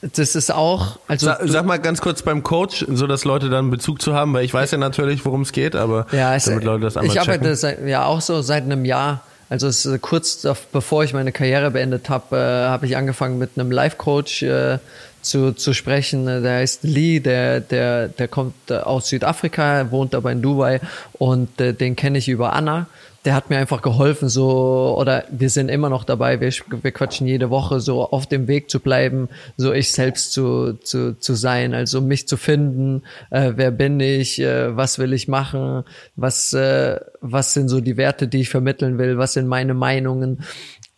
das 0.00 0.34
ist 0.34 0.52
auch, 0.52 0.98
also 1.08 1.26
Sa 1.26 1.38
sag 1.42 1.64
mal 1.66 1.78
ganz 1.78 2.00
kurz 2.00 2.22
beim 2.22 2.42
Coach, 2.42 2.84
so 2.88 3.06
dass 3.06 3.24
Leute 3.24 3.48
dann 3.48 3.70
Bezug 3.70 4.00
zu 4.00 4.14
haben, 4.14 4.32
weil 4.34 4.44
ich 4.44 4.52
weiß 4.52 4.70
ja 4.70 4.78
natürlich, 4.78 5.24
worum 5.24 5.42
es 5.42 5.52
geht, 5.52 5.74
aber 5.74 6.06
Ja, 6.12 6.34
es, 6.34 6.44
damit 6.44 6.64
Leute 6.64 6.84
das 6.84 6.96
einmal 6.96 7.12
ich 7.12 7.20
arbeite 7.20 7.40
checken. 7.40 7.56
seit, 7.56 7.86
ja 7.86 8.04
auch 8.04 8.20
so 8.20 8.42
seit 8.42 8.64
einem 8.64 8.84
Jahr. 8.84 9.22
Also 9.48 9.68
es 9.68 9.86
ist 9.86 10.02
kurz 10.02 10.46
bevor 10.72 11.04
ich 11.04 11.12
meine 11.12 11.32
Karriere 11.32 11.70
beendet 11.70 12.08
habe, 12.10 12.36
äh, 12.36 12.68
habe 12.68 12.86
ich 12.86 12.96
angefangen 12.96 13.38
mit 13.38 13.50
einem 13.56 13.70
Life-Coach 13.70 14.42
äh, 14.42 14.78
zu, 15.26 15.52
zu 15.52 15.74
sprechen. 15.74 16.26
Äh, 16.28 16.40
Der 16.40 16.56
heißt 16.56 16.84
Lee, 16.84 17.20
der, 17.20 17.60
der, 17.60 18.08
der 18.08 18.28
kommt 18.28 18.54
äh, 18.70 18.78
aus 18.78 19.08
Südafrika, 19.08 19.90
wohnt 19.90 20.14
aber 20.14 20.32
in 20.32 20.42
Dubai 20.42 20.80
und 21.12 21.60
äh, 21.60 21.74
den 21.74 21.96
kenne 21.96 22.18
ich 22.18 22.28
über 22.28 22.52
Anna. 22.52 22.86
Der 23.24 23.34
hat 23.34 23.50
mir 23.50 23.58
einfach 23.58 23.82
geholfen, 23.82 24.28
so, 24.28 24.96
oder 24.96 25.24
wir 25.30 25.50
sind 25.50 25.68
immer 25.68 25.88
noch 25.88 26.04
dabei, 26.04 26.40
wir, 26.40 26.52
wir 26.80 26.92
quatschen 26.92 27.26
jede 27.26 27.50
Woche, 27.50 27.80
so 27.80 28.08
auf 28.08 28.28
dem 28.28 28.46
Weg 28.46 28.70
zu 28.70 28.78
bleiben, 28.78 29.28
so 29.56 29.72
ich 29.72 29.90
selbst 29.90 30.32
zu, 30.32 30.74
zu, 30.74 31.18
zu 31.18 31.34
sein, 31.34 31.74
also 31.74 32.00
mich 32.00 32.28
zu 32.28 32.36
finden, 32.36 33.02
äh, 33.30 33.54
wer 33.56 33.72
bin 33.72 33.98
ich, 33.98 34.38
äh, 34.38 34.76
was 34.76 35.00
will 35.00 35.12
ich 35.12 35.26
machen, 35.26 35.82
was, 36.14 36.52
äh, 36.52 37.00
was 37.20 37.52
sind 37.52 37.68
so 37.68 37.80
die 37.80 37.96
Werte, 37.96 38.28
die 38.28 38.42
ich 38.42 38.48
vermitteln 38.48 38.96
will, 38.96 39.18
was 39.18 39.32
sind 39.32 39.48
meine 39.48 39.74
Meinungen. 39.74 40.44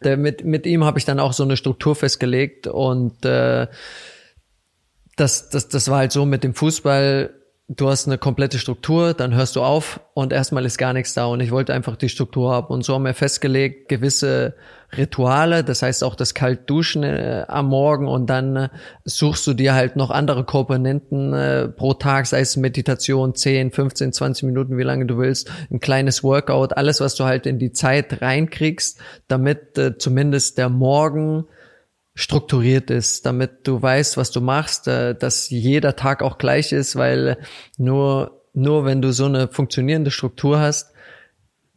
Der, 0.04 0.18
mit, 0.18 0.44
mit 0.44 0.66
ihm 0.66 0.84
habe 0.84 0.98
ich 0.98 1.06
dann 1.06 1.20
auch 1.20 1.32
so 1.32 1.44
eine 1.44 1.56
Struktur 1.56 1.96
festgelegt 1.96 2.66
und 2.66 3.24
äh, 3.24 3.68
das, 5.18 5.50
das, 5.50 5.68
das 5.68 5.88
war 5.88 5.98
halt 5.98 6.12
so 6.12 6.24
mit 6.24 6.44
dem 6.44 6.54
Fußball, 6.54 7.34
du 7.68 7.90
hast 7.90 8.06
eine 8.06 8.16
komplette 8.16 8.58
Struktur, 8.58 9.12
dann 9.12 9.34
hörst 9.34 9.56
du 9.56 9.62
auf 9.62 10.00
und 10.14 10.32
erstmal 10.32 10.64
ist 10.64 10.78
gar 10.78 10.94
nichts 10.94 11.12
da. 11.12 11.26
Und 11.26 11.40
ich 11.40 11.50
wollte 11.50 11.74
einfach 11.74 11.96
die 11.96 12.08
Struktur 12.08 12.50
haben. 12.50 12.68
Und 12.68 12.82
so 12.82 12.94
haben 12.94 13.04
wir 13.04 13.12
festgelegt, 13.12 13.88
gewisse 13.88 14.54
Rituale, 14.96 15.64
das 15.64 15.82
heißt 15.82 16.02
auch 16.02 16.14
das 16.14 16.32
Kaltduschen 16.32 17.02
äh, 17.02 17.44
am 17.46 17.66
Morgen. 17.66 18.08
Und 18.08 18.30
dann 18.30 18.56
äh, 18.56 18.68
suchst 19.04 19.46
du 19.46 19.52
dir 19.52 19.74
halt 19.74 19.96
noch 19.96 20.10
andere 20.10 20.44
Komponenten 20.44 21.34
äh, 21.34 21.68
pro 21.68 21.92
Tag, 21.92 22.26
sei 22.26 22.40
es 22.40 22.56
Meditation, 22.56 23.34
10, 23.34 23.70
15, 23.72 24.14
20 24.14 24.44
Minuten, 24.44 24.78
wie 24.78 24.82
lange 24.82 25.04
du 25.04 25.18
willst, 25.18 25.50
ein 25.70 25.80
kleines 25.80 26.24
Workout, 26.24 26.74
alles, 26.76 27.00
was 27.00 27.16
du 27.16 27.24
halt 27.24 27.44
in 27.44 27.58
die 27.58 27.72
Zeit 27.72 28.22
reinkriegst, 28.22 28.98
damit 29.26 29.76
äh, 29.76 29.98
zumindest 29.98 30.56
der 30.56 30.70
Morgen 30.70 31.44
strukturiert 32.18 32.90
ist, 32.90 33.26
damit 33.26 33.66
du 33.68 33.80
weißt, 33.80 34.16
was 34.16 34.32
du 34.32 34.40
machst, 34.40 34.88
äh, 34.88 35.14
dass 35.14 35.50
jeder 35.50 35.94
Tag 35.94 36.20
auch 36.20 36.36
gleich 36.36 36.72
ist, 36.72 36.96
weil 36.96 37.38
nur, 37.76 38.42
nur 38.54 38.84
wenn 38.84 39.00
du 39.00 39.12
so 39.12 39.26
eine 39.26 39.46
funktionierende 39.46 40.10
Struktur 40.10 40.58
hast, 40.58 40.92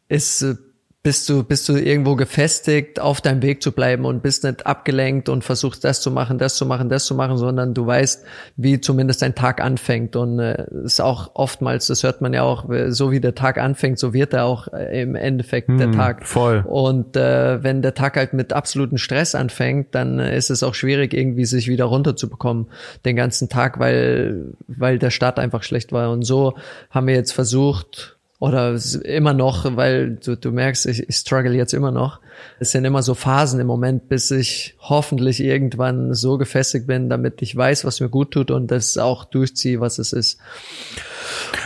ist, 0.10 0.42
äh, 0.42 0.56
bist 1.04 1.28
du, 1.30 1.44
bist 1.44 1.68
du 1.68 1.78
irgendwo 1.78 2.16
gefestigt, 2.16 3.00
auf 3.00 3.22
deinem 3.22 3.42
Weg 3.42 3.64
zu 3.64 3.72
bleiben 3.72 4.06
und 4.06 4.22
bist 4.22 4.44
nicht 4.44 4.68
abgelenkt 4.68 5.30
und 5.30 5.44
versuchst 5.44 5.84
das 5.84 6.00
zu 6.00 6.12
machen, 6.12 6.38
das 6.38 6.56
zu 6.56 6.66
machen, 6.68 6.90
das 6.90 7.06
zu 7.06 7.16
machen, 7.16 7.38
sondern 7.38 7.74
du 7.74 7.88
weißt, 7.88 8.24
wie 8.56 8.80
zumindest 8.80 9.24
dein 9.24 9.34
Tag 9.34 9.62
anfängt. 9.62 10.16
Und 10.16 10.38
äh, 10.38 10.68
ist 10.84 11.02
auch 11.02 11.32
oftmals, 11.34 11.88
das 11.88 12.04
hört 12.04 12.22
man 12.22 12.34
ja 12.34 12.44
auch, 12.44 12.70
äh, 12.70 12.92
so 12.92 13.12
wie 13.12 13.20
der 13.20 13.34
Tag 13.34 13.58
anfängt, 13.58 13.98
so 13.98 14.14
wird 14.14 14.34
er 14.34 14.46
auch 14.46 14.68
äh, 14.74 15.02
im 15.02 15.16
Endeffekt 15.16 15.70
der 15.70 15.88
Hm, 15.88 15.94
Tag. 15.94 16.28
voll. 16.28 16.64
Und 16.68 17.16
äh, 17.18 17.64
wenn 17.64 17.82
der 17.82 17.96
Tag 17.96 18.16
halt 18.16 18.34
mit 18.34 18.54
absolutem 18.54 19.00
Stress 19.00 19.34
anfängt, 19.34 19.96
dann 19.96 20.20
äh, 20.20 20.38
ist 20.38 20.52
es 20.52 20.62
auch 20.62 20.76
schwierig, 20.76 21.16
irgendwie 21.16 21.46
sich 21.46 21.68
wieder 21.68 21.86
runterzubekommen 21.86 22.68
den 23.06 23.16
ganzen 23.16 23.50
Tag, 23.50 23.80
weil, 23.80 24.54
weil 24.68 25.00
der 25.00 25.10
Start 25.10 25.40
einfach 25.40 25.64
schlecht 25.64 25.92
war. 25.94 26.12
Und 26.12 26.22
so 26.22 26.54
haben 26.92 27.08
wir 27.08 27.16
jetzt 27.16 27.32
versucht, 27.34 28.18
oder 28.42 28.76
immer 29.04 29.34
noch, 29.36 29.76
weil 29.78 30.16
du, 30.16 30.36
du 30.36 30.52
merkst, 30.52 30.88
ich, 30.88 31.08
ich 31.08 31.16
struggle 31.16 31.54
jetzt 31.54 31.76
immer 31.76 31.92
noch. 31.92 32.20
Es 32.60 32.72
sind 32.72 32.86
immer 32.86 33.04
so 33.04 33.14
Phasen 33.14 33.60
im 33.60 33.68
Moment, 33.68 34.10
bis 34.10 34.32
ich 34.32 34.76
hoffentlich 34.80 35.40
irgendwann 35.42 36.16
so 36.16 36.40
gefestigt 36.40 36.88
bin, 36.88 37.08
damit 37.08 37.44
ich 37.44 37.56
weiß, 37.56 37.86
was 37.86 38.00
mir 38.00 38.10
gut 38.10 38.32
tut 38.32 38.50
und 38.50 38.72
das 38.72 38.98
auch 38.98 39.26
durchziehe, 39.26 39.80
was 39.80 40.00
es 40.00 40.12
ist. 40.12 40.40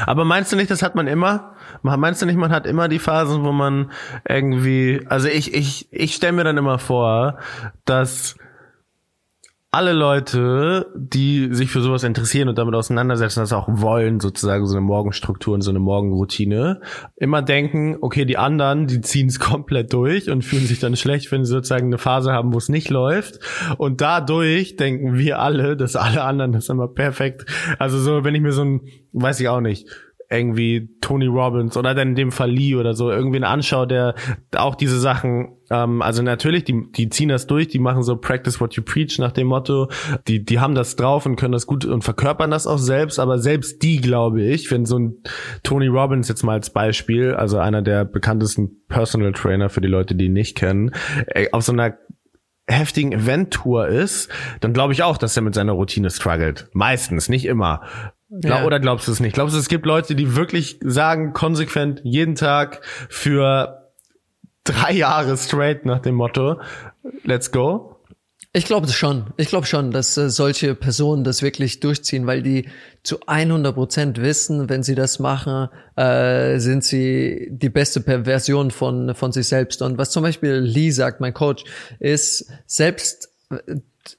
Aber 0.05 0.25
meinst 0.25 0.51
du 0.51 0.57
nicht, 0.57 0.69
das 0.69 0.83
hat 0.83 0.95
man 0.95 1.07
immer? 1.07 1.55
Meinst 1.81 2.21
du 2.21 2.25
nicht, 2.25 2.35
man 2.35 2.51
hat 2.51 2.67
immer 2.67 2.89
die 2.89 2.99
Phasen, 2.99 3.45
wo 3.45 3.53
man 3.53 3.89
irgendwie, 4.27 4.99
also 5.07 5.29
ich, 5.29 5.53
ich, 5.53 5.88
ich 5.91 6.13
stelle 6.13 6.33
mir 6.33 6.43
dann 6.43 6.57
immer 6.57 6.77
vor, 6.77 7.38
dass 7.85 8.35
alle 9.75 9.91
Leute, 9.91 10.88
die 10.95 11.53
sich 11.53 11.69
für 11.69 11.81
sowas 11.81 12.03
interessieren 12.03 12.47
und 12.47 12.57
damit 12.57 12.75
auseinandersetzen, 12.75 13.41
das 13.41 13.51
auch 13.51 13.67
wollen, 13.67 14.21
sozusagen 14.21 14.65
so 14.65 14.73
eine 14.73 14.85
Morgenstruktur 14.85 15.53
und 15.53 15.61
so 15.61 15.69
eine 15.69 15.79
Morgenroutine, 15.79 16.79
immer 17.17 17.41
denken, 17.41 17.97
okay, 17.99 18.23
die 18.23 18.38
anderen, 18.38 18.88
die 18.88 19.01
ziehen 19.01 19.27
es 19.27 19.38
komplett 19.51 19.91
durch 19.91 20.29
und 20.29 20.43
fühlen 20.43 20.65
sich 20.65 20.79
dann 20.79 20.95
schlecht, 20.95 21.29
wenn 21.33 21.43
sie 21.43 21.51
sozusagen 21.51 21.88
eine 21.88 21.97
Phase 21.97 22.31
haben, 22.31 22.53
wo 22.53 22.57
es 22.57 22.69
nicht 22.69 22.89
läuft. 22.89 23.39
Und 23.77 23.99
dadurch 23.99 24.77
denken 24.77 25.17
wir 25.17 25.39
alle, 25.39 25.75
dass 25.75 25.97
alle 25.97 26.23
anderen 26.23 26.53
das 26.53 26.69
immer 26.69 26.88
perfekt, 26.88 27.45
also 27.77 27.99
so, 27.99 28.23
wenn 28.23 28.33
ich 28.33 28.41
mir 28.41 28.53
so 28.53 28.63
ein, 28.63 28.81
weiß 29.11 29.41
ich 29.41 29.49
auch 29.49 29.59
nicht, 29.59 29.89
irgendwie 30.29 30.89
Tony 31.01 31.27
Robbins 31.27 31.77
oder 31.77 31.93
dann 31.93 32.09
in 32.09 32.15
dem 32.15 32.31
Fall 32.31 32.49
Lee 32.49 32.75
oder 32.75 32.93
so 32.93 33.11
irgendwen 33.11 33.43
anschaue, 33.43 33.88
der 33.88 34.15
auch 34.55 34.75
diese 34.75 34.99
Sachen, 34.99 35.57
ähm, 35.69 36.01
also 36.01 36.21
natürlich, 36.23 36.63
die, 36.63 36.91
die 36.91 37.09
ziehen 37.09 37.29
das 37.29 37.47
durch, 37.47 37.67
die 37.67 37.79
machen 37.79 38.03
so 38.03 38.15
Practice 38.15 38.59
what 38.59 38.73
you 38.73 38.83
preach 38.83 39.19
nach 39.19 39.31
dem 39.31 39.47
Motto, 39.47 39.89
die, 40.27 40.43
die 40.43 40.59
haben 40.59 40.75
das 40.75 40.95
drauf 40.95 41.25
und 41.25 41.35
können 41.35 41.53
das 41.53 41.67
gut 41.67 41.85
und 41.85 42.03
verkörpern 42.03 42.51
das 42.51 42.67
auch 42.67 42.79
selbst, 42.79 43.19
aber 43.19 43.38
selbst 43.39 43.83
die, 43.83 44.01
glaube 44.01 44.41
ich, 44.41 44.71
wenn 44.71 44.85
so 44.85 44.97
ein 44.97 45.15
Tony 45.63 45.88
Robbins 45.88 46.27
jetzt 46.27 46.43
mal 46.43 46.53
als 46.53 46.71
Beispiel, 46.71 47.35
also 47.35 47.57
einer 47.57 47.81
der 47.81 48.05
bekanntesten 48.05 48.85
Personal 48.88 49.33
Trainer 49.33 49.69
für 49.69 49.81
die 49.81 49.88
Leute, 49.88 50.15
die 50.15 50.25
ihn 50.25 50.33
nicht 50.33 50.57
kennen, 50.57 50.91
äh, 51.27 51.47
auf 51.51 51.63
so 51.63 51.71
einer 51.71 51.97
heftigen 52.67 53.11
Event-Tour 53.11 53.88
ist, 53.88 54.29
dann 54.59 54.73
glaube 54.73 54.93
ich 54.93 55.03
auch, 55.03 55.17
dass 55.17 55.35
er 55.38 55.43
mit 55.43 55.53
seiner 55.53 55.73
Routine 55.73 56.09
struggelt. 56.09 56.67
Meistens, 56.73 57.29
nicht 57.29 57.45
immer. 57.45 57.81
Ja. 58.29 58.65
Oder 58.65 58.79
glaubst 58.79 59.07
du 59.07 59.11
es 59.11 59.19
nicht? 59.19 59.33
Glaubst 59.33 59.55
du, 59.55 59.59
es 59.59 59.69
gibt 59.69 59.85
Leute, 59.85 60.15
die 60.15 60.35
wirklich 60.35 60.79
sagen, 60.83 61.33
konsequent 61.33 62.01
jeden 62.03 62.35
Tag 62.35 62.81
für 63.09 63.91
drei 64.63 64.91
Jahre 64.93 65.38
straight 65.38 65.85
nach 65.85 65.99
dem 65.99 66.15
Motto, 66.15 66.59
let's 67.23 67.51
go? 67.51 67.95
Ich 68.55 68.63
glaube 68.63 68.88
das 68.88 68.95
schon. 68.95 69.33
Ich 69.35 69.49
glaube 69.49 69.65
schon, 69.67 69.91
dass 69.91 70.15
äh, 70.15 70.29
solche 70.29 70.75
Personen 70.75 71.25
das 71.25 71.41
wirklich 71.41 71.81
durchziehen, 71.81 72.25
weil 72.25 72.41
die 72.41 72.69
zu 73.03 73.19
100 73.27 73.75
Prozent 73.75 74.21
wissen, 74.21 74.69
wenn 74.69 74.81
sie 74.81 74.95
das 74.95 75.19
machen, 75.19 75.67
äh, 75.97 76.57
sind 76.59 76.85
sie 76.85 77.49
die 77.51 77.67
beste 77.67 78.01
Version 78.01 78.71
von, 78.71 79.13
von 79.13 79.33
sich 79.33 79.49
selbst. 79.49 79.81
Und 79.81 79.97
was 79.97 80.09
zum 80.09 80.23
Beispiel 80.23 80.53
Lee 80.53 80.91
sagt, 80.91 81.19
mein 81.19 81.33
Coach, 81.33 81.65
ist 81.99 82.49
selbst, 82.65 83.29
äh, 83.49 83.75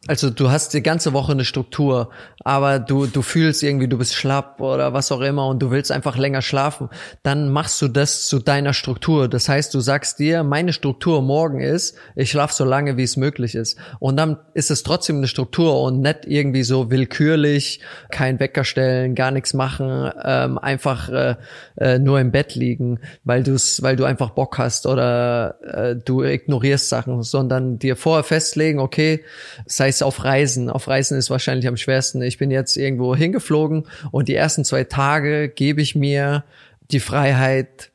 also 0.08 0.30
du 0.30 0.50
hast 0.50 0.74
die 0.74 0.82
ganze 0.82 1.12
Woche 1.12 1.32
eine 1.32 1.44
Struktur, 1.44 2.10
aber 2.40 2.78
du, 2.78 3.06
du 3.06 3.22
fühlst 3.22 3.62
irgendwie, 3.62 3.88
du 3.88 3.98
bist 3.98 4.14
schlapp 4.14 4.60
oder 4.60 4.92
was 4.92 5.12
auch 5.12 5.20
immer 5.20 5.46
und 5.46 5.60
du 5.60 5.70
willst 5.70 5.92
einfach 5.92 6.16
länger 6.16 6.42
schlafen, 6.42 6.88
dann 7.22 7.50
machst 7.50 7.80
du 7.82 7.88
das 7.88 8.26
zu 8.26 8.38
deiner 8.38 8.72
Struktur. 8.72 9.28
Das 9.28 9.48
heißt, 9.48 9.72
du 9.74 9.80
sagst 9.80 10.18
dir, 10.18 10.42
meine 10.42 10.72
Struktur 10.72 11.22
morgen 11.22 11.60
ist, 11.60 11.96
ich 12.16 12.30
schlafe 12.30 12.54
so 12.54 12.64
lange, 12.64 12.96
wie 12.96 13.04
es 13.04 13.16
möglich 13.16 13.54
ist. 13.54 13.78
Und 14.00 14.16
dann 14.16 14.38
ist 14.54 14.70
es 14.70 14.82
trotzdem 14.82 15.18
eine 15.18 15.28
Struktur 15.28 15.80
und 15.80 16.00
nicht 16.00 16.20
irgendwie 16.26 16.64
so 16.64 16.90
willkürlich, 16.90 17.80
kein 18.10 18.40
Wecker 18.40 18.64
stellen, 18.64 19.14
gar 19.14 19.30
nichts 19.30 19.54
machen, 19.54 20.10
ähm, 20.24 20.58
einfach 20.58 21.08
äh, 21.08 21.36
äh, 21.76 21.98
nur 21.98 22.18
im 22.20 22.32
Bett 22.32 22.54
liegen, 22.54 23.00
weil 23.24 23.42
du 23.42 23.56
weil 23.80 23.96
du 23.96 24.04
einfach 24.04 24.30
Bock 24.30 24.58
hast 24.58 24.86
oder 24.86 25.56
äh, 25.62 25.96
du 25.96 26.22
ignorierst 26.22 26.88
Sachen, 26.88 27.22
sondern 27.22 27.78
dir 27.78 27.96
vorher 27.96 28.24
festlegen, 28.24 28.80
okay, 28.80 29.24
sei 29.76 29.88
es 29.88 30.00
auf 30.00 30.24
Reisen. 30.24 30.70
Auf 30.70 30.88
Reisen 30.88 31.18
ist 31.18 31.28
wahrscheinlich 31.28 31.68
am 31.68 31.76
schwersten. 31.76 32.22
Ich 32.22 32.38
bin 32.38 32.50
jetzt 32.50 32.78
irgendwo 32.78 33.14
hingeflogen 33.14 33.86
und 34.10 34.28
die 34.28 34.34
ersten 34.34 34.64
zwei 34.64 34.84
Tage 34.84 35.50
gebe 35.50 35.82
ich 35.82 35.94
mir 35.94 36.44
die 36.90 37.00
Freiheit 37.00 37.90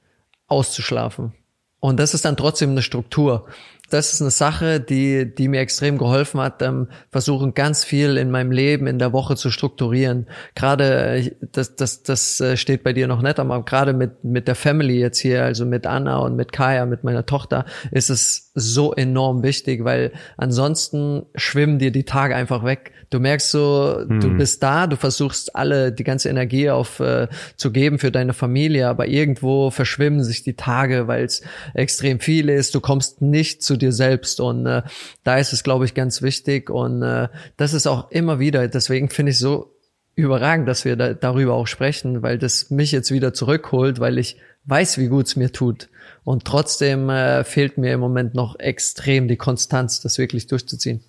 auszuschlafen. 0.46 1.34
Und 1.80 2.00
das 2.00 2.14
ist 2.14 2.24
dann 2.24 2.38
trotzdem 2.38 2.70
eine 2.70 2.84
Struktur. 2.84 3.48
Das 3.92 4.14
ist 4.14 4.22
eine 4.22 4.32
Sache, 4.32 4.80
die, 4.80 5.34
die 5.36 5.48
mir 5.48 5.60
extrem 5.60 5.98
geholfen 5.98 6.40
hat, 6.40 6.62
ähm, 6.62 6.88
versuchen 7.12 7.54
ganz 7.54 7.84
viel 7.84 8.18
in 8.18 8.32
meinem 8.32 8.52
Leben 8.52 8.88
in 8.88 9.00
der 9.00 9.12
Woche 9.12 9.36
zu 9.36 9.52
strukturieren. 9.52 10.28
Gerade, 10.56 11.18
äh, 11.18 11.32
das, 11.52 11.76
das, 11.76 12.02
das 12.04 12.40
äh, 12.40 12.56
steht 12.58 12.84
bei 12.84 12.94
dir 12.94 13.08
noch 13.08 13.22
nicht, 13.22 13.40
aber 13.40 13.64
gerade 13.64 13.94
mit, 13.94 14.24
mit 14.24 14.48
der 14.48 14.56
Family 14.56 15.00
jetzt 15.00 15.20
hier, 15.20 15.44
also 15.44 15.66
mit 15.66 15.86
Anna 15.86 16.20
und 16.20 16.36
mit 16.36 16.54
Kaya, 16.54 16.86
mit 16.86 17.04
meiner 17.04 17.26
Tochter, 17.26 17.66
ist 17.92 18.10
es 18.10 18.52
so 18.54 18.94
enorm 18.94 19.44
wichtig, 19.44 19.84
weil 19.84 20.12
ansonsten 20.38 21.24
schwimmen 21.36 21.80
dir 21.80 21.92
die 21.92 22.04
Tage 22.04 22.36
einfach 22.36 22.64
weg. 22.64 22.92
Du 23.10 23.20
merkst 23.20 23.52
so, 23.52 24.06
hm. 24.08 24.20
du 24.22 24.30
bist 24.38 24.64
da, 24.64 24.88
du 24.88 24.96
versuchst 24.96 25.56
alle 25.56 25.92
die 25.92 26.06
ganze 26.06 26.30
Energie 26.30 26.70
auf 26.70 27.00
äh, 27.02 27.28
zu 27.58 27.72
geben 27.72 28.00
für 28.00 28.12
deine 28.12 28.34
Familie, 28.34 28.88
aber 28.88 29.08
irgendwo 29.08 29.70
verschwimmen 29.70 30.24
sich 30.24 30.44
die 30.44 30.56
Tage, 30.56 31.08
weil 31.08 31.26
es 31.26 31.42
extrem 31.74 32.20
viel 32.22 32.50
ist. 32.50 32.74
Du 32.74 32.80
kommst 32.80 33.22
nicht 33.22 33.64
zu 33.64 33.78
dir 33.82 33.92
selbst 33.92 34.40
und 34.40 34.66
äh, 34.66 34.84
da 35.24 35.38
ist 35.38 35.54
es, 35.54 35.64
glaube 35.64 35.86
ich, 35.86 35.94
ganz 35.94 36.22
wichtig 36.22 36.70
und 36.70 37.02
äh, 37.02 37.28
das 37.58 37.74
ist 37.74 37.88
auch 37.88 38.12
immer 38.12 38.40
wieder. 38.40 38.68
Deswegen 38.68 39.10
finde 39.10 39.32
ich 39.32 39.40
so 39.40 39.76
überragend, 40.16 40.68
dass 40.68 40.86
wir 40.86 40.96
da, 40.96 41.14
darüber 41.14 41.54
auch 41.54 41.68
sprechen, 41.68 42.22
weil 42.22 42.38
das 42.38 42.70
mich 42.70 42.92
jetzt 42.92 43.12
wieder 43.12 43.34
zurückholt, 43.34 44.00
weil 44.00 44.18
ich 44.18 44.38
weiß, 44.66 44.98
wie 44.98 45.08
gut 45.08 45.28
es 45.28 45.36
mir 45.36 45.52
tut. 45.52 45.90
Und 46.24 46.46
trotzdem 46.46 47.10
äh, 47.10 47.44
fehlt 47.44 47.78
mir 47.78 47.94
im 47.94 48.00
Moment 48.00 48.36
noch 48.36 48.60
extrem 48.60 49.28
die 49.28 49.38
Konstanz, 49.38 50.02
das 50.02 50.18
wirklich 50.18 50.48
durchzuziehen. 50.48 51.04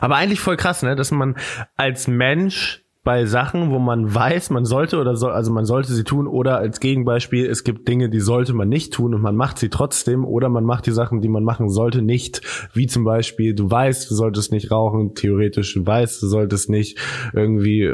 Aber 0.00 0.16
eigentlich 0.16 0.40
voll 0.40 0.56
krass, 0.56 0.82
ne, 0.82 0.94
dass 0.94 1.10
man 1.10 1.36
als 1.76 2.06
Mensch 2.06 2.81
bei 3.04 3.26
Sachen, 3.26 3.70
wo 3.70 3.80
man 3.80 4.14
weiß, 4.14 4.50
man 4.50 4.64
sollte 4.64 5.00
oder 5.00 5.16
soll, 5.16 5.32
also 5.32 5.52
man 5.52 5.64
sollte 5.64 5.92
sie 5.92 6.04
tun 6.04 6.28
oder 6.28 6.58
als 6.58 6.78
Gegenbeispiel, 6.78 7.46
es 7.46 7.64
gibt 7.64 7.88
Dinge, 7.88 8.08
die 8.08 8.20
sollte 8.20 8.52
man 8.52 8.68
nicht 8.68 8.92
tun 8.92 9.12
und 9.12 9.20
man 9.20 9.34
macht 9.34 9.58
sie 9.58 9.70
trotzdem 9.70 10.24
oder 10.24 10.48
man 10.48 10.64
macht 10.64 10.86
die 10.86 10.92
Sachen, 10.92 11.20
die 11.20 11.28
man 11.28 11.42
machen 11.42 11.68
sollte, 11.68 12.00
nicht. 12.00 12.42
Wie 12.74 12.86
zum 12.86 13.02
Beispiel, 13.02 13.54
du 13.54 13.68
weißt, 13.68 14.08
du 14.08 14.14
solltest 14.14 14.52
nicht 14.52 14.70
rauchen, 14.70 15.14
theoretisch, 15.14 15.74
du 15.74 15.84
weißt, 15.84 16.22
du 16.22 16.28
solltest 16.28 16.70
nicht 16.70 16.98
irgendwie, 17.32 17.92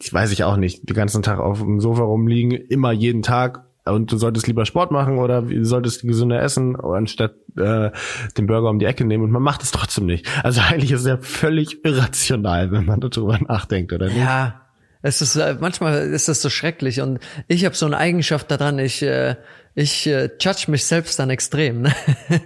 ich 0.00 0.12
weiß 0.12 0.32
ich 0.32 0.44
auch 0.44 0.56
nicht, 0.56 0.88
den 0.88 0.96
ganzen 0.96 1.22
Tag 1.22 1.38
auf 1.38 1.60
dem 1.60 1.80
Sofa 1.80 2.02
rumliegen, 2.02 2.52
immer 2.52 2.92
jeden 2.92 3.22
Tag 3.22 3.69
und 3.84 4.12
du 4.12 4.16
solltest 4.16 4.46
lieber 4.46 4.66
Sport 4.66 4.90
machen 4.90 5.18
oder 5.18 5.42
du 5.42 5.64
solltest 5.64 6.02
gesünder 6.02 6.40
essen, 6.42 6.76
anstatt 6.80 7.34
äh, 7.56 7.90
den 8.36 8.46
Burger 8.46 8.70
um 8.70 8.78
die 8.78 8.86
Ecke 8.86 9.04
nehmen 9.04 9.24
und 9.24 9.30
man 9.30 9.42
macht 9.42 9.62
es 9.62 9.70
trotzdem 9.70 10.06
nicht. 10.06 10.26
Also 10.44 10.60
eigentlich 10.60 10.92
ist 10.92 11.00
es 11.00 11.06
ja 11.06 11.18
völlig 11.18 11.84
irrational, 11.84 12.70
wenn 12.70 12.84
man 12.84 13.00
darüber 13.00 13.38
nachdenkt, 13.38 13.92
oder 13.92 14.06
nicht? 14.06 14.18
Ja, 14.18 14.62
es 15.02 15.22
ist 15.22 15.36
äh, 15.36 15.56
manchmal 15.58 16.08
ist 16.08 16.28
das 16.28 16.42
so 16.42 16.50
schrecklich 16.50 17.00
und 17.00 17.20
ich 17.48 17.64
habe 17.64 17.74
so 17.74 17.86
eine 17.86 17.96
Eigenschaft 17.96 18.50
daran, 18.50 18.78
ich 18.78 19.02
äh, 19.02 19.36
ich 19.74 20.06
äh, 20.08 20.28
judge 20.40 20.64
mich 20.68 20.84
selbst 20.84 21.18
dann 21.18 21.30
extrem. 21.30 21.82
Ne? 21.82 21.92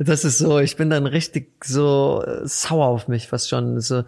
Das 0.00 0.24
ist 0.24 0.38
so, 0.38 0.60
ich 0.60 0.76
bin 0.76 0.90
dann 0.90 1.06
richtig 1.06 1.64
so 1.64 2.22
äh, 2.24 2.46
sauer 2.46 2.86
auf 2.86 3.08
mich, 3.08 3.32
was 3.32 3.48
schon 3.48 3.80
so, 3.80 4.04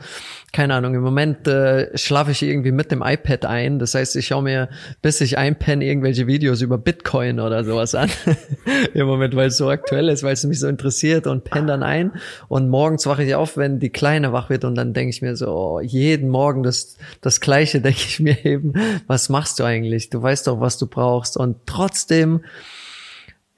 keine 0.53 0.75
Ahnung, 0.75 0.95
im 0.95 1.03
Moment 1.03 1.49
äh, 1.49 1.97
schlafe 1.99 2.31
ich 2.31 2.43
irgendwie 2.43 2.71
mit 2.71 2.93
dem 2.93 3.03
iPad 3.03 3.45
ein. 3.47 3.79
Das 3.79 3.95
heißt, 3.95 4.15
ich 4.17 4.29
schaue 4.29 4.43
mir, 4.43 4.69
bis 5.03 5.21
ich 5.21 5.37
einpenne, 5.37 5.85
irgendwelche 5.85 6.27
Videos 6.27 6.61
über 6.61 6.79
Bitcoin 6.79 7.41
oder 7.41 7.65
sowas 7.65 7.95
an. 7.95 8.11
Im 8.95 9.07
Moment, 9.07 9.35
weil 9.35 9.49
es 9.49 9.57
so 9.57 9.69
aktuell 9.69 10.09
ist, 10.11 10.23
weil 10.23 10.35
es 10.35 10.45
mich 10.45 10.61
so 10.61 10.69
interessiert 10.69 11.27
und 11.27 11.45
penne 11.45 11.69
dann 11.69 11.83
ein. 11.83 12.13
Und 12.49 12.69
morgens 12.69 13.07
wache 13.07 13.25
ich 13.25 13.35
auf, 13.35 13.57
wenn 13.57 13.81
die 13.81 13.91
Kleine 13.91 14.33
wach 14.33 14.49
wird 14.49 14.65
und 14.65 14.77
dann 14.77 14.93
denke 14.93 15.11
ich 15.11 15.23
mir 15.23 15.35
so, 15.35 15.49
oh, 15.49 15.81
jeden 15.81 16.29
Morgen 16.29 16.63
das, 16.63 16.99
das 17.21 17.41
Gleiche 17.41 17.81
denke 17.81 18.03
ich 18.07 18.21
mir 18.21 18.45
eben, 18.45 18.75
was 19.07 19.29
machst 19.29 19.59
du 19.59 19.65
eigentlich? 19.65 20.11
Du 20.11 20.23
weißt 20.23 20.47
doch, 20.47 20.61
was 20.61 20.79
du 20.79 20.87
brauchst. 20.87 21.37
Und 21.37 21.57
trotzdem 21.67 22.43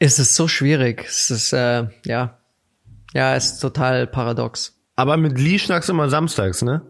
ist 0.03 0.19
es 0.19 0.35
so 0.35 0.49
schwierig. 0.49 1.05
Es 1.07 1.31
ist, 1.31 1.53
äh, 1.53 1.87
ja, 2.05 2.39
ja, 3.15 3.37
es 3.37 3.53
ist 3.53 3.59
total 3.61 4.09
paradox. 4.09 4.77
Aber 4.97 5.17
mit 5.17 5.39
Lee 5.39 5.59
schnackst 5.59 5.89
du 5.89 5.93
immer 5.93 6.09
samstags, 6.09 6.63
ne? 6.63 6.83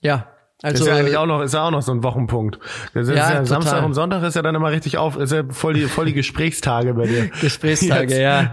Ja. 0.00 0.26
Also, 0.60 0.82
ist 0.82 0.90
ja 0.90 0.96
eigentlich 0.96 1.16
auch 1.16 1.26
noch, 1.26 1.42
ist 1.42 1.54
ja 1.54 1.62
auch 1.62 1.70
noch 1.70 1.82
so 1.82 1.92
ein 1.92 2.02
Wochenpunkt. 2.02 2.58
Das 2.92 3.06
ist 3.06 3.14
ja, 3.14 3.32
ja 3.32 3.44
Samstag 3.44 3.84
und 3.84 3.94
Sonntag 3.94 4.24
ist 4.24 4.34
ja 4.34 4.42
dann 4.42 4.56
immer 4.56 4.72
richtig 4.72 4.98
auf, 4.98 5.16
ist 5.16 5.30
ja 5.30 5.44
voll 5.48 5.74
die, 5.74 5.82
voll 5.82 6.06
die 6.06 6.14
Gesprächstage 6.14 6.94
bei 6.94 7.06
dir. 7.06 7.26
Gesprächstage, 7.40 8.16
Jetzt. 8.16 8.20
ja. 8.20 8.52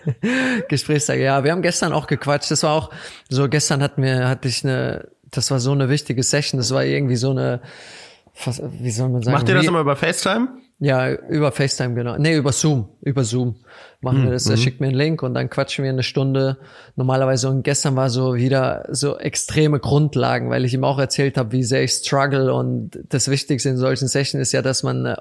Gesprächstage, 0.68 1.22
ja. 1.22 1.44
Wir 1.44 1.52
haben 1.52 1.62
gestern 1.62 1.92
auch 1.92 2.08
gequatscht. 2.08 2.50
Das 2.50 2.64
war 2.64 2.72
auch, 2.72 2.90
so 3.28 3.48
gestern 3.48 3.84
hatten 3.84 4.02
wir, 4.02 4.28
hatte 4.28 4.48
ich 4.48 4.64
eine, 4.64 5.06
das 5.30 5.52
war 5.52 5.60
so 5.60 5.70
eine 5.70 5.88
wichtige 5.88 6.24
Session. 6.24 6.58
Das 6.58 6.74
war 6.74 6.84
irgendwie 6.84 7.16
so 7.16 7.30
eine, 7.30 7.60
wie 8.80 8.90
soll 8.90 9.08
man 9.08 9.22
sagen? 9.22 9.36
Macht 9.36 9.48
ihr 9.48 9.54
das 9.54 9.64
immer 9.64 9.80
über 9.80 9.94
FaceTime? 9.94 10.48
Ja, 10.80 11.12
über 11.12 11.50
FaceTime, 11.50 11.94
genau. 11.94 12.16
Nee, 12.18 12.36
über 12.36 12.52
Zoom. 12.52 12.88
Über 13.00 13.24
Zoom 13.24 13.56
machen 14.00 14.22
wir 14.22 14.30
das. 14.30 14.46
Er 14.46 14.52
mhm. 14.52 14.60
schickt 14.60 14.80
mir 14.80 14.86
einen 14.86 14.96
Link 14.96 15.22
und 15.24 15.34
dann 15.34 15.50
quatschen 15.50 15.82
wir 15.82 15.90
eine 15.90 16.04
Stunde. 16.04 16.58
Normalerweise 16.94 17.48
und 17.48 17.64
gestern 17.64 17.96
war 17.96 18.10
so 18.10 18.36
wieder 18.36 18.86
so 18.90 19.18
extreme 19.18 19.80
Grundlagen, 19.80 20.50
weil 20.50 20.64
ich 20.64 20.74
ihm 20.74 20.84
auch 20.84 21.00
erzählt 21.00 21.36
habe, 21.36 21.50
wie 21.50 21.64
sehr 21.64 21.82
ich 21.82 21.92
struggle 21.92 22.54
und 22.54 22.98
das 23.08 23.28
Wichtigste 23.28 23.70
in 23.70 23.76
solchen 23.76 24.06
Sessions 24.06 24.40
ist 24.42 24.52
ja, 24.52 24.62
dass 24.62 24.84
man 24.84 25.16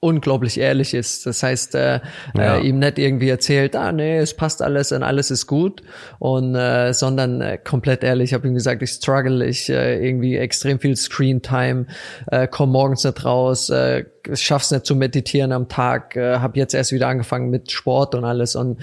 unglaublich 0.00 0.60
ehrlich 0.60 0.92
ist. 0.92 1.24
Das 1.26 1.42
heißt, 1.42 1.74
äh, 1.74 2.00
ja. 2.36 2.58
äh, 2.58 2.60
ihm 2.60 2.78
nicht 2.78 2.98
irgendwie 2.98 3.30
erzählt, 3.30 3.74
ah 3.74 3.92
nee, 3.92 4.18
es 4.18 4.34
passt 4.34 4.60
alles 4.60 4.92
und 4.92 5.02
alles 5.02 5.30
ist 5.30 5.46
gut, 5.46 5.82
und 6.18 6.54
äh, 6.54 6.92
sondern 6.92 7.40
äh, 7.40 7.58
komplett 7.58 8.04
ehrlich. 8.04 8.30
Ich 8.30 8.34
habe 8.34 8.46
ihm 8.46 8.54
gesagt, 8.54 8.82
ich 8.82 8.90
struggle, 8.90 9.44
ich 9.46 9.70
äh, 9.70 10.06
irgendwie 10.06 10.36
extrem 10.36 10.78
viel 10.78 10.96
Screen 10.96 11.40
Time, 11.40 11.86
äh, 12.30 12.46
komme 12.46 12.72
morgens 12.72 13.04
nicht 13.04 13.24
raus, 13.24 13.70
äh, 13.70 14.04
schaff's 14.34 14.70
nicht 14.70 14.86
zu 14.86 14.96
meditieren 14.96 15.52
am 15.52 15.68
Tag, 15.68 16.16
äh, 16.16 16.38
habe 16.38 16.58
jetzt 16.58 16.74
erst 16.74 16.92
wieder 16.92 17.08
angefangen 17.08 17.48
mit 17.50 17.70
Sport 17.70 18.14
und 18.14 18.24
alles 18.24 18.56
und 18.56 18.80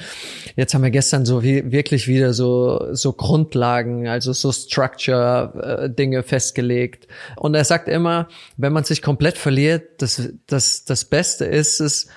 jetzt 0.55 0.74
haben 0.74 0.84
wir 0.84 0.91
gestern 0.91 1.26
so 1.26 1.43
wie, 1.43 1.72
wirklich 1.72 2.07
wieder 2.07 2.34
so 2.34 2.93
so 2.93 3.14
Grundlagen, 3.14 4.07
also 4.07 4.34
so 4.34 4.51
Structure 4.51 5.84
äh, 5.84 5.89
Dinge 5.89 6.24
festgelegt 6.24 7.07
und 7.36 7.55
er 7.55 7.66
sagt 7.66 7.88
immer, 7.88 8.28
wenn 8.57 8.74
man 8.74 8.84
sich 8.84 9.01
komplett 9.01 9.38
verliert, 9.38 10.01
das 10.01 10.30
das 10.47 10.86
das 10.86 11.05
Beste 11.14 11.45
ist 11.45 11.80
es 11.80 12.07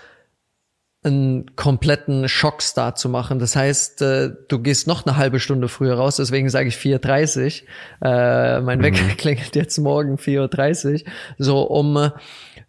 einen 1.03 1.55
kompletten 1.55 2.31
Schockstart 2.31 2.99
zu 2.99 3.11
machen. 3.11 3.39
Das 3.39 3.55
heißt, 3.55 4.01
äh, 4.01 4.31
du 4.49 4.59
gehst 4.59 4.87
noch 4.87 5.05
eine 5.05 5.19
halbe 5.19 5.39
Stunde 5.39 5.69
früher 5.69 5.97
raus, 5.97 6.17
deswegen 6.17 6.49
sage 6.49 6.69
ich 6.69 6.77
4.30 6.77 7.65
Äh, 8.03 8.63
mein 8.63 8.83
Wecker 8.83 9.05
mhm. 9.05 9.09
klingelt 9.19 9.55
jetzt 9.55 9.77
morgen 9.77 10.17
4.30 10.17 10.93
Uhr, 10.95 11.11
so 11.37 11.61
um 11.61 11.99
äh, 11.99 12.11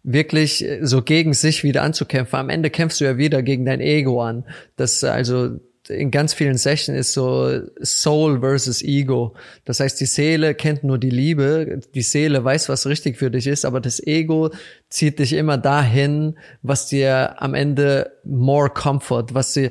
wirklich 0.02 0.66
so 0.82 1.00
gegen 1.00 1.32
sich 1.32 1.64
wieder 1.64 1.82
anzukämpfen. 1.82 2.38
Am 2.38 2.50
Ende 2.50 2.68
kämpfst 2.68 3.00
du 3.00 3.06
ja 3.06 3.16
wieder 3.16 3.42
gegen 3.42 3.64
dein 3.64 3.80
Ego 3.80 4.22
an. 4.22 4.44
Das 4.76 5.02
also 5.04 5.58
in 5.90 6.10
ganz 6.10 6.34
vielen 6.34 6.56
Sessions 6.56 6.98
ist 6.98 7.12
so 7.12 7.60
Soul 7.82 8.40
versus 8.40 8.82
Ego. 8.82 9.34
Das 9.64 9.80
heißt, 9.80 10.00
die 10.00 10.06
Seele 10.06 10.54
kennt 10.54 10.84
nur 10.84 10.98
die 10.98 11.10
Liebe, 11.10 11.80
die 11.94 12.02
Seele 12.02 12.44
weiß, 12.44 12.68
was 12.68 12.86
richtig 12.86 13.16
für 13.16 13.30
dich 13.30 13.46
ist, 13.46 13.64
aber 13.64 13.80
das 13.80 14.04
Ego 14.06 14.50
zieht 14.88 15.18
dich 15.18 15.32
immer 15.34 15.58
dahin, 15.58 16.36
was 16.62 16.86
dir 16.86 17.40
am 17.42 17.54
Ende 17.54 18.12
more 18.24 18.70
comfort, 18.70 19.26
was 19.32 19.52
sie 19.52 19.70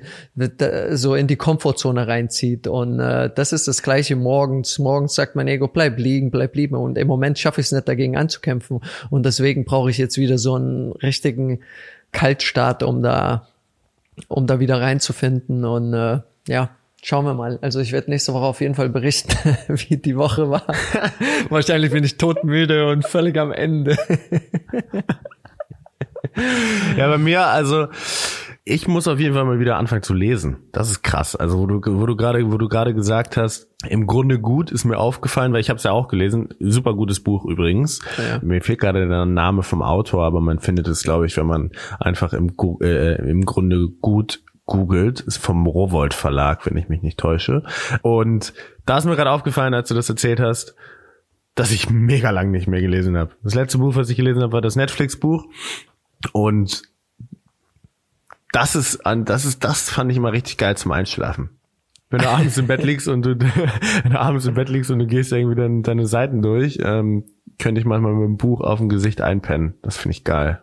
so 0.91 1.15
in 1.15 1.27
die 1.27 1.35
Komfortzone 1.35 2.07
reinzieht. 2.07 2.67
Und 2.67 2.99
äh, 2.99 3.29
das 3.33 3.53
ist 3.53 3.67
das 3.67 3.81
gleiche 3.81 4.15
morgens. 4.15 4.79
Morgens 4.79 5.15
sagt 5.15 5.35
mein 5.35 5.47
Ego, 5.47 5.67
bleib 5.67 5.97
liegen, 5.97 6.31
bleib 6.31 6.55
liegen. 6.55 6.75
Und 6.75 6.97
im 6.97 7.07
Moment 7.07 7.39
schaffe 7.39 7.61
ich 7.61 7.67
es 7.67 7.71
nicht, 7.71 7.87
dagegen 7.87 8.15
anzukämpfen. 8.17 8.81
Und 9.09 9.25
deswegen 9.25 9.65
brauche 9.65 9.89
ich 9.89 9.97
jetzt 9.97 10.17
wieder 10.17 10.37
so 10.37 10.55
einen 10.55 10.91
richtigen 10.93 11.61
Kaltstart, 12.11 12.83
um 12.83 13.01
da 13.01 13.47
um 14.27 14.47
da 14.47 14.59
wieder 14.59 14.81
reinzufinden. 14.81 15.65
Und 15.65 15.93
äh, 15.93 16.19
ja, 16.47 16.69
schauen 17.01 17.25
wir 17.25 17.33
mal. 17.33 17.59
Also 17.61 17.79
ich 17.79 17.91
werde 17.91 18.09
nächste 18.09 18.33
Woche 18.33 18.45
auf 18.45 18.61
jeden 18.61 18.75
Fall 18.75 18.89
berichten, 18.89 19.33
wie 19.67 19.97
die 19.97 20.17
Woche 20.17 20.49
war. 20.49 20.65
Wahrscheinlich 21.49 21.91
bin 21.91 22.03
ich 22.03 22.17
todmüde 22.17 22.87
und 22.89 23.05
völlig 23.05 23.37
am 23.37 23.51
Ende. 23.51 23.97
ja, 26.97 27.07
bei 27.07 27.17
mir, 27.17 27.45
also 27.47 27.87
ich 28.69 28.87
muss 28.87 29.07
auf 29.07 29.19
jeden 29.19 29.33
Fall 29.33 29.45
mal 29.45 29.59
wieder 29.59 29.77
anfangen 29.77 30.03
zu 30.03 30.13
lesen. 30.13 30.57
Das 30.73 30.91
ist 30.91 31.01
krass. 31.01 31.35
Also 31.35 31.59
wo 31.59 31.65
du 31.65 31.99
wo 31.99 32.05
du 32.05 32.15
gerade 32.15 32.51
wo 32.51 32.57
du 32.57 32.67
gerade 32.67 32.93
gesagt 32.93 33.37
hast, 33.37 33.69
im 33.87 34.07
Grunde 34.07 34.39
gut 34.39 34.71
ist 34.71 34.83
mir 34.83 34.97
aufgefallen, 34.97 35.53
weil 35.53 35.61
ich 35.61 35.69
habe 35.69 35.77
es 35.77 35.83
ja 35.83 35.91
auch 35.91 36.09
gelesen. 36.09 36.49
Super 36.59 36.93
gutes 36.93 37.21
Buch 37.21 37.45
übrigens. 37.45 38.01
Ja. 38.17 38.39
Mir 38.41 38.61
fehlt 38.61 38.79
gerade 38.79 39.07
der 39.07 39.25
Name 39.25 39.63
vom 39.63 39.81
Autor, 39.81 40.25
aber 40.25 40.41
man 40.41 40.59
findet 40.59 40.87
es, 40.87 41.03
glaube 41.03 41.27
ich, 41.27 41.37
wenn 41.37 41.45
man 41.45 41.71
einfach 41.99 42.33
im 42.33 42.51
äh, 42.81 43.29
im 43.29 43.45
Grunde 43.45 43.87
gut 44.01 44.41
googelt, 44.65 45.21
ist 45.21 45.37
vom 45.37 45.65
Rowold 45.65 46.13
Verlag, 46.13 46.65
wenn 46.65 46.77
ich 46.77 46.89
mich 46.89 47.01
nicht 47.01 47.17
täusche. 47.17 47.63
Und 48.01 48.53
da 48.85 48.97
ist 48.97 49.05
mir 49.05 49.15
gerade 49.15 49.31
aufgefallen, 49.31 49.73
als 49.73 49.87
du 49.87 49.95
das 49.95 50.09
erzählt 50.09 50.41
hast, 50.41 50.75
dass 51.55 51.71
ich 51.71 51.89
mega 51.89 52.31
lang 52.31 52.51
nicht 52.51 52.67
mehr 52.67 52.81
gelesen 52.81 53.17
habe. 53.17 53.31
Das 53.43 53.55
letzte 53.55 53.77
Buch, 53.77 53.95
was 53.95 54.09
ich 54.09 54.17
gelesen 54.17 54.43
habe, 54.43 54.51
war 54.51 54.61
das 54.61 54.75
Netflix 54.75 55.17
Buch 55.17 55.45
und 56.33 56.83
das 58.51 58.75
ist, 58.75 58.99
das 59.03 59.45
ist, 59.45 59.63
das 59.63 59.89
fand 59.89 60.11
ich 60.11 60.17
immer 60.17 60.31
richtig 60.31 60.57
geil 60.57 60.77
zum 60.77 60.91
Einschlafen. 60.91 61.49
Wenn 62.09 62.19
du 62.19 62.29
abends 62.29 62.57
im 62.57 62.67
Bett 62.67 62.83
liegst 62.83 63.07
und 63.07 63.23
du, 63.23 63.37
wenn 64.03 64.11
du 64.11 64.19
abends 64.19 64.45
im 64.45 64.53
Bett 64.53 64.69
liegst 64.69 64.91
und 64.91 64.99
du 64.99 65.07
gehst 65.07 65.31
irgendwie 65.31 65.55
dann 65.55 65.83
deine 65.83 66.07
Seiten 66.07 66.41
durch, 66.41 66.79
ähm, 66.81 67.25
könnte 67.59 67.81
ich 67.81 67.85
manchmal 67.85 68.13
mit 68.13 68.25
dem 68.25 68.37
Buch 68.37 68.61
auf 68.61 68.79
dem 68.79 68.87
Gesicht 68.89 69.21
einpennen. 69.21 69.73
Das 69.81 69.97
finde 69.97 70.15
ich 70.15 70.23
geil. 70.23 70.61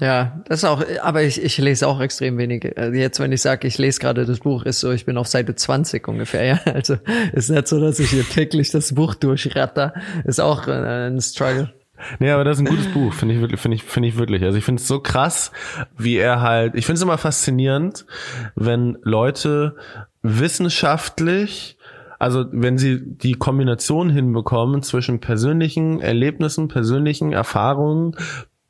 Ja, 0.00 0.42
das 0.46 0.60
ist 0.60 0.64
auch, 0.64 0.82
aber 1.02 1.22
ich, 1.22 1.42
ich 1.42 1.58
lese 1.58 1.86
auch 1.86 2.00
extrem 2.00 2.38
wenig. 2.38 2.76
Also 2.76 2.94
jetzt, 2.94 3.20
wenn 3.20 3.30
ich 3.30 3.42
sage, 3.42 3.68
ich 3.68 3.78
lese 3.78 4.00
gerade 4.00 4.24
das 4.24 4.40
Buch, 4.40 4.64
ist 4.64 4.80
so, 4.80 4.90
ich 4.90 5.04
bin 5.04 5.16
auf 5.16 5.28
Seite 5.28 5.54
20 5.54 6.08
ungefähr, 6.08 6.44
ja. 6.44 6.60
Also 6.72 6.96
ist 7.32 7.50
nicht 7.50 7.68
so, 7.68 7.78
dass 7.78 8.00
ich 8.00 8.10
hier 8.10 8.24
täglich 8.24 8.70
das 8.70 8.94
Buch 8.94 9.14
durchratter. 9.14 9.92
Ist 10.24 10.40
auch 10.40 10.66
äh, 10.66 11.08
ein 11.08 11.20
Struggle. 11.20 11.72
Nee, 12.18 12.30
aber 12.30 12.44
das 12.44 12.58
ist 12.58 12.66
ein 12.66 12.70
gutes 12.70 12.88
Buch, 12.92 13.12
finde 13.12 13.34
ich 13.34 13.40
wirklich, 13.40 13.60
finde 13.60 13.76
ich, 13.76 13.82
finde 13.82 14.08
ich 14.08 14.16
wirklich. 14.16 14.42
Also 14.42 14.58
ich 14.58 14.64
finde 14.64 14.80
es 14.80 14.88
so 14.88 15.00
krass, 15.00 15.52
wie 15.96 16.16
er 16.16 16.40
halt, 16.40 16.74
ich 16.74 16.86
finde 16.86 16.96
es 16.96 17.02
immer 17.02 17.18
faszinierend, 17.18 18.06
wenn 18.54 18.98
Leute 19.02 19.76
wissenschaftlich 20.22 21.78
also 22.22 22.44
wenn 22.52 22.78
sie 22.78 23.00
die 23.04 23.32
Kombination 23.32 24.08
hinbekommen 24.08 24.84
zwischen 24.84 25.18
persönlichen 25.18 26.00
Erlebnissen, 26.00 26.68
persönlichen 26.68 27.32
Erfahrungen 27.32 28.14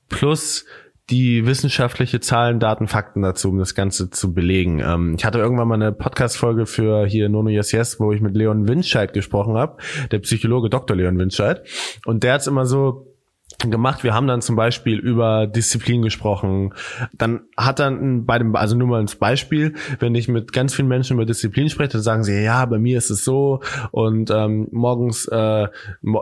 plus 0.09 0.65
die 1.11 1.47
wissenschaftliche 1.47 2.21
Zahlen, 2.21 2.61
Daten, 2.61 2.89
Fakten 2.89 3.21
dazu, 3.21 3.51
um 3.51 3.59
das 3.59 3.75
Ganze 3.75 4.09
zu 4.09 4.33
belegen. 4.33 4.81
Ähm, 4.81 5.17
ich 5.19 5.27
hatte 5.27 5.39
irgendwann 5.39 5.69
mal 5.69 5.75
eine 5.75 5.93
Podcast-Folge 5.93 6.65
für 6.65 7.05
hier 7.05 7.29
Nono 7.29 7.51
Yes 7.51 7.73
Yes, 7.73 8.01
wo 8.01 8.13
ich 8.13 8.23
mit 8.23 8.35
Leon 8.35 8.69
Winscheid 8.69 9.13
gesprochen 9.13 9.59
habe, 9.59 9.77
der 10.11 10.21
Psychologe 10.21 10.71
Dr. 10.71 10.97
Leon 10.97 11.19
Winscheid. 11.19 11.63
Und 12.07 12.25
der 12.25 12.33
hat's 12.33 12.47
immer 12.47 12.65
so 12.65 13.12
gemacht. 13.59 14.05
Wir 14.05 14.15
haben 14.15 14.27
dann 14.27 14.43
zum 14.43 14.57
Beispiel 14.57 14.99
über 14.99 15.47
Disziplin 15.47 16.03
gesprochen. 16.03 16.75
Dann 17.13 17.43
hat 17.57 17.79
dann 17.79 18.27
bei 18.27 18.39
dem, 18.39 18.55
also 18.57 18.77
nur 18.77 18.89
mal 18.89 19.01
als 19.01 19.17
Beispiel, 19.17 19.75
wenn 20.01 20.15
ich 20.15 20.29
mit 20.29 20.53
ganz 20.53 20.75
vielen 20.75 20.89
Menschen 20.89 21.15
über 21.15 21.27
Disziplin 21.27 21.69
spreche, 21.69 21.93
dann 21.93 22.03
sagen 22.03 22.25
sie, 22.25 22.43
ja, 22.43 22.65
bei 22.67 22.79
mir 22.79 22.99
ist 22.99 23.11
es 23.11 23.25
so. 23.25 23.61
Und 23.91 24.31
ähm, 24.31 24.69
morgens, 24.73 25.27
äh, 25.29 25.69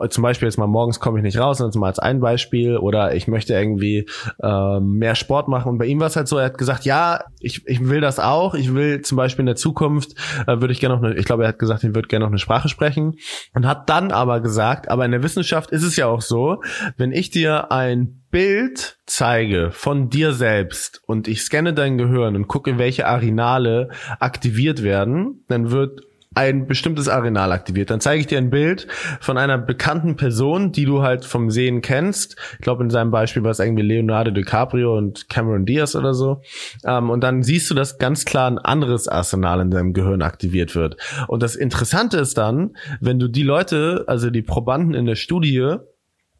zum 0.08 0.22
Beispiel 0.22 0.48
jetzt 0.48 0.58
mal 0.58 0.66
morgens 0.66 1.00
komme 1.00 1.18
ich 1.18 1.22
nicht 1.22 1.38
raus, 1.38 1.58
das 1.58 1.74
mal 1.74 1.88
als 1.88 1.98
ein 1.98 2.20
Beispiel. 2.20 2.76
Oder 2.76 3.14
ich 3.14 3.28
möchte 3.28 3.54
irgendwie 3.54 4.06
äh, 4.42 4.80
mehr 4.80 5.14
Sport 5.14 5.48
machen. 5.48 5.70
Und 5.70 5.78
bei 5.78 5.86
ihm 5.86 6.00
war 6.00 6.06
es 6.06 6.16
halt 6.16 6.28
so, 6.28 6.38
er 6.38 6.46
hat 6.46 6.58
gesagt, 6.58 6.84
ja, 6.84 7.24
ich, 7.40 7.66
ich 7.66 7.88
will 7.88 8.00
das 8.00 8.18
auch, 8.18 8.54
ich 8.54 8.74
will 8.74 9.02
zum 9.02 9.16
Beispiel 9.16 9.42
in 9.42 9.46
der 9.46 9.56
Zukunft, 9.56 10.14
äh, 10.46 10.60
würde 10.60 10.72
ich 10.72 10.80
gerne 10.80 10.96
noch 10.96 11.02
eine, 11.02 11.14
ich 11.14 11.24
glaube, 11.24 11.44
er 11.44 11.50
hat 11.50 11.58
gesagt, 11.58 11.84
ich 11.84 11.94
würde 11.94 12.08
gerne 12.08 12.24
noch 12.24 12.30
eine 12.30 12.38
Sprache 12.38 12.68
sprechen. 12.68 13.16
Und 13.54 13.66
hat 13.66 13.88
dann 13.88 14.12
aber 14.12 14.40
gesagt, 14.40 14.90
aber 14.90 15.04
in 15.04 15.10
der 15.10 15.22
Wissenschaft 15.22 15.70
ist 15.70 15.82
es 15.82 15.96
ja 15.96 16.06
auch 16.06 16.20
so, 16.20 16.62
wenn 16.96 17.12
ich 17.12 17.19
dir 17.28 17.70
ein 17.70 18.22
Bild 18.30 18.98
zeige 19.04 19.72
von 19.72 20.08
dir 20.08 20.32
selbst 20.32 21.02
und 21.04 21.28
ich 21.28 21.42
scanne 21.42 21.74
dein 21.74 21.98
Gehirn 21.98 22.36
und 22.36 22.48
gucke, 22.48 22.78
welche 22.78 23.06
Arenale 23.06 23.90
aktiviert 24.20 24.82
werden, 24.82 25.44
dann 25.48 25.70
wird 25.70 26.00
ein 26.32 26.68
bestimmtes 26.68 27.08
Arenal 27.08 27.50
aktiviert. 27.50 27.90
Dann 27.90 28.00
zeige 28.00 28.20
ich 28.20 28.26
dir 28.28 28.38
ein 28.38 28.50
Bild 28.50 28.86
von 29.20 29.36
einer 29.36 29.58
bekannten 29.58 30.14
Person, 30.14 30.70
die 30.70 30.84
du 30.84 31.02
halt 31.02 31.24
vom 31.24 31.50
Sehen 31.50 31.82
kennst. 31.82 32.36
Ich 32.52 32.60
glaube, 32.60 32.84
in 32.84 32.90
seinem 32.90 33.10
Beispiel 33.10 33.42
war 33.42 33.50
es 33.50 33.58
irgendwie 33.58 33.82
Leonardo 33.82 34.30
DiCaprio 34.30 34.96
und 34.96 35.28
Cameron 35.28 35.66
Diaz 35.66 35.96
oder 35.96 36.14
so. 36.14 36.40
Ähm, 36.84 37.10
und 37.10 37.22
dann 37.22 37.42
siehst 37.42 37.68
du, 37.68 37.74
dass 37.74 37.98
ganz 37.98 38.24
klar 38.24 38.48
ein 38.48 38.58
anderes 38.58 39.08
Arsenal 39.08 39.60
in 39.60 39.70
deinem 39.72 39.92
Gehirn 39.92 40.22
aktiviert 40.22 40.76
wird. 40.76 40.96
Und 41.26 41.42
das 41.42 41.56
Interessante 41.56 42.18
ist 42.18 42.38
dann, 42.38 42.76
wenn 43.00 43.18
du 43.18 43.26
die 43.26 43.42
Leute, 43.42 44.04
also 44.06 44.30
die 44.30 44.42
Probanden 44.42 44.94
in 44.94 45.06
der 45.06 45.16
Studie, 45.16 45.78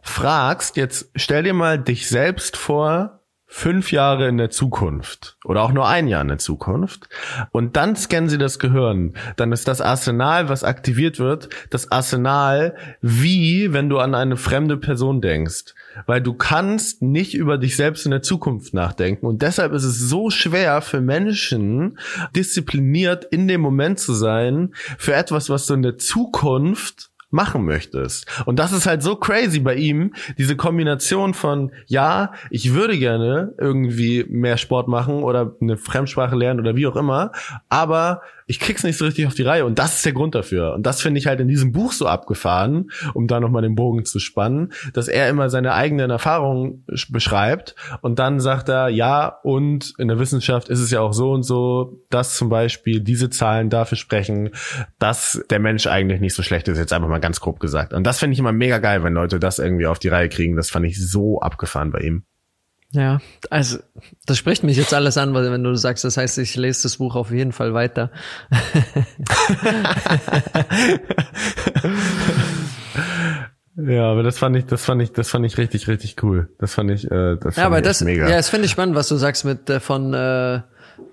fragst, 0.03 0.77
jetzt 0.77 1.11
stell 1.15 1.43
dir 1.43 1.55
mal 1.55 1.79
dich 1.79 2.09
selbst 2.09 2.57
vor, 2.57 3.21
fünf 3.53 3.91
Jahre 3.91 4.29
in 4.29 4.39
der 4.39 4.51
Zukunft 4.51 5.37
oder 5.45 5.63
auch 5.63 5.73
nur 5.73 5.89
ein 5.89 6.07
Jahr 6.07 6.23
in 6.23 6.29
der 6.29 6.39
Zukunft 6.39 7.09
und 7.51 7.77
dann 7.77 7.97
scannen 7.97 8.31
sie 8.31 8.39
das 8.39 8.61
Gehirn, 8.61 9.15
dann 9.35 9.51
ist 9.51 9.67
das 9.67 9.81
Arsenal, 9.81 10.49
was 10.49 10.63
aktiviert 10.63 11.19
wird, 11.19 11.49
das 11.69 11.91
Arsenal 11.91 12.77
wie 13.03 13.73
wenn 13.73 13.89
du 13.89 13.99
an 13.99 14.15
eine 14.15 14.37
fremde 14.37 14.77
Person 14.77 15.21
denkst, 15.21 15.75
weil 16.07 16.23
du 16.23 16.33
kannst 16.33 17.03
nicht 17.03 17.35
über 17.35 17.59
dich 17.59 17.75
selbst 17.75 18.05
in 18.05 18.13
der 18.13 18.23
Zukunft 18.23 18.73
nachdenken 18.73 19.27
und 19.27 19.43
deshalb 19.43 19.73
ist 19.73 19.85
es 19.85 19.99
so 19.99 20.31
schwer 20.31 20.81
für 20.81 21.01
Menschen 21.01 21.99
diszipliniert 22.37 23.25
in 23.25 23.49
dem 23.49 23.63
Moment 23.63 23.99
zu 23.99 24.15
sein 24.15 24.75
für 24.97 25.15
etwas, 25.15 25.51
was 25.51 25.67
du 25.67 25.75
in 25.75 25.83
der 25.83 25.99
Zukunft 25.99 27.10
machen 27.31 27.65
möchtest. 27.65 28.27
Und 28.47 28.59
das 28.59 28.73
ist 28.73 28.87
halt 28.87 29.03
so 29.03 29.17
crazy 29.17 29.61
bei 29.61 29.75
ihm, 29.77 30.13
diese 30.37 30.57
Kombination 30.57 31.35
von, 31.35 31.73
ja, 31.87 32.33
ich 32.51 32.75
würde 32.75 32.99
gerne 32.99 33.55
irgendwie 33.59 34.25
mehr 34.29 34.57
Sport 34.57 34.89
machen 34.89 35.23
oder 35.23 35.55
eine 35.61 35.77
Fremdsprache 35.77 36.37
lernen 36.37 36.61
oder 36.61 36.77
wie 36.77 36.87
auch 36.87 36.97
immer, 36.97 37.33
aber 37.69 38.23
ich 38.51 38.59
krieg's 38.59 38.83
nicht 38.83 38.99
so 38.99 39.05
richtig 39.05 39.29
auf 39.29 39.35
die 39.35 39.45
Reihe 39.45 39.65
und 39.65 39.79
das 39.79 39.95
ist 39.97 40.05
der 40.05 40.13
Grund 40.13 40.35
dafür. 40.35 40.75
Und 40.75 40.85
das 40.85 41.01
finde 41.01 41.21
ich 41.21 41.29
halt 41.29 41.39
in 41.39 41.47
diesem 41.47 41.71
Buch 41.71 41.93
so 41.93 42.09
abgefahren, 42.09 42.91
um 43.15 43.29
da 43.29 43.39
nochmal 43.39 43.63
den 43.63 43.77
Bogen 43.77 44.05
zu 44.05 44.19
spannen, 44.19 44.73
dass 44.93 45.07
er 45.07 45.29
immer 45.29 45.49
seine 45.51 45.73
eigenen 45.75 46.11
Erfahrungen 46.11 46.85
beschreibt 47.11 47.77
und 48.03 48.19
dann 48.19 48.41
sagt 48.41 48.69
er, 48.69 48.89
ja, 48.89 49.39
und 49.45 49.95
in 49.99 50.09
der 50.09 50.19
Wissenschaft 50.19 50.69
ist 50.69 50.81
es 50.81 50.91
ja 50.91 51.01
auch 51.01 51.13
so 51.13 51.31
und 51.31 51.45
so, 51.45 52.03
dass 52.11 52.37
zum 52.37 52.49
Beispiel 52.49 53.01
diese 53.01 53.31
Zahlen 53.31 53.71
dafür 53.71 53.97
sprechen, 53.97 54.51
dass 54.99 55.41
der 55.49 55.61
Mensch 55.61 55.87
eigentlich 55.87 56.21
nicht 56.21 56.35
so 56.35 56.43
schlecht 56.43 56.67
ist, 56.67 56.77
jetzt 56.77 56.93
einfach 56.93 57.09
mal 57.09 57.21
ganz 57.21 57.39
grob 57.39 57.61
gesagt. 57.61 57.93
Und 57.93 58.05
das 58.05 58.19
finde 58.19 58.33
ich 58.33 58.41
immer 58.41 58.53
mega 58.53 58.79
geil, 58.79 59.05
wenn 59.05 59.13
Leute 59.13 59.39
das 59.39 59.61
irgendwie 59.61 59.87
auf 59.87 60.01
die 60.01 60.09
Reihe 60.09 60.29
kriegen. 60.29 60.57
Das 60.57 60.71
fand 60.71 60.87
ich 60.87 61.01
so 61.01 61.39
abgefahren 61.41 61.93
bei 61.93 62.01
ihm. 62.01 62.25
Ja, 62.93 63.21
also 63.51 63.79
das 64.27 64.37
spricht 64.37 64.65
mich 64.65 64.77
jetzt 64.77 64.93
alles 64.93 65.17
an, 65.17 65.33
weil 65.33 65.53
wenn 65.53 65.63
du 65.63 65.73
sagst, 65.77 66.03
das 66.05 66.17
heißt, 66.17 66.39
ich 66.39 66.57
lese 66.57 66.83
das 66.83 66.97
Buch 66.97 67.15
auf 67.15 67.31
jeden 67.31 67.53
Fall 67.53 67.73
weiter. 67.73 68.11
ja, 73.77 74.11
aber 74.11 74.25
das 74.25 74.39
fand 74.39 74.57
ich, 74.57 74.67
das 74.67 74.85
fand 74.85 75.03
ich, 75.03 75.13
das 75.13 75.31
fand 75.31 75.47
ich 75.47 75.57
richtig, 75.57 75.87
richtig 75.87 76.21
cool. 76.25 76.49
Das 76.59 76.75
fand 76.75 76.91
ich, 76.91 77.05
äh, 77.05 77.37
das 77.37 77.55
fand 77.55 77.59
ja, 77.59 77.67
aber 77.67 77.79
ich 77.79 77.85
das, 77.85 78.01
mega. 78.01 78.29
ja, 78.29 78.37
das 78.37 78.49
finde 78.49 78.67
ich 78.67 78.73
spannend, 78.73 78.97
was 78.97 79.07
du 79.07 79.15
sagst 79.15 79.45
mit 79.45 79.71
äh, 79.71 79.79
von 79.79 80.13
äh, 80.13 80.63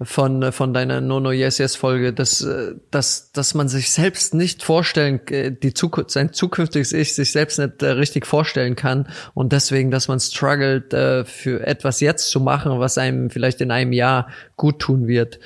von, 0.02 0.52
von 0.52 0.74
deiner 0.74 1.02
Nono 1.02 1.32
Yes 1.32 1.58
Yes 1.58 1.76
Folge, 1.76 2.14
dass, 2.14 2.42
äh, 2.42 2.76
dass, 2.92 3.32
dass 3.32 3.54
man 3.54 3.68
sich 3.68 3.92
selbst 3.92 4.34
nicht 4.34 4.64
vorstellen, 4.64 5.20
äh, 5.28 5.52
die 5.52 5.74
Zukunft, 5.74 6.12
sein 6.12 6.34
zukünftiges 6.34 6.94
Ich 6.94 7.16
sich 7.16 7.32
selbst 7.32 7.60
nicht 7.60 7.82
äh, 7.82 7.88
richtig 7.90 8.26
vorstellen 8.26 8.76
kann 8.76 9.08
und 9.34 9.54
deswegen, 9.54 9.92
dass 9.92 10.08
man 10.08 10.20
struggelt, 10.20 10.94
für 11.26 11.66
etwas 11.66 12.00
jetzt 12.00 12.30
zu 12.30 12.40
machen, 12.40 12.80
was 12.80 12.98
einem 12.98 13.30
vielleicht 13.30 13.62
in 13.62 13.72
einem 13.72 13.94
Jahr 13.94 14.28
gut 14.56 14.80
tun 14.80 15.08
wird. 15.08 15.40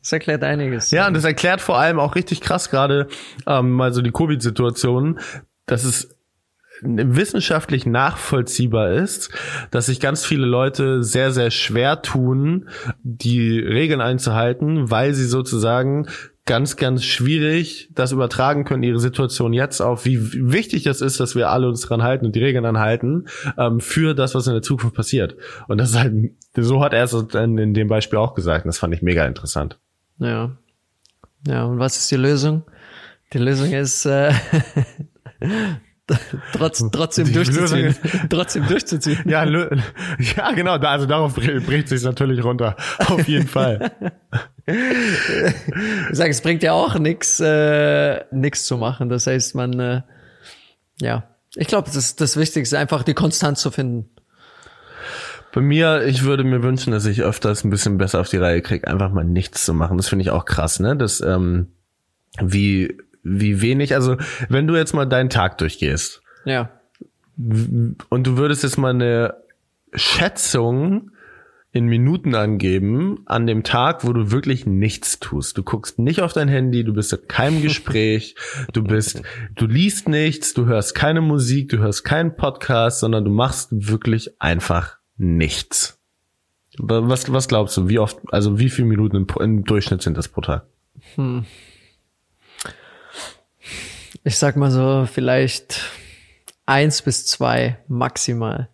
Das 0.00 0.12
erklärt 0.12 0.44
einiges. 0.44 0.90
Ja, 0.90 1.06
und 1.06 1.14
das 1.14 1.24
erklärt 1.24 1.60
vor 1.60 1.78
allem 1.78 1.98
auch 1.98 2.14
richtig 2.14 2.40
krass 2.40 2.70
gerade 2.70 3.08
ähm, 3.46 3.70
mal 3.70 3.92
so 3.92 4.02
die 4.02 4.12
Covid-Situation, 4.12 5.18
dass 5.66 5.84
es 5.84 6.13
wissenschaftlich 6.84 7.86
nachvollziehbar 7.86 8.92
ist, 8.92 9.30
dass 9.70 9.86
sich 9.86 10.00
ganz 10.00 10.24
viele 10.24 10.46
Leute 10.46 11.02
sehr, 11.02 11.30
sehr 11.32 11.50
schwer 11.50 12.02
tun, 12.02 12.68
die 13.02 13.58
Regeln 13.58 14.00
einzuhalten, 14.00 14.90
weil 14.90 15.14
sie 15.14 15.24
sozusagen 15.24 16.06
ganz, 16.46 16.76
ganz 16.76 17.04
schwierig 17.04 17.88
das 17.94 18.12
übertragen 18.12 18.64
können, 18.64 18.82
ihre 18.82 18.98
Situation 18.98 19.52
jetzt 19.52 19.80
auf, 19.80 20.04
wie 20.04 20.18
wichtig 20.52 20.82
das 20.82 21.00
ist, 21.00 21.18
dass 21.18 21.34
wir 21.34 21.48
alle 21.48 21.68
uns 21.68 21.80
dran 21.80 22.02
halten 22.02 22.26
und 22.26 22.34
die 22.34 22.42
Regeln 22.42 22.66
anhalten, 22.66 23.26
ähm, 23.56 23.80
für 23.80 24.14
das, 24.14 24.34
was 24.34 24.46
in 24.46 24.52
der 24.52 24.62
Zukunft 24.62 24.94
passiert. 24.94 25.36
Und 25.68 25.78
das 25.78 25.90
ist 25.90 25.98
halt, 25.98 26.32
so 26.54 26.82
hat 26.82 26.92
er 26.92 27.04
es 27.04 27.14
in, 27.14 27.74
dem 27.74 27.88
Beispiel 27.88 28.18
auch 28.18 28.34
gesagt. 28.34 28.64
Und 28.64 28.68
das 28.68 28.78
fand 28.78 28.94
ich 28.94 29.02
mega 29.02 29.24
interessant. 29.24 29.78
Ja. 30.18 30.56
Ja, 31.46 31.64
und 31.64 31.78
was 31.78 31.96
ist 31.96 32.10
die 32.10 32.16
Lösung? 32.16 32.62
Die 33.32 33.38
Lösung 33.38 33.72
ist, 33.72 34.06
äh, 34.06 34.32
Trotz, 36.52 36.84
trotzdem 36.92 37.32
durchzuziehen. 37.32 37.96
trotzdem 38.28 38.66
durchzuziehen. 38.66 39.20
Ja, 39.24 39.44
ja, 39.44 40.52
genau. 40.52 40.72
Also 40.74 41.06
darauf 41.06 41.34
bricht 41.34 41.88
sich 41.88 42.02
natürlich 42.02 42.44
runter. 42.44 42.76
Auf 42.98 43.26
jeden 43.26 43.48
Fall. 43.48 43.92
ich 44.66 46.16
sage, 46.16 46.30
es 46.30 46.42
bringt 46.42 46.62
ja 46.62 46.72
auch 46.72 46.98
nichts, 46.98 47.40
äh, 47.40 48.24
nichts 48.30 48.66
zu 48.66 48.76
machen. 48.76 49.08
Das 49.08 49.26
heißt, 49.26 49.54
man, 49.54 49.80
äh, 49.80 50.02
ja, 51.00 51.24
ich 51.56 51.68
glaube, 51.68 51.90
das, 51.92 52.16
das 52.16 52.36
Wichtigste 52.36 52.60
ist 52.60 52.74
einfach 52.74 53.02
die 53.02 53.14
Konstanz 53.14 53.60
zu 53.60 53.70
finden. 53.70 54.10
Bei 55.54 55.60
mir, 55.60 56.04
ich 56.04 56.24
würde 56.24 56.44
mir 56.44 56.62
wünschen, 56.62 56.92
dass 56.92 57.06
ich 57.06 57.22
öfters 57.22 57.64
ein 57.64 57.70
bisschen 57.70 57.96
besser 57.96 58.20
auf 58.20 58.28
die 58.28 58.38
Reihe 58.38 58.60
kriege, 58.60 58.88
einfach 58.88 59.10
mal 59.10 59.24
nichts 59.24 59.64
zu 59.64 59.72
machen. 59.72 59.96
Das 59.96 60.08
finde 60.08 60.24
ich 60.24 60.30
auch 60.30 60.44
krass, 60.44 60.80
ne? 60.80 60.96
Das, 60.96 61.20
ähm, 61.20 61.68
wie 62.40 62.98
wie 63.24 63.62
wenig, 63.62 63.94
also 63.94 64.16
wenn 64.48 64.66
du 64.68 64.76
jetzt 64.76 64.92
mal 64.92 65.06
deinen 65.06 65.30
Tag 65.30 65.58
durchgehst. 65.58 66.22
Ja. 66.44 66.70
Und 67.36 68.26
du 68.26 68.36
würdest 68.36 68.62
jetzt 68.62 68.76
mal 68.76 68.90
eine 68.90 69.34
Schätzung 69.94 71.10
in 71.72 71.86
Minuten 71.86 72.36
angeben 72.36 73.22
an 73.26 73.48
dem 73.48 73.64
Tag, 73.64 74.06
wo 74.06 74.12
du 74.12 74.30
wirklich 74.30 74.64
nichts 74.66 75.18
tust. 75.18 75.58
Du 75.58 75.64
guckst 75.64 75.98
nicht 75.98 76.20
auf 76.20 76.32
dein 76.32 76.46
Handy, 76.46 76.84
du 76.84 76.92
bist 76.92 77.12
in 77.12 77.26
keinem 77.26 77.62
Gespräch, 77.62 78.36
du 78.72 78.84
bist, 78.84 79.22
du 79.56 79.66
liest 79.66 80.08
nichts, 80.08 80.54
du 80.54 80.66
hörst 80.66 80.94
keine 80.94 81.20
Musik, 81.20 81.70
du 81.70 81.78
hörst 81.78 82.04
keinen 82.04 82.36
Podcast, 82.36 83.00
sondern 83.00 83.24
du 83.24 83.30
machst 83.30 83.70
wirklich 83.72 84.40
einfach 84.40 84.98
nichts. 85.16 85.98
Was, 86.76 87.32
was 87.32 87.48
glaubst 87.48 87.76
du, 87.76 87.88
wie 87.88 87.98
oft, 87.98 88.18
also 88.30 88.58
wie 88.58 88.70
viele 88.70 88.86
Minuten 88.86 89.16
im, 89.16 89.26
im 89.40 89.64
Durchschnitt 89.64 90.02
sind 90.02 90.16
das 90.16 90.28
pro 90.28 90.42
Tag? 90.42 90.66
Hm 91.16 91.44
ich 94.24 94.38
sag 94.38 94.56
mal 94.56 94.70
so, 94.70 95.06
vielleicht 95.06 95.82
eins 96.66 97.02
bis 97.02 97.26
zwei 97.26 97.76
maximal. 97.88 98.68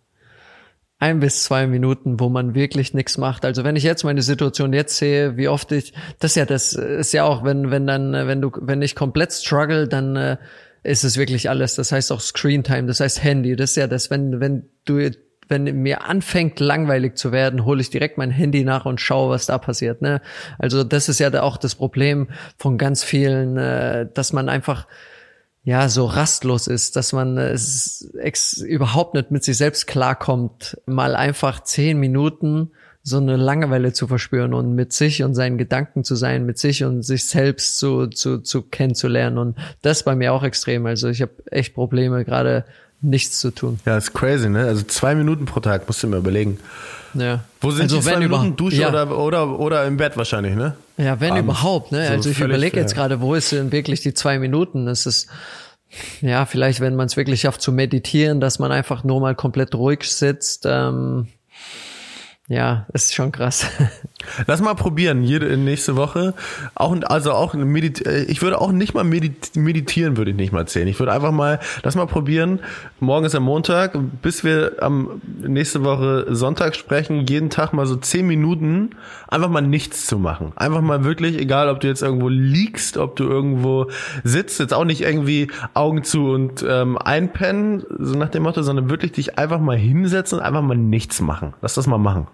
ein 0.97 1.19
bis 1.19 1.43
zwei 1.43 1.65
Minuten, 1.65 2.19
wo 2.19 2.29
man 2.29 2.53
wirklich 2.53 2.93
nichts 2.93 3.17
macht. 3.17 3.43
Also 3.43 3.63
wenn 3.63 3.75
ich 3.75 3.83
jetzt 3.83 4.03
meine 4.03 4.21
Situation 4.21 4.71
jetzt 4.71 4.97
sehe, 4.97 5.35
wie 5.35 5.47
oft 5.47 5.71
ich, 5.71 5.93
das 6.19 6.31
ist 6.31 6.35
ja, 6.35 6.45
das 6.45 6.73
ist 6.73 7.11
ja 7.11 7.23
auch, 7.23 7.43
wenn, 7.43 7.71
wenn 7.71 7.87
dann, 7.87 8.13
wenn 8.13 8.39
du, 8.39 8.51
wenn 8.61 8.83
ich 8.83 8.95
komplett 8.95 9.33
struggle, 9.33 9.87
dann 9.87 10.15
äh, 10.15 10.37
ist 10.83 11.03
es 11.03 11.17
wirklich 11.17 11.49
alles. 11.49 11.73
Das 11.73 11.91
heißt 11.91 12.11
auch 12.11 12.21
Screen 12.21 12.63
Time, 12.63 12.85
das 12.85 12.99
heißt 12.99 13.23
Handy. 13.23 13.55
Das 13.55 13.71
ist 13.71 13.77
ja 13.77 13.87
das, 13.87 14.11
wenn, 14.11 14.39
wenn 14.39 14.69
du, 14.85 15.09
wenn 15.49 15.63
mir 15.63 16.05
anfängt 16.05 16.59
langweilig 16.59 17.15
zu 17.17 17.31
werden, 17.31 17.65
hole 17.65 17.81
ich 17.81 17.89
direkt 17.89 18.19
mein 18.19 18.31
Handy 18.31 18.63
nach 18.63 18.85
und 18.85 19.01
schaue, 19.01 19.31
was 19.31 19.47
da 19.47 19.57
passiert. 19.57 20.03
Ne? 20.03 20.21
Also 20.59 20.83
das 20.83 21.09
ist 21.09 21.19
ja 21.19 21.41
auch 21.41 21.57
das 21.57 21.73
Problem 21.73 22.29
von 22.57 22.77
ganz 22.77 23.03
vielen, 23.03 23.57
äh, 23.57 24.07
dass 24.13 24.33
man 24.33 24.49
einfach 24.49 24.85
ja 25.63 25.89
so 25.89 26.05
rastlos 26.05 26.67
ist, 26.67 26.95
dass 26.95 27.13
man 27.13 27.37
es 27.37 28.09
ex 28.17 28.57
überhaupt 28.57 29.13
nicht 29.13 29.31
mit 29.31 29.43
sich 29.43 29.57
selbst 29.57 29.87
klarkommt, 29.87 30.77
mal 30.85 31.15
einfach 31.15 31.63
zehn 31.63 31.99
Minuten 31.99 32.71
so 33.03 33.17
eine 33.17 33.35
Langeweile 33.35 33.93
zu 33.93 34.07
verspüren 34.07 34.53
und 34.53 34.75
mit 34.75 34.93
sich 34.93 35.23
und 35.23 35.33
seinen 35.33 35.57
Gedanken 35.57 36.03
zu 36.03 36.15
sein, 36.15 36.45
mit 36.45 36.59
sich 36.59 36.83
und 36.83 37.01
sich 37.01 37.25
selbst 37.25 37.79
zu, 37.79 38.07
zu, 38.07 38.39
zu 38.39 38.61
kennenzulernen. 38.61 39.37
Und 39.39 39.57
das 39.81 40.03
bei 40.03 40.15
mir 40.15 40.33
auch 40.33 40.43
extrem. 40.43 40.85
Also 40.85 41.09
ich 41.09 41.21
habe 41.21 41.31
echt 41.49 41.73
Probleme, 41.73 42.23
gerade 42.25 42.63
nichts 43.01 43.39
zu 43.39 43.49
tun. 43.49 43.79
Ja, 43.85 43.97
ist 43.97 44.13
crazy, 44.13 44.49
ne? 44.49 44.65
Also 44.65 44.83
zwei 44.83 45.15
Minuten 45.15 45.45
pro 45.45 45.59
Tag, 45.59 45.87
musst 45.87 46.03
du 46.03 46.07
mir 46.07 46.17
überlegen. 46.17 46.59
Ja. 47.13 47.43
Wo 47.59 47.71
sind 47.71 47.83
Also 47.83 47.97
die 47.97 48.01
zwei 48.03 48.13
wenn 48.13 48.19
Minuten? 48.19 48.55
Dusche 48.55 48.81
ja. 48.81 48.89
oder, 48.89 49.17
oder, 49.17 49.59
oder 49.59 49.85
im 49.85 49.97
Bett 49.97 50.17
wahrscheinlich, 50.17 50.55
ne? 50.55 50.75
Ja, 50.97 51.19
wenn 51.19 51.31
Abends. 51.31 51.43
überhaupt, 51.45 51.91
ne? 51.91 52.07
So 52.07 52.13
also 52.13 52.29
ich 52.29 52.37
völlig, 52.37 52.51
überlege 52.51 52.79
jetzt 52.79 52.91
ja. 52.91 52.97
gerade, 52.97 53.21
wo 53.21 53.35
ist 53.35 53.51
denn 53.51 53.71
wirklich 53.71 54.01
die 54.01 54.13
zwei 54.13 54.39
Minuten? 54.39 54.87
Es 54.87 55.05
ist 55.05 55.27
ja 56.21 56.45
vielleicht, 56.45 56.79
wenn 56.79 56.95
man 56.95 57.07
es 57.07 57.17
wirklich 57.17 57.41
schafft 57.41 57.61
zu 57.61 57.71
meditieren, 57.71 58.39
dass 58.39 58.59
man 58.59 58.71
einfach 58.71 59.03
nur 59.03 59.19
mal 59.19 59.35
komplett 59.35 59.75
ruhig 59.75 60.03
sitzt. 60.03 60.65
Ähm, 60.65 61.27
ja, 62.51 62.85
ist 62.91 63.13
schon 63.15 63.31
krass. 63.31 63.65
Lass 64.45 64.61
mal 64.61 64.75
probieren, 64.75 65.23
jede 65.23 65.55
nächste 65.55 65.95
Woche. 65.95 66.33
Auch 66.75 66.93
also 67.03 67.31
auch 67.31 67.53
medit 67.53 68.05
äh, 68.05 68.23
ich 68.25 68.41
würde 68.41 68.59
auch 68.59 68.73
nicht 68.73 68.93
mal 68.93 69.05
medit 69.05 69.55
meditieren, 69.55 70.17
würde 70.17 70.31
ich 70.31 70.37
nicht 70.37 70.51
mal 70.51 70.67
zählen. 70.67 70.89
Ich 70.89 70.99
würde 70.99 71.13
einfach 71.13 71.31
mal, 71.31 71.61
lass 71.83 71.95
mal 71.95 72.07
probieren. 72.07 72.59
Morgen 72.99 73.25
ist 73.25 73.35
am 73.35 73.43
Montag, 73.43 73.97
bis 74.21 74.43
wir 74.43 74.73
am 74.81 75.21
nächste 75.23 75.85
Woche 75.85 76.27
Sonntag 76.29 76.75
sprechen, 76.75 77.25
jeden 77.25 77.49
Tag 77.49 77.71
mal 77.71 77.85
so 77.85 77.95
zehn 77.95 78.27
Minuten 78.27 78.91
einfach 79.29 79.49
mal 79.49 79.61
nichts 79.61 80.05
zu 80.05 80.19
machen. 80.19 80.51
Einfach 80.57 80.81
mal 80.81 81.05
wirklich, 81.05 81.39
egal 81.39 81.69
ob 81.69 81.79
du 81.79 81.87
jetzt 81.87 82.03
irgendwo 82.03 82.27
liegst, 82.27 82.97
ob 82.97 83.15
du 83.15 83.23
irgendwo 83.23 83.87
sitzt, 84.25 84.59
jetzt 84.59 84.73
auch 84.73 84.85
nicht 84.85 85.01
irgendwie 85.01 85.47
Augen 85.73 86.03
zu 86.03 86.31
und 86.31 86.65
ähm, 86.67 86.97
einpennen, 86.97 87.85
so 87.97 88.17
nach 88.17 88.29
dem 88.29 88.43
Motto, 88.43 88.61
sondern 88.61 88.89
wirklich 88.89 89.13
dich 89.13 89.37
einfach 89.37 89.61
mal 89.61 89.77
hinsetzen 89.77 90.39
und 90.39 90.43
einfach 90.43 90.61
mal 90.61 90.75
nichts 90.75 91.21
machen. 91.21 91.53
Lass 91.61 91.75
das 91.75 91.87
mal 91.87 91.97
machen. 91.97 92.27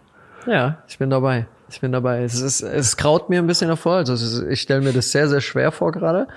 Ja, 0.47 0.83
ich 0.87 0.97
bin 0.97 1.09
dabei. 1.09 1.47
Ich 1.69 1.81
bin 1.81 1.91
dabei. 1.91 2.23
Es 2.23 2.39
ist, 2.39 2.61
es 2.61 2.95
kraut 2.97 3.29
mir 3.29 3.39
ein 3.39 3.47
bisschen 3.47 3.67
davor. 3.67 3.95
Also 3.97 4.13
ist, 4.13 4.41
ich 4.49 4.61
stelle 4.61 4.81
mir 4.81 4.93
das 4.93 5.11
sehr, 5.11 5.27
sehr 5.27 5.41
schwer 5.41 5.71
vor 5.71 5.91
gerade. 5.91 6.27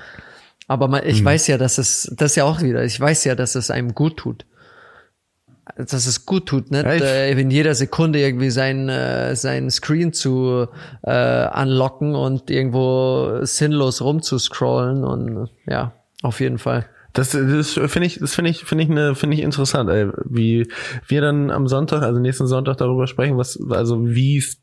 Aber 0.67 0.89
man, 0.89 1.03
ich 1.07 1.25
weiß 1.25 1.47
ja, 1.49 1.57
dass 1.59 1.79
es, 1.79 2.13
das 2.17 2.33
ist 2.33 2.37
ja 2.37 2.45
auch 2.45 2.61
wieder, 2.63 2.85
ich 2.85 2.99
weiß 3.01 3.25
ja, 3.25 3.35
dass 3.35 3.55
es 3.55 3.71
einem 3.71 3.95
gut 3.95 4.17
tut. 4.17 4.45
Dass 5.77 5.93
es 6.07 6.27
gut 6.27 6.47
tut, 6.47 6.71
ich- 6.97 7.03
äh, 7.03 7.31
in 7.41 7.51
jeder 7.51 7.75
Sekunde 7.77 8.19
irgendwie 8.19 8.51
sein, 8.51 8.89
äh, 8.89 9.37
sein 9.37 9.71
Screen 9.71 10.13
zu 10.13 10.67
äh, 11.03 11.49
unlocken 11.63 12.15
und 12.17 12.51
irgendwo 12.51 13.39
sinnlos 13.43 14.03
rumzuscrollen 14.03 15.05
und 15.05 15.49
ja, 15.67 15.93
auf 16.23 16.41
jeden 16.41 16.59
Fall. 16.59 16.87
Das, 17.13 17.31
das 17.31 17.73
finde 17.87 18.07
ich, 18.07 18.19
das 18.21 18.35
finde 18.35 18.51
ich, 18.51 18.65
finde 18.65 18.85
ich 18.85 18.91
eine, 18.91 19.15
finde 19.15 19.37
ich 19.37 19.43
interessant, 19.43 19.91
ey, 19.91 20.09
wie 20.25 20.69
wir 21.09 21.21
dann 21.21 21.51
am 21.51 21.67
Sonntag, 21.67 22.03
also 22.03 22.21
nächsten 22.21 22.47
Sonntag 22.47 22.77
darüber 22.77 23.07
sprechen, 23.07 23.37
was, 23.37 23.59
also 23.71 24.07
wie 24.07 24.39
es 24.39 24.59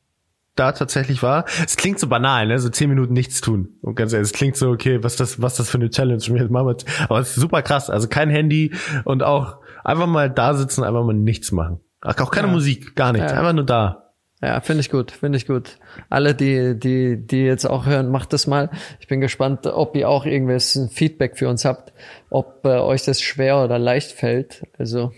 da 0.55 0.71
tatsächlich 0.71 1.21
war. 1.21 1.45
Es 1.65 1.77
klingt 1.77 1.99
so 1.99 2.07
banal, 2.07 2.47
ne, 2.47 2.57
so 2.59 2.69
zehn 2.69 2.89
Minuten 2.89 3.13
nichts 3.13 3.41
tun. 3.41 3.69
Und 3.81 3.95
ganz 3.95 4.13
ehrlich, 4.13 4.27
es 4.29 4.33
klingt 4.33 4.55
so, 4.55 4.69
okay, 4.69 5.03
was 5.03 5.15
das, 5.15 5.41
was 5.41 5.55
das 5.55 5.69
für 5.69 5.77
eine 5.77 5.89
Challenge 5.89 6.17
jetzt 6.23 6.29
machen 6.51 6.67
wir. 6.67 6.77
Aber 7.09 7.19
es 7.19 7.29
ist 7.29 7.35
super 7.35 7.61
krass. 7.61 7.89
Also 7.89 8.07
kein 8.07 8.29
Handy 8.29 8.73
und 9.05 9.23
auch 9.23 9.57
einfach 9.83 10.07
mal 10.07 10.29
da 10.29 10.53
sitzen, 10.55 10.83
einfach 10.83 11.03
mal 11.03 11.13
nichts 11.13 11.51
machen. 11.51 11.79
Ach, 12.01 12.17
Auch 12.19 12.31
keine 12.31 12.47
Ja. 12.47 12.53
Musik, 12.53 12.95
gar 12.95 13.11
nichts, 13.13 13.31
Ja. 13.31 13.37
einfach 13.37 13.53
nur 13.53 13.65
da. 13.65 14.06
Ja, 14.41 14.61
finde 14.61 14.81
ich 14.81 14.91
gut, 14.91 15.11
finde 15.11 15.37
ich 15.37 15.47
gut. 15.47 15.79
Alle, 16.09 16.35
die, 16.35 16.79
die, 16.79 17.17
die 17.17 17.43
jetzt 17.43 17.65
auch 17.65 17.87
hören, 17.87 18.11
macht 18.11 18.33
das 18.33 18.45
mal. 18.45 18.69
Ich 18.99 19.07
bin 19.07 19.19
gespannt, 19.19 19.65
ob 19.65 19.95
ihr 19.95 20.07
auch 20.07 20.27
irgendwas 20.27 20.79
Feedback 20.91 21.37
für 21.37 21.49
uns 21.49 21.65
habt, 21.65 21.91
ob 22.29 22.63
äh, 22.63 22.77
euch 22.77 23.03
das 23.03 23.19
schwer 23.19 23.63
oder 23.63 23.79
leicht 23.79 24.11
fällt. 24.11 24.63
Also, 24.77 25.11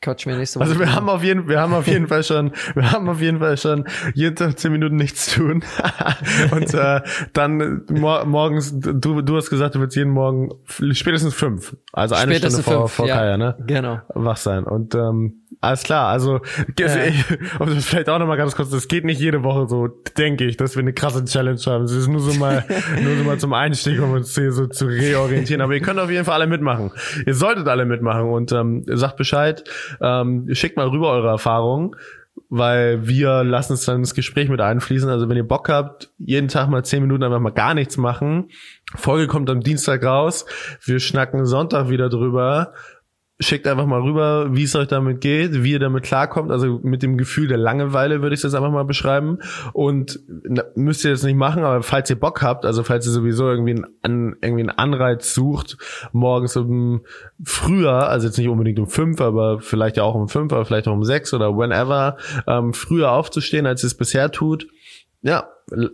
quatsch 0.00 0.26
mir 0.26 0.36
nächste 0.36 0.60
Woche. 0.60 0.68
Also 0.68 0.80
wir 0.80 0.94
haben 0.94 1.08
auf 1.08 1.24
jeden, 1.24 1.48
wir 1.48 1.60
haben 1.60 1.74
auf 1.74 1.86
jeden 1.86 2.06
Fall 2.06 2.22
schon, 2.22 2.52
wir 2.74 2.92
haben 2.92 3.08
auf 3.08 3.20
jeden 3.20 3.38
Fall 3.38 3.56
schon 3.56 3.84
jeden 4.14 4.36
Tag 4.36 4.58
zehn 4.58 4.72
Minuten 4.72 4.96
nichts 4.96 5.34
tun. 5.34 5.64
Und 6.50 6.74
äh, 6.74 7.00
dann 7.32 7.82
mor 7.90 8.24
morgens, 8.24 8.72
du, 8.78 9.22
du 9.22 9.36
hast 9.36 9.50
gesagt, 9.50 9.74
du 9.74 9.80
willst 9.80 9.96
jeden 9.96 10.10
Morgen 10.10 10.50
spätestens 10.92 11.34
fünf, 11.34 11.76
also 11.92 12.14
eine 12.14 12.32
Spätestens 12.34 12.62
Stunde 12.62 12.78
vor, 12.80 12.88
fünf, 12.88 12.96
vor 12.96 13.06
ja. 13.06 13.16
Kaya, 13.16 13.36
ne? 13.36 13.56
Genau. 13.66 14.00
Wach 14.14 14.36
sein. 14.36 14.64
Und 14.64 14.94
ähm, 14.94 15.42
alles 15.60 15.82
klar, 15.82 16.08
also 16.08 16.40
ich, 16.76 17.24
und 17.58 17.82
vielleicht 17.82 18.08
auch 18.08 18.18
nochmal 18.18 18.36
ganz 18.36 18.54
kurz, 18.54 18.70
das 18.70 18.86
geht 18.86 19.04
nicht 19.04 19.20
jede 19.20 19.42
Woche 19.42 19.66
so, 19.68 19.88
denke 20.16 20.44
ich, 20.44 20.56
dass 20.56 20.76
wir 20.76 20.82
eine 20.82 20.92
krasse 20.92 21.24
Challenge 21.24 21.58
haben. 21.66 21.84
Es 21.84 21.92
ist 21.92 22.06
nur 22.06 22.20
so 22.20 22.38
mal, 22.38 22.64
nur 23.02 23.16
so 23.16 23.24
mal 23.24 23.38
zum 23.38 23.52
Einstieg, 23.52 24.00
um 24.00 24.12
uns 24.12 24.34
hier 24.34 24.52
so 24.52 24.66
zu 24.66 24.86
reorientieren. 24.86 25.60
Aber 25.60 25.74
ihr 25.74 25.80
könnt 25.80 25.98
auf 25.98 26.10
jeden 26.10 26.24
Fall 26.24 26.34
alle 26.34 26.46
mitmachen. 26.46 26.92
Ihr 27.26 27.34
solltet 27.34 27.66
alle 27.66 27.86
mitmachen 27.86 28.30
und 28.30 28.52
ähm, 28.52 28.84
sagt 28.86 29.16
Bescheid, 29.16 29.64
ähm, 30.00 30.48
schickt 30.52 30.76
mal 30.76 30.88
rüber 30.88 31.10
eure 31.10 31.28
Erfahrungen 31.28 31.94
weil 32.50 33.06
wir 33.06 33.44
lassen 33.44 33.74
es 33.74 33.84
dann 33.84 33.96
ins 33.96 34.14
Gespräch 34.14 34.48
mit 34.48 34.60
einfließen. 34.60 35.08
Also 35.08 35.28
wenn 35.28 35.36
ihr 35.36 35.46
Bock 35.46 35.68
habt, 35.68 36.10
jeden 36.18 36.48
Tag 36.48 36.68
mal 36.68 36.84
zehn 36.84 37.02
Minuten 37.02 37.22
einfach 37.22 37.40
mal 37.40 37.50
gar 37.50 37.74
nichts 37.74 37.96
machen. 37.96 38.50
Folge 38.94 39.26
kommt 39.26 39.50
am 39.50 39.60
Dienstag 39.60 40.04
raus. 40.04 40.46
Wir 40.82 41.00
schnacken 41.00 41.46
Sonntag 41.46 41.88
wieder 41.88 42.08
drüber. 42.08 42.72
Schickt 43.40 43.68
einfach 43.68 43.86
mal 43.86 44.00
rüber, 44.00 44.48
wie 44.50 44.64
es 44.64 44.74
euch 44.74 44.88
damit 44.88 45.20
geht, 45.20 45.62
wie 45.62 45.70
ihr 45.70 45.78
damit 45.78 46.02
klarkommt. 46.02 46.50
Also 46.50 46.80
mit 46.82 47.04
dem 47.04 47.16
Gefühl 47.16 47.46
der 47.46 47.56
Langeweile 47.56 48.20
würde 48.20 48.34
ich 48.34 48.40
das 48.40 48.52
einfach 48.52 48.72
mal 48.72 48.84
beschreiben. 48.84 49.38
Und 49.72 50.18
na, 50.42 50.64
müsst 50.74 51.04
ihr 51.04 51.12
jetzt 51.12 51.22
nicht 51.22 51.36
machen, 51.36 51.62
aber 51.62 51.84
falls 51.84 52.10
ihr 52.10 52.18
Bock 52.18 52.42
habt, 52.42 52.64
also 52.64 52.82
falls 52.82 53.06
ihr 53.06 53.12
sowieso 53.12 53.48
irgendwie 53.48 53.76
einen, 53.76 53.86
An- 54.02 54.36
irgendwie 54.42 54.62
einen 54.62 54.76
Anreiz 54.76 55.34
sucht, 55.34 55.76
morgens 56.10 56.56
um 56.56 57.02
früher, 57.44 58.08
also 58.08 58.26
jetzt 58.26 58.38
nicht 58.38 58.48
unbedingt 58.48 58.80
um 58.80 58.88
fünf, 58.88 59.20
aber 59.20 59.60
vielleicht 59.60 59.98
ja 59.98 60.02
auch 60.02 60.16
um 60.16 60.28
fünf, 60.28 60.52
aber 60.52 60.64
vielleicht 60.64 60.88
auch 60.88 60.94
um 60.94 61.04
sechs 61.04 61.32
oder 61.32 61.56
whenever, 61.56 62.16
ähm, 62.48 62.72
früher 62.74 63.12
aufzustehen, 63.12 63.66
als 63.66 63.84
ihr 63.84 63.86
es 63.86 63.96
bisher 63.96 64.32
tut. 64.32 64.66
Ja, 65.22 65.48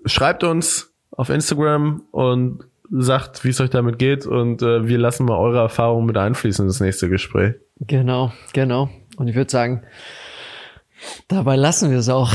schreibt 0.06 0.44
uns 0.44 0.94
auf 1.10 1.28
Instagram 1.28 2.04
und 2.10 2.64
sagt, 2.90 3.44
wie 3.44 3.48
es 3.50 3.60
euch 3.60 3.70
damit 3.70 3.98
geht 3.98 4.26
und 4.26 4.62
äh, 4.62 4.86
wir 4.86 4.98
lassen 4.98 5.24
mal 5.26 5.38
eure 5.38 5.58
Erfahrungen 5.58 6.06
mit 6.06 6.16
einfließen 6.16 6.64
in 6.64 6.68
das 6.68 6.80
nächste 6.80 7.08
Gespräch. 7.08 7.54
Genau, 7.80 8.32
genau. 8.52 8.90
Und 9.16 9.28
ich 9.28 9.34
würde 9.34 9.50
sagen, 9.50 9.82
dabei 11.28 11.56
lassen 11.56 11.90
wir 11.90 11.98
es 11.98 12.08
auch. 12.08 12.32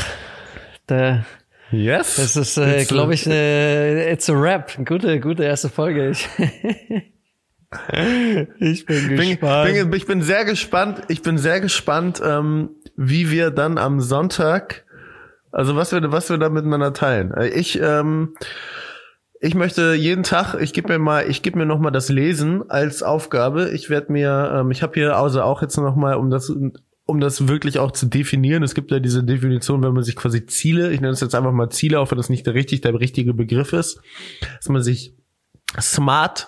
Da, 0.88 1.26
Yes. 1.72 2.16
das 2.16 2.36
ist, 2.36 2.58
äh, 2.58 2.84
glaube 2.86 3.14
ich, 3.14 3.28
äh, 3.28 4.12
it's 4.12 4.28
a 4.28 4.34
rap. 4.34 4.72
Gute, 4.86 5.20
gute 5.20 5.44
erste 5.44 5.70
Folge. 5.70 6.10
Ich, 6.10 6.28
ich 8.60 8.86
bin 8.88 9.08
bin, 9.10 9.30
gespannt. 9.30 9.74
bin, 9.74 9.94
ich 9.94 10.06
bin 10.08 10.22
sehr 10.24 10.46
gespannt. 10.46 11.02
Ich 11.10 11.22
bin 11.22 11.38
sehr 11.38 11.62
gespannt, 11.62 12.22
ähm, 12.26 12.70
wie 12.96 13.30
wir 13.30 13.52
dann 13.52 13.78
am 13.78 14.00
Sonntag, 14.02 14.86
also 15.52 15.76
was 15.76 15.92
wir, 15.92 16.12
was 16.12 16.30
wir 16.32 16.38
da 16.40 16.50
miteinander 16.50 16.94
teilen. 16.94 17.32
Äh, 17.36 17.50
Ich, 17.50 17.80
ähm, 17.80 18.34
ich 19.42 19.56
möchte 19.56 19.94
jeden 19.94 20.24
Tag, 20.24 20.56
ich 20.60 20.74
gebe 20.74 20.90
mir 20.90 21.00
mal, 21.00 21.30
ich 21.30 21.42
gebe 21.42 21.58
mir 21.58 21.66
noch 21.66 21.80
mal 21.80 21.92
das 21.92 22.10
Lesen 22.10 22.70
als 22.70 23.04
Aufgabe. 23.04 23.70
Ich 23.70 23.90
werde 23.90 24.12
mir, 24.12 24.52
ähm, 24.54 24.72
ich 24.72 24.84
habe 24.84 24.94
hier 24.96 25.16
also 25.16 25.42
auch 25.42 25.62
jetzt 25.62 25.78
noch 25.78 25.96
mal, 25.96 26.16
um 26.16 26.30
das, 26.30 26.52
um 27.06 27.20
das 27.20 27.48
wirklich 27.48 27.80
auch 27.80 27.92
zu 27.92 28.08
definieren. 28.08 28.64
Es 28.64 28.76
gibt 28.76 28.92
ja 28.92 29.00
diese 29.00 29.24
Definition, 29.24 29.82
wenn 29.82 29.94
man 29.94 30.04
sich 30.04 30.18
quasi 30.18 30.46
Ziele, 30.46 30.92
ich 30.92 31.00
nenne 31.00 31.14
es 31.14 31.22
jetzt 31.22 31.36
einfach 31.36 31.54
mal 31.54 31.70
Ziele, 31.70 32.00
auch 32.00 32.12
wenn 32.12 32.18
das 32.18 32.30
nicht 32.30 32.46
der 32.46 32.54
richtig 32.54 32.82
der 32.82 33.00
richtige 33.00 33.34
Begriff 33.34 33.72
ist, 33.72 34.02
dass 34.58 34.70
man 34.70 34.84
sich 34.84 35.16
smart 35.80 36.48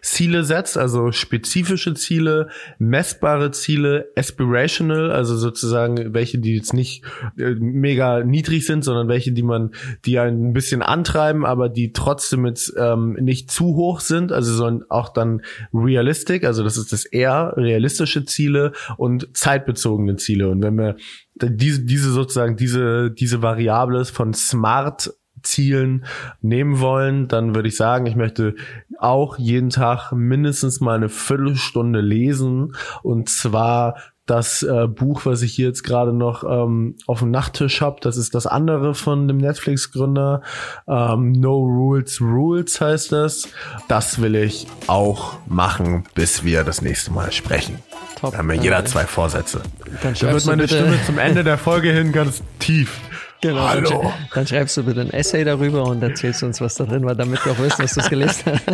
Ziele 0.00 0.44
setzt, 0.44 0.78
also 0.78 1.12
spezifische 1.12 1.94
Ziele, 1.94 2.48
messbare 2.78 3.50
Ziele, 3.50 4.08
aspirational, 4.16 5.10
also 5.12 5.36
sozusagen 5.36 6.14
welche, 6.14 6.38
die 6.38 6.56
jetzt 6.56 6.72
nicht 6.72 7.04
äh, 7.38 7.54
mega 7.54 8.24
niedrig 8.24 8.66
sind, 8.66 8.82
sondern 8.82 9.08
welche, 9.08 9.32
die 9.32 9.42
man, 9.42 9.72
die 10.04 10.18
ein 10.18 10.52
bisschen 10.54 10.82
antreiben, 10.82 11.44
aber 11.44 11.68
die 11.68 11.92
trotzdem 11.92 12.46
jetzt 12.46 12.72
ähm, 12.76 13.12
nicht 13.20 13.50
zu 13.50 13.76
hoch 13.76 14.00
sind, 14.00 14.32
also 14.32 14.52
sollen 14.54 14.84
auch 14.88 15.10
dann 15.10 15.42
realistic, 15.72 16.44
also 16.44 16.64
das 16.64 16.76
ist 16.76 16.92
das 16.92 17.04
eher 17.04 17.52
realistische 17.56 18.24
Ziele 18.24 18.72
und 18.96 19.36
zeitbezogene 19.36 20.16
Ziele. 20.16 20.48
Und 20.48 20.62
wenn 20.62 20.76
wir 20.76 20.96
diese, 21.34 21.84
diese 21.84 22.10
sozusagen 22.10 22.56
diese 22.56 23.10
diese 23.10 23.42
Variable 23.42 24.04
von 24.04 24.34
smart 24.34 25.12
Zielen 25.42 26.04
nehmen 26.40 26.80
wollen, 26.80 27.28
dann 27.28 27.54
würde 27.54 27.68
ich 27.68 27.76
sagen, 27.76 28.06
ich 28.06 28.16
möchte 28.16 28.54
auch 28.98 29.38
jeden 29.38 29.70
Tag 29.70 30.12
mindestens 30.12 30.80
mal 30.80 30.96
eine 30.96 31.08
Viertelstunde 31.08 32.00
lesen 32.00 32.74
und 33.02 33.28
zwar 33.28 33.96
das 34.26 34.62
äh, 34.62 34.86
Buch, 34.86 35.26
was 35.26 35.42
ich 35.42 35.52
hier 35.52 35.66
jetzt 35.66 35.82
gerade 35.82 36.12
noch 36.12 36.44
ähm, 36.44 36.96
auf 37.06 37.18
dem 37.18 37.30
Nachttisch 37.30 37.80
habe. 37.80 37.98
Das 38.00 38.16
ist 38.16 38.34
das 38.34 38.46
andere 38.46 38.94
von 38.94 39.26
dem 39.26 39.38
Netflix-Gründer. 39.38 40.42
Ähm, 40.86 41.32
no 41.32 41.56
Rules 41.58 42.20
Rules 42.20 42.80
heißt 42.80 43.10
das. 43.10 43.48
Das 43.88 44.22
will 44.22 44.36
ich 44.36 44.66
auch 44.86 45.38
machen, 45.46 46.04
bis 46.14 46.44
wir 46.44 46.62
das 46.62 46.82
nächste 46.82 47.10
Mal 47.10 47.32
sprechen. 47.32 47.80
Top. 48.20 48.32
Da 48.32 48.38
haben 48.38 48.48
wir 48.48 48.56
jeder 48.56 48.84
zwei 48.84 49.04
Vorsätze. 49.06 49.62
Dann, 50.02 50.14
dann 50.14 50.32
wird 50.32 50.46
meine 50.46 50.68
Stimme 50.68 50.98
zum 51.04 51.18
Ende 51.18 51.42
der 51.42 51.58
Folge 51.58 51.92
hin 51.92 52.12
ganz 52.12 52.42
tief. 52.60 53.00
Genau. 53.42 53.68
Hallo. 53.68 54.02
Dann, 54.02 54.12
dann, 54.32 54.46
schreibst 54.46 54.76
du 54.76 54.84
bitte 54.84 55.00
ein 55.00 55.12
Essay 55.12 55.42
darüber 55.44 55.82
und 55.84 56.00
erzählst 56.00 56.44
uns, 56.44 56.60
was 56.60 56.76
da 56.76 56.84
drin 56.84 57.04
war, 57.04 57.16
damit 57.16 57.44
wir 57.44 57.52
auch 57.52 57.58
wissen, 57.58 57.82
dass 57.82 57.94
du 57.94 58.00
es 58.00 58.08
gelesen 58.08 58.42
hast. 58.46 58.66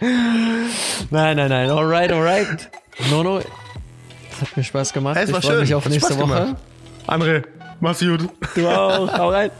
nein, 1.10 1.36
nein, 1.36 1.48
nein. 1.48 1.70
Alright, 1.70 2.12
alright. 2.12 2.70
Nono, 3.10 3.40
es 3.40 4.40
hat 4.40 4.56
mir 4.56 4.62
Spaß 4.62 4.92
gemacht. 4.92 5.18
Es 5.20 5.32
war 5.32 5.40
ich 5.40 5.44
freue 5.44 5.60
mich 5.60 5.74
auf 5.74 5.88
nächste 5.88 6.16
Woche. 6.16 6.56
André, 7.08 7.44
mach's 7.80 7.98
gut. 7.98 8.28
Du 8.54 8.68
auch. 8.68 9.12
Hau 9.18 9.30
rein. 9.30 9.50